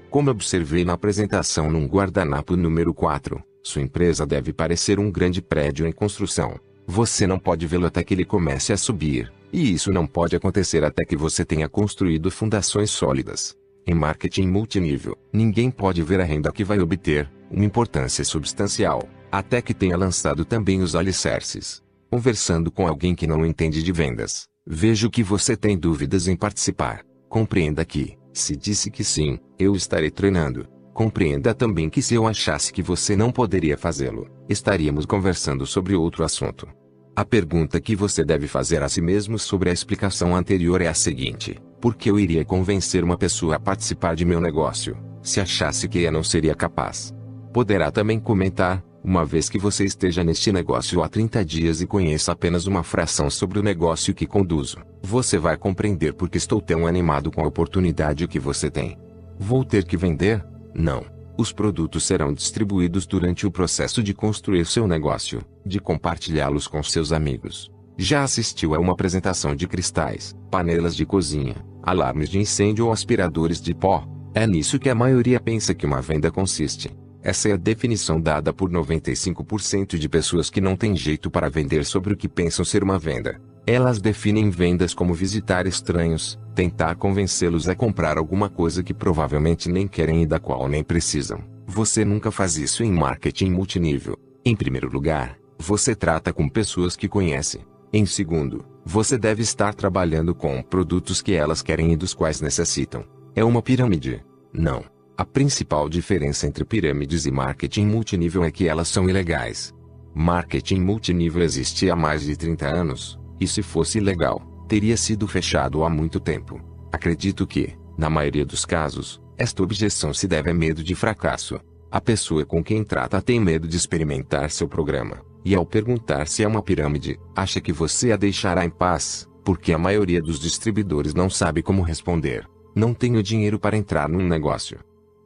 Como 0.09 0.29
observei 0.29 0.83
na 0.83 0.93
apresentação 0.93 1.71
num 1.71 1.85
guardanapo 1.85 2.57
número 2.57 2.93
4, 2.93 3.41
sua 3.63 3.81
empresa 3.81 4.25
deve 4.25 4.51
parecer 4.51 4.99
um 4.99 5.09
grande 5.09 5.41
prédio 5.41 5.87
em 5.87 5.93
construção. 5.93 6.59
Você 6.85 7.25
não 7.25 7.39
pode 7.39 7.65
vê-lo 7.65 7.85
até 7.85 8.03
que 8.03 8.13
ele 8.13 8.25
comece 8.25 8.73
a 8.73 8.77
subir, 8.77 9.31
e 9.53 9.73
isso 9.73 9.93
não 9.93 10.05
pode 10.05 10.35
acontecer 10.35 10.83
até 10.83 11.05
que 11.05 11.15
você 11.15 11.45
tenha 11.45 11.69
construído 11.69 12.29
fundações 12.29 12.91
sólidas. 12.91 13.55
Em 13.87 13.93
marketing 13.93 14.47
multinível, 14.47 15.17
ninguém 15.31 15.71
pode 15.71 16.01
ver 16.01 16.19
a 16.19 16.25
renda 16.25 16.51
que 16.51 16.65
vai 16.65 16.79
obter, 16.79 17.29
uma 17.51 17.65
importância 17.65 18.23
substancial, 18.23 19.07
até 19.31 19.61
que 19.61 19.73
tenha 19.73 19.97
lançado 19.97 20.45
também 20.45 20.81
os 20.81 20.95
alicerces. 20.95 21.81
Conversando 22.09 22.71
com 22.71 22.87
alguém 22.87 23.13
que 23.13 23.27
não 23.27 23.45
entende 23.45 23.83
de 23.83 23.91
vendas, 23.91 24.49
Vejo 24.71 25.09
que 25.09 25.23
você 25.23 25.57
tem 25.57 25.75
dúvidas 25.75 26.27
em 26.27 26.35
participar. 26.35 27.01
Compreenda 27.27 27.83
que, 27.83 28.15
se 28.31 28.55
disse 28.55 28.91
que 28.91 29.03
sim, 29.03 29.39
eu 29.57 29.75
estarei 29.75 30.11
treinando. 30.11 30.67
Compreenda 30.93 31.55
também 31.55 31.89
que 31.89 32.03
se 32.03 32.13
eu 32.13 32.27
achasse 32.27 32.71
que 32.71 32.83
você 32.83 33.15
não 33.15 33.31
poderia 33.31 33.75
fazê-lo, 33.75 34.29
estaríamos 34.47 35.07
conversando 35.07 35.65
sobre 35.65 35.95
outro 35.95 36.23
assunto. 36.23 36.67
A 37.15 37.25
pergunta 37.25 37.81
que 37.81 37.95
você 37.95 38.23
deve 38.23 38.47
fazer 38.47 38.83
a 38.83 38.87
si 38.87 39.01
mesmo 39.01 39.39
sobre 39.39 39.71
a 39.71 39.73
explicação 39.73 40.35
anterior 40.35 40.81
é 40.81 40.87
a 40.87 40.93
seguinte: 40.93 41.59
por 41.81 41.95
que 41.95 42.11
eu 42.11 42.19
iria 42.19 42.45
convencer 42.45 43.03
uma 43.03 43.17
pessoa 43.17 43.55
a 43.55 43.59
participar 43.59 44.15
de 44.15 44.23
meu 44.23 44.39
negócio, 44.39 44.95
se 45.23 45.41
achasse 45.41 45.89
que 45.89 46.05
ela 46.05 46.11
não 46.11 46.23
seria 46.23 46.53
capaz? 46.53 47.11
Poderá 47.53 47.91
também 47.91 48.19
comentar: 48.19 48.83
uma 49.03 49.25
vez 49.25 49.49
que 49.49 49.57
você 49.57 49.85
esteja 49.85 50.23
neste 50.23 50.51
negócio 50.51 51.01
há 51.01 51.07
30 51.07 51.43
dias 51.45 51.81
e 51.81 51.87
conheça 51.87 52.31
apenas 52.31 52.67
uma 52.67 52.83
fração 52.83 53.29
sobre 53.29 53.59
o 53.59 53.63
negócio 53.63 54.13
que 54.13 54.27
conduzo, 54.27 54.77
você 55.01 55.37
vai 55.37 55.55
compreender 55.57 56.13
por 56.13 56.29
que 56.29 56.37
estou 56.37 56.61
tão 56.61 56.85
animado 56.85 57.31
com 57.31 57.41
a 57.41 57.47
oportunidade 57.47 58.27
que 58.27 58.39
você 58.39 58.69
tem. 58.69 58.97
Vou 59.39 59.63
ter 59.63 59.85
que 59.85 59.95
vender? 59.95 60.45
Não. 60.73 61.03
Os 61.37 61.53
produtos 61.53 62.03
serão 62.03 62.33
distribuídos 62.33 63.07
durante 63.07 63.47
o 63.47 63.51
processo 63.51 64.03
de 64.03 64.13
construir 64.13 64.65
seu 64.65 64.85
negócio, 64.85 65.41
de 65.65 65.79
compartilhá-los 65.79 66.67
com 66.67 66.83
seus 66.83 67.13
amigos. 67.13 67.71
Já 67.97 68.23
assistiu 68.23 68.75
a 68.75 68.79
uma 68.79 68.91
apresentação 68.91 69.55
de 69.55 69.65
cristais, 69.65 70.35
panelas 70.51 70.93
de 70.93 71.05
cozinha, 71.05 71.55
alarmes 71.81 72.29
de 72.29 72.39
incêndio 72.39 72.87
ou 72.87 72.91
aspiradores 72.91 73.61
de 73.61 73.73
pó? 73.73 74.05
É 74.33 74.45
nisso 74.45 74.77
que 74.77 74.89
a 74.89 74.95
maioria 74.95 75.39
pensa 75.39 75.73
que 75.73 75.85
uma 75.85 76.01
venda 76.01 76.29
consiste. 76.29 76.91
Essa 77.21 77.49
é 77.49 77.51
a 77.53 77.57
definição 77.57 78.19
dada 78.19 78.53
por 78.53 78.69
95% 78.69 79.97
de 79.97 80.07
pessoas 80.07 80.49
que 80.49 80.61
não 80.61 80.75
têm 80.75 80.95
jeito 80.95 81.29
para 81.29 81.49
vender 81.49 81.85
sobre 81.85 82.13
o 82.13 82.17
que 82.17 82.29
pensam 82.29 82.63
ser 82.63 82.83
uma 82.83 82.97
venda. 82.97 83.39
Elas 83.67 83.99
definem 83.99 84.49
vendas 84.49 84.93
como 84.93 85.13
visitar 85.13 85.67
estranhos, 85.67 86.39
tentar 86.55 86.95
convencê-los 86.95 87.67
a 87.67 87.75
comprar 87.75 88.17
alguma 88.17 88.49
coisa 88.49 88.81
que 88.81 88.93
provavelmente 88.93 89.69
nem 89.69 89.87
querem 89.87 90.23
e 90.23 90.25
da 90.25 90.39
qual 90.39 90.67
nem 90.67 90.83
precisam. 90.83 91.43
Você 91.67 92.03
nunca 92.03 92.31
faz 92.31 92.57
isso 92.57 92.83
em 92.83 92.91
marketing 92.91 93.51
multinível. 93.51 94.17
Em 94.43 94.55
primeiro 94.55 94.89
lugar, 94.89 95.37
você 95.57 95.93
trata 95.93 96.33
com 96.33 96.49
pessoas 96.49 96.95
que 96.95 97.07
conhece. 97.07 97.59
Em 97.91 98.05
segundo, 98.05 98.65
você 98.85 99.17
deve 99.17 99.43
estar 99.43 99.75
trabalhando 99.75 100.33
com 100.33 100.63
produtos 100.63 101.21
que 101.21 101.33
elas 101.33 101.61
querem 101.61 101.91
e 101.91 101.97
dos 101.97 102.13
quais 102.13 102.39
necessitam. 102.41 103.03
É 103.35 103.43
uma 103.43 103.61
pirâmide. 103.61 104.23
Não. 104.53 104.83
A 105.19 105.25
principal 105.25 105.89
diferença 105.89 106.47
entre 106.47 106.63
pirâmides 106.63 107.25
e 107.25 107.31
marketing 107.31 107.87
multinível 107.87 108.41
é 108.41 108.49
que 108.49 108.69
elas 108.69 108.87
são 108.87 109.09
ilegais. 109.09 109.75
Marketing 110.15 110.79
multinível 110.79 111.43
existe 111.43 111.89
há 111.89 111.95
mais 111.95 112.21
de 112.21 112.37
30 112.37 112.65
anos, 112.65 113.19
e 113.37 113.45
se 113.45 113.61
fosse 113.61 113.97
ilegal, 113.97 114.41
teria 114.69 114.95
sido 114.95 115.27
fechado 115.27 115.83
há 115.83 115.89
muito 115.89 116.21
tempo. 116.21 116.61
Acredito 116.89 117.45
que, 117.45 117.75
na 117.97 118.09
maioria 118.09 118.45
dos 118.45 118.63
casos, 118.63 119.21
esta 119.37 119.61
objeção 119.61 120.13
se 120.13 120.25
deve 120.25 120.51
a 120.51 120.53
medo 120.53 120.81
de 120.81 120.95
fracasso. 120.95 121.59
A 121.91 121.99
pessoa 121.99 122.45
com 122.45 122.63
quem 122.63 122.81
trata 122.81 123.21
tem 123.21 123.41
medo 123.41 123.67
de 123.67 123.75
experimentar 123.75 124.49
seu 124.49 124.69
programa, 124.69 125.21
e 125.43 125.53
ao 125.53 125.65
perguntar 125.65 126.29
se 126.29 126.45
é 126.45 126.47
uma 126.47 126.63
pirâmide, 126.63 127.19
acha 127.35 127.59
que 127.59 127.73
você 127.73 128.13
a 128.13 128.15
deixará 128.15 128.63
em 128.63 128.69
paz, 128.69 129.27
porque 129.43 129.73
a 129.73 129.77
maioria 129.77 130.21
dos 130.21 130.39
distribuidores 130.39 131.13
não 131.13 131.29
sabe 131.29 131.61
como 131.61 131.81
responder. 131.81 132.47
Não 132.73 132.93
tenho 132.93 133.21
dinheiro 133.21 133.59
para 133.59 133.75
entrar 133.75 134.07
num 134.07 134.25
negócio. 134.25 134.79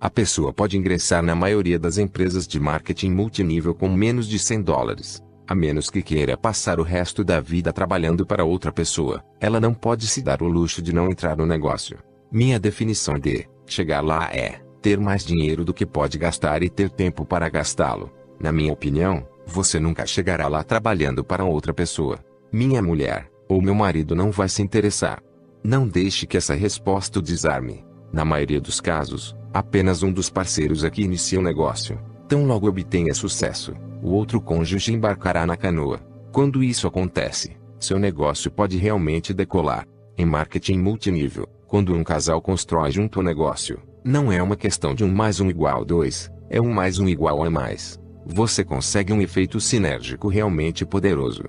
A 0.03 0.09
pessoa 0.09 0.51
pode 0.51 0.77
ingressar 0.77 1.23
na 1.23 1.33
maioria 1.33 1.79
das 1.79 1.97
empresas 1.97 2.45
de 2.45 2.59
marketing 2.59 3.11
multinível 3.11 3.73
com 3.73 3.87
menos 3.87 4.27
de 4.27 4.37
100 4.37 4.61
dólares. 4.61 5.23
A 5.47 5.55
menos 5.55 5.89
que 5.89 6.01
queira 6.01 6.35
passar 6.35 6.77
o 6.77 6.83
resto 6.83 7.23
da 7.23 7.39
vida 7.39 7.71
trabalhando 7.71 8.25
para 8.25 8.43
outra 8.43 8.69
pessoa, 8.69 9.23
ela 9.39 9.61
não 9.61 9.73
pode 9.73 10.05
se 10.07 10.21
dar 10.21 10.43
o 10.43 10.47
luxo 10.49 10.81
de 10.81 10.91
não 10.91 11.09
entrar 11.09 11.37
no 11.37 11.45
negócio. 11.45 11.97
Minha 12.29 12.59
definição 12.59 13.17
de 13.17 13.47
chegar 13.65 14.01
lá 14.01 14.29
é 14.29 14.59
ter 14.81 14.99
mais 14.99 15.23
dinheiro 15.23 15.63
do 15.63 15.73
que 15.73 15.85
pode 15.85 16.17
gastar 16.17 16.63
e 16.63 16.69
ter 16.69 16.89
tempo 16.89 17.25
para 17.25 17.47
gastá-lo. 17.47 18.11
Na 18.37 18.51
minha 18.51 18.73
opinião, 18.73 19.25
você 19.45 19.79
nunca 19.79 20.05
chegará 20.05 20.49
lá 20.49 20.65
trabalhando 20.65 21.23
para 21.23 21.45
outra 21.45 21.73
pessoa. 21.73 22.19
Minha 22.51 22.81
mulher, 22.81 23.31
ou 23.47 23.61
meu 23.61 23.73
marido 23.73 24.17
não 24.17 24.31
vai 24.31 24.49
se 24.49 24.61
interessar. 24.61 25.23
Não 25.63 25.87
deixe 25.87 26.27
que 26.27 26.35
essa 26.35 26.53
resposta 26.53 27.19
o 27.19 27.21
desarme. 27.21 27.85
Na 28.11 28.25
maioria 28.25 28.59
dos 28.59 28.81
casos, 28.81 29.33
Apenas 29.53 30.01
um 30.01 30.11
dos 30.11 30.31
parceiros 30.31 30.83
aqui 30.83 31.03
inicia 31.03 31.37
o 31.37 31.41
um 31.41 31.45
negócio. 31.45 31.99
Tão 32.27 32.45
logo 32.45 32.67
obtenha 32.67 33.13
sucesso, 33.13 33.75
o 34.01 34.09
outro 34.09 34.41
cônjuge 34.41 34.91
embarcará 34.91 35.45
na 35.45 35.55
canoa. 35.55 35.99
Quando 36.31 36.63
isso 36.63 36.87
acontece, 36.87 37.55
seu 37.79 37.99
negócio 37.99 38.49
pode 38.49 38.77
realmente 38.77 39.33
decolar. 39.33 39.87
Em 40.17 40.25
marketing 40.25 40.79
multinível, 40.79 41.47
quando 41.67 41.93
um 41.93 42.03
casal 42.03 42.41
constrói 42.41 42.91
junto 42.91 43.19
o 43.19 43.23
negócio, 43.23 43.79
não 44.03 44.31
é 44.31 44.41
uma 44.41 44.55
questão 44.55 44.95
de 44.95 45.03
um 45.03 45.13
mais 45.13 45.39
um 45.39 45.49
igual 45.49 45.85
dois, 45.85 46.31
é 46.49 46.59
um 46.59 46.71
mais 46.71 46.97
um 46.97 47.07
igual 47.07 47.43
a 47.43 47.49
mais. 47.49 47.99
Você 48.25 48.63
consegue 48.63 49.13
um 49.13 49.21
efeito 49.21 49.59
sinérgico 49.59 50.27
realmente 50.27 50.85
poderoso. 50.85 51.43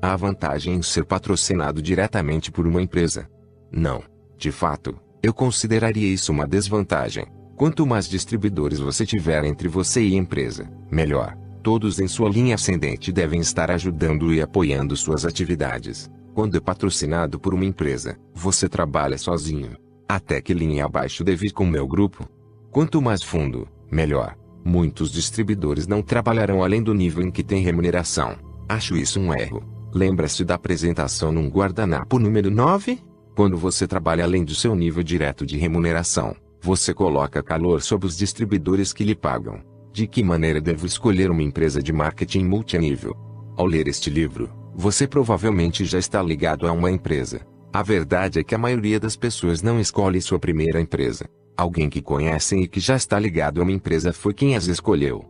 Há 0.00 0.16
vantagem 0.16 0.74
em 0.74 0.82
ser 0.82 1.04
patrocinado 1.04 1.82
diretamente 1.82 2.50
por 2.50 2.66
uma 2.66 2.80
empresa? 2.80 3.28
Não. 3.70 4.02
De 4.38 4.52
fato, 4.52 4.98
eu 5.26 5.34
consideraria 5.34 6.06
isso 6.06 6.30
uma 6.30 6.46
desvantagem. 6.46 7.26
Quanto 7.56 7.84
mais 7.84 8.08
distribuidores 8.08 8.78
você 8.78 9.04
tiver 9.04 9.44
entre 9.44 9.66
você 9.66 10.00
e 10.00 10.14
a 10.14 10.18
empresa, 10.18 10.70
melhor. 10.88 11.36
Todos 11.64 11.98
em 11.98 12.06
sua 12.06 12.28
linha 12.28 12.54
ascendente 12.54 13.10
devem 13.10 13.40
estar 13.40 13.68
ajudando 13.72 14.32
e 14.32 14.40
apoiando 14.40 14.96
suas 14.96 15.24
atividades. 15.24 16.08
Quando 16.32 16.56
é 16.56 16.60
patrocinado 16.60 17.40
por 17.40 17.54
uma 17.54 17.64
empresa, 17.64 18.16
você 18.32 18.68
trabalha 18.68 19.18
sozinho. 19.18 19.76
Até 20.08 20.40
que 20.40 20.54
linha 20.54 20.84
abaixo 20.84 21.24
deve 21.24 21.48
ir 21.48 21.50
com 21.50 21.66
meu 21.66 21.88
grupo? 21.88 22.28
Quanto 22.70 23.02
mais 23.02 23.20
fundo, 23.20 23.66
melhor. 23.90 24.36
Muitos 24.64 25.10
distribuidores 25.10 25.88
não 25.88 26.02
trabalharão 26.02 26.62
além 26.62 26.80
do 26.80 26.94
nível 26.94 27.24
em 27.24 27.32
que 27.32 27.42
tem 27.42 27.64
remuneração. 27.64 28.36
Acho 28.68 28.96
isso 28.96 29.18
um 29.18 29.34
erro. 29.34 29.60
Lembra-se 29.92 30.44
da 30.44 30.54
apresentação 30.54 31.32
num 31.32 31.48
guardanapo 31.48 32.16
número 32.16 32.48
9? 32.48 33.00
Quando 33.36 33.58
você 33.58 33.86
trabalha 33.86 34.24
além 34.24 34.42
do 34.42 34.54
seu 34.54 34.74
nível 34.74 35.02
direto 35.02 35.44
de 35.44 35.58
remuneração, 35.58 36.34
você 36.58 36.94
coloca 36.94 37.42
calor 37.42 37.82
sobre 37.82 38.06
os 38.06 38.16
distribuidores 38.16 38.94
que 38.94 39.04
lhe 39.04 39.14
pagam. 39.14 39.62
De 39.92 40.06
que 40.06 40.24
maneira 40.24 40.58
devo 40.58 40.86
escolher 40.86 41.30
uma 41.30 41.42
empresa 41.42 41.82
de 41.82 41.92
marketing 41.92 42.44
multinível? 42.44 43.14
Ao 43.54 43.66
ler 43.66 43.88
este 43.88 44.08
livro, 44.08 44.50
você 44.74 45.06
provavelmente 45.06 45.84
já 45.84 45.98
está 45.98 46.22
ligado 46.22 46.66
a 46.66 46.72
uma 46.72 46.90
empresa. 46.90 47.46
A 47.74 47.82
verdade 47.82 48.38
é 48.38 48.42
que 48.42 48.54
a 48.54 48.58
maioria 48.58 48.98
das 48.98 49.16
pessoas 49.16 49.60
não 49.60 49.78
escolhe 49.78 50.18
sua 50.22 50.38
primeira 50.38 50.80
empresa. 50.80 51.26
Alguém 51.54 51.90
que 51.90 52.00
conhecem 52.00 52.62
e 52.62 52.66
que 52.66 52.80
já 52.80 52.96
está 52.96 53.18
ligado 53.18 53.60
a 53.60 53.64
uma 53.64 53.72
empresa 53.72 54.14
foi 54.14 54.32
quem 54.32 54.56
as 54.56 54.66
escolheu. 54.66 55.22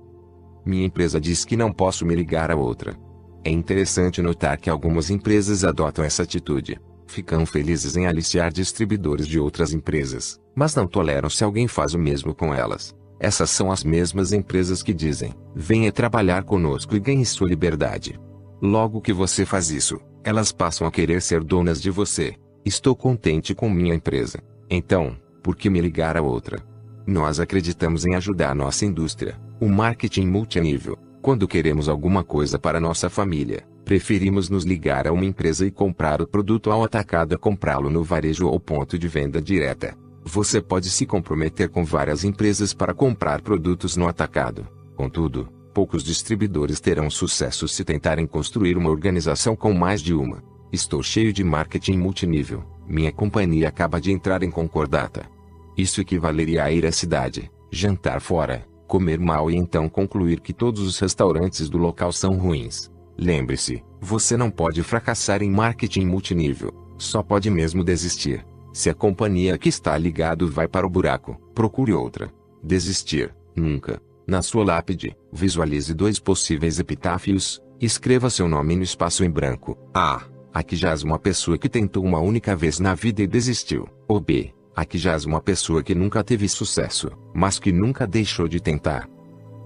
Minha 0.65 0.87
empresa 0.87 1.21
diz 1.21 1.45
que 1.45 1.57
não 1.57 1.73
posso 1.73 2.07
me 2.07 2.15
ligar 2.15 2.53
a 2.53 2.57
outra. 2.57 2.97
É 3.45 3.51
interessante 3.51 4.23
notar 4.23 4.59
que 4.59 4.71
algumas 4.71 5.11
empresas 5.11 5.65
adotam 5.65 6.05
essa 6.05 6.23
atitude. 6.23 6.79
Ficam 7.07 7.47
felizes 7.47 7.97
em 7.97 8.07
aliciar 8.07 8.53
distribuidores 8.53 9.27
de 9.27 9.39
outras 9.39 9.73
empresas, 9.73 10.41
mas 10.55 10.75
não 10.75 10.87
toleram 10.87 11.31
se 11.31 11.45
alguém 11.45 11.69
faz 11.69 11.95
o 11.95 11.99
mesmo 11.99 12.35
com 12.35 12.53
elas. 12.53 12.95
Essas 13.19 13.51
são 13.51 13.71
as 13.73 13.83
mesmas 13.83 14.33
empresas 14.33 14.83
que 14.83 14.93
dizem: 14.93 15.33
venha 15.55 15.93
trabalhar 15.93 16.45
conosco 16.45 16.95
e 16.95 17.01
ganhe 17.01 17.25
sua 17.25 17.49
liberdade. 17.49 18.21
Logo 18.61 19.01
que 19.01 19.13
você 19.13 19.47
faz 19.47 19.71
isso, 19.71 19.99
elas 20.25 20.53
passam 20.53 20.87
a 20.87 20.91
querer 20.91 21.23
ser 21.23 21.43
donas 21.43 21.81
de 21.81 21.91
você. 21.91 22.35
Estou 22.65 22.97
contente 22.97 23.55
com 23.55 23.71
minha 23.71 23.95
empresa. 23.95 24.41
Então, 24.69 25.17
por 25.43 25.55
que 25.55 25.71
me 25.71 25.81
ligar 25.81 26.17
a 26.17 26.23
outra? 26.23 26.59
Nós 27.07 27.39
acreditamos 27.39 28.05
em 28.05 28.17
ajudar 28.17 28.55
nossa 28.55 28.85
indústria, 28.85 29.41
o 29.61 29.69
marketing 29.69 30.27
multinível, 30.27 30.99
quando 31.23 31.47
queremos 31.47 31.89
alguma 31.89 32.25
coisa 32.25 32.59
para 32.59 32.81
nossa 32.81 33.09
família 33.09 33.65
Preferimos 33.87 34.51
nos 34.51 34.65
ligar 34.65 35.07
a 35.07 35.13
uma 35.13 35.25
empresa 35.25 35.65
e 35.65 35.71
comprar 35.71 36.21
o 36.21 36.27
produto 36.27 36.73
ao 36.73 36.83
atacado 36.83 37.37
a 37.37 37.39
comprá-lo 37.39 37.89
no 37.89 38.03
varejo 38.03 38.49
ou 38.49 38.59
ponto 38.59 38.99
de 38.99 39.07
venda 39.07 39.41
direta. 39.41 39.97
Você 40.25 40.61
pode 40.61 40.91
se 40.91 41.07
comprometer 41.07 41.69
com 41.69 41.85
várias 41.85 42.25
empresas 42.25 42.75
para 42.75 42.93
comprar 42.93 43.43
produtos 43.43 43.97
no 43.97 44.09
atacado. 44.09 44.67
Contudo, 44.97 45.49
poucos 45.73 46.03
distribuidores 46.03 46.81
terão 46.81 47.09
sucesso 47.09 47.69
se 47.69 47.85
tentarem 47.85 48.27
construir 48.27 48.77
uma 48.77 48.91
organização 48.91 49.55
com 49.55 49.73
mais 49.73 50.03
de 50.03 50.13
uma. 50.13 50.43
Estou 50.73 51.01
cheio 51.01 51.33
de 51.33 51.45
marketing 51.45 51.97
multinível. 51.97 52.65
Minha 52.89 53.13
companhia 53.13 53.69
acaba 53.69 54.01
de 54.01 54.11
entrar 54.11 54.43
em 54.43 54.51
concordata. 54.51 55.31
Isso 55.79 56.01
equivaleria 56.01 56.65
a 56.65 56.73
ir 56.73 56.85
à 56.85 56.91
cidade, 56.91 57.49
jantar 57.71 58.21
fora, 58.21 58.67
comer 58.89 59.21
mal 59.21 59.49
e 59.49 59.55
então 59.55 59.89
concluir 59.89 60.41
que 60.41 60.53
todos 60.53 60.83
os 60.83 60.99
restaurantes 60.99 61.69
do 61.69 61.79
local 61.79 62.11
são 62.11 62.37
ruins. 62.37 62.91
Lembre-se, 63.19 63.83
você 64.01 64.37
não 64.37 64.51
pode 64.51 64.83
fracassar 64.83 65.43
em 65.43 65.51
marketing 65.51 66.07
multinível, 66.07 66.73
só 66.99 67.23
pode 67.23 67.51
mesmo 67.51 67.83
desistir. 67.83 68.47
Se 68.73 68.91
a 68.91 68.95
companhia 68.95 69.57
que 69.57 69.71
está 69.71 69.97
ligado 69.97 70.51
vai 70.51 70.69
para 70.69 70.87
o 70.87 70.91
buraco, 70.91 71.41
procure 71.55 71.93
outra. 71.95 72.31
Desistir, 72.63 73.35
nunca. 73.55 74.01
Na 74.27 74.43
sua 74.43 74.65
lápide, 74.65 75.17
visualize 75.33 75.95
dois 75.95 76.19
possíveis 76.19 76.79
epitáfios, 76.79 77.63
escreva 77.81 78.29
seu 78.29 78.47
nome 78.49 78.77
no 78.77 78.83
espaço 78.83 79.25
em 79.25 79.31
branco. 79.31 79.79
A. 79.95 80.25
Aqui 80.53 80.75
jaz 80.75 81.03
uma 81.03 81.19
pessoa 81.19 81.57
que 81.57 81.69
tentou 81.69 82.05
uma 82.05 82.19
única 82.19 82.57
vez 82.57 82.79
na 82.79 82.95
vida 82.95 83.23
e 83.23 83.27
desistiu. 83.27 83.89
Ou 84.09 84.21
B. 84.21 84.53
Aqui 84.75 84.99
jaz 84.99 85.25
uma 85.25 85.41
pessoa 85.41 85.83
que 85.83 85.95
nunca 85.95 86.23
teve 86.23 86.49
sucesso, 86.49 87.11
mas 87.35 87.59
que 87.59 87.73
nunca 87.73 88.07
deixou 88.07 88.47
de 88.47 88.61
tentar. 88.61 89.09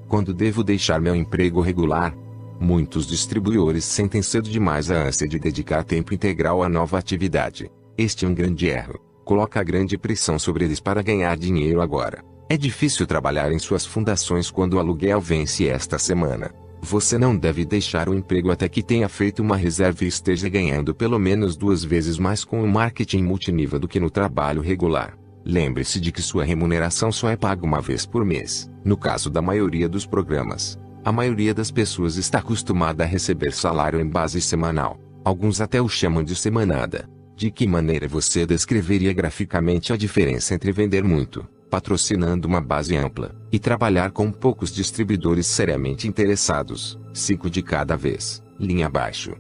Quando 0.07 0.33
devo 0.33 0.63
deixar 0.63 1.01
meu 1.01 1.17
emprego 1.17 1.61
regular, 1.61 2.15
Muitos 2.63 3.07
distribuidores 3.07 3.87
sentem 3.87 4.21
cedo 4.21 4.51
demais 4.51 4.91
a 4.91 5.07
ânsia 5.07 5.27
de 5.27 5.39
dedicar 5.39 5.83
tempo 5.83 6.13
integral 6.13 6.63
à 6.63 6.69
nova 6.69 6.99
atividade. 6.99 7.71
Este 7.97 8.27
é 8.27 8.29
um 8.29 8.35
grande 8.35 8.67
erro. 8.67 9.01
Coloca 9.25 9.63
grande 9.63 9.97
pressão 9.97 10.39
sobre 10.39 10.67
eles 10.67 10.79
para 10.79 11.01
ganhar 11.01 11.39
dinheiro 11.39 11.81
agora. 11.81 12.23
É 12.51 12.59
difícil 12.59 13.07
trabalhar 13.07 13.51
em 13.51 13.59
suas 13.59 13.87
fundações 13.87 14.51
quando 14.51 14.75
o 14.75 14.79
aluguel 14.79 15.23
vence 15.23 15.69
esta 15.69 15.99
semana. 15.99 16.51
Você 16.83 17.17
não 17.17 17.35
deve 17.35 17.65
deixar 17.65 18.11
o 18.11 18.15
emprego 18.15 18.51
até 18.51 18.69
que 18.69 18.83
tenha 18.83 19.09
feito 19.09 19.41
uma 19.41 19.57
reserva 19.57 20.05
e 20.05 20.09
esteja 20.09 20.47
ganhando 20.49 20.95
pelo 20.95 21.19
menos 21.19 21.57
duas 21.57 21.83
vezes 21.83 22.19
mais 22.19 22.45
com 22.45 22.63
o 22.63 22.69
marketing 22.69 23.23
multinível 23.23 23.79
do 23.79 23.89
que 23.89 23.99
no 23.99 24.11
trabalho 24.11 24.61
regular. 24.61 25.17
Lembre-se 25.43 25.99
de 25.99 26.13
que 26.13 26.21
sua 26.21 26.45
remuneração 26.45 27.11
só 27.11 27.31
é 27.31 27.37
paga 27.37 27.65
uma 27.65 27.81
vez 27.81 28.05
por 28.05 28.23
mês, 28.23 28.71
no 28.85 28.99
caso 28.99 29.31
da 29.31 29.41
maioria 29.41 29.89
dos 29.89 30.05
programas. 30.05 30.79
A 31.03 31.11
maioria 31.11 31.55
das 31.55 31.71
pessoas 31.71 32.17
está 32.17 32.41
acostumada 32.41 33.05
a 33.05 33.07
receber 33.07 33.53
salário 33.53 33.99
em 33.99 34.07
base 34.07 34.39
semanal. 34.39 34.99
Alguns 35.25 35.61
até 35.61 35.81
o 35.81 35.89
chamam 35.89 36.23
de 36.23 36.37
semanada. 36.37 37.09
De 37.35 37.51
que 37.51 37.67
maneira 37.67 38.07
você 38.07 38.45
descreveria 38.45 39.13
graficamente 39.15 39.95
a 39.95 39.97
diferença 39.97 40.55
entre 40.55 40.73
vender 40.73 41.03
muito, 41.03 41.47
patrocinando 41.71 42.47
uma 42.47 42.61
base 42.61 42.95
ampla, 42.99 43.35
e 43.51 43.59
trabalhar 43.59 44.11
com 44.11 44.31
poucos 44.31 44.71
distribuidores 44.71 45.47
seriamente 45.47 46.07
interessados, 46.07 46.99
cinco 47.15 47.49
de 47.49 47.63
cada 47.63 47.97
vez, 47.97 48.43
linha 48.59 48.87
abaixo? 48.87 49.33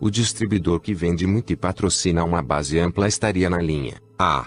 O 0.00 0.08
distribuidor 0.08 0.78
que 0.78 0.94
vende 0.94 1.26
muito 1.26 1.52
e 1.52 1.56
patrocina 1.56 2.22
uma 2.22 2.40
base 2.40 2.78
ampla 2.78 3.08
estaria 3.08 3.50
na 3.50 3.60
linha 3.60 3.94
A. 4.16 4.46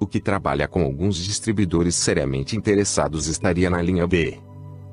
O 0.00 0.06
que 0.06 0.18
trabalha 0.18 0.66
com 0.66 0.82
alguns 0.82 1.16
distribuidores 1.16 1.94
seriamente 1.94 2.56
interessados 2.56 3.26
estaria 3.26 3.68
na 3.68 3.82
linha 3.82 4.06
B. 4.06 4.38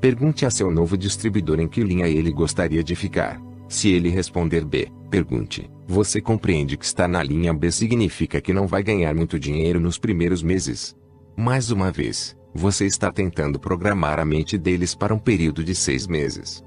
Pergunte 0.06 0.46
a 0.46 0.52
seu 0.52 0.70
novo 0.70 0.96
distribuidor 0.96 1.60
em 1.60 1.68
que 1.68 1.82
linha 1.82 2.08
ele 2.08 2.32
gostaria 2.32 2.84
de 2.84 2.96
ficar. 2.96 3.42
Se 3.68 3.90
ele 3.90 4.08
responder 4.08 4.64
B, 4.64 4.88
pergunte: 5.10 5.68
Você 5.88 6.22
compreende 6.22 6.78
que 6.78 6.86
estar 6.86 7.08
na 7.08 7.24
linha 7.24 7.52
B 7.52 7.72
significa 7.72 8.40
que 8.40 8.54
não 8.54 8.68
vai 8.68 8.84
ganhar 8.84 9.16
muito 9.16 9.40
dinheiro 9.40 9.80
nos 9.80 9.98
primeiros 9.98 10.44
meses? 10.44 10.96
Mais 11.36 11.72
uma 11.72 11.92
vez, 11.92 12.38
você 12.54 12.86
está 12.86 13.12
tentando 13.12 13.60
programar 13.60 14.20
a 14.20 14.26
mente 14.26 14.60
deles 14.60 14.94
para 14.94 15.12
um 15.12 15.18
período 15.18 15.64
de 15.64 15.74
seis 15.74 16.06
meses. 16.06 16.64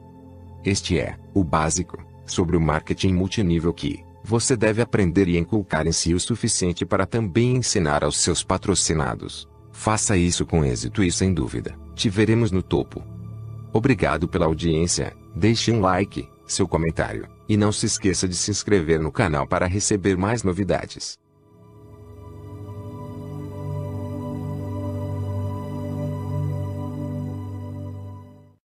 Este 0.65 0.99
é 0.99 1.17
o 1.33 1.45
básico 1.45 1.97
sobre 2.27 2.57
o 2.57 2.61
marketing 2.61 3.13
multinível 3.13 3.73
que 3.73 4.03
você 4.25 4.57
deve 4.57 4.83
aprender 4.83 5.29
e 5.29 5.39
inculcar 5.39 5.87
em 5.87 5.93
si 5.93 6.13
o 6.13 6.19
suficiente 6.19 6.85
para 6.85 7.07
também 7.07 7.59
ensinar 7.59 8.03
aos 8.03 8.19
seus 8.19 8.43
patrocinados. 8.43 9.49
Faça 9.71 10.17
isso 10.17 10.45
com 10.45 10.65
êxito 10.65 11.05
e 11.05 11.13
sem 11.13 11.33
dúvida, 11.33 11.79
te 11.95 12.11
veremos 12.11 12.51
no 12.51 12.65
topo. 12.65 13.01
Obrigado 13.79 14.27
pela 14.27 14.47
audiência, 14.47 15.17
deixe 15.37 15.71
um 15.71 15.81
like, 15.81 16.29
seu 16.45 16.67
comentário, 16.67 17.29
e 17.49 17.57
não 17.57 17.71
se 17.71 17.87
esqueça 17.87 18.27
de 18.27 18.35
se 18.35 18.51
inscrever 18.51 18.99
no 18.99 19.13
canal 19.13 19.47
para 19.47 19.69
receber 19.69 20.17
mais 20.17 20.43
novidades. 20.43 21.17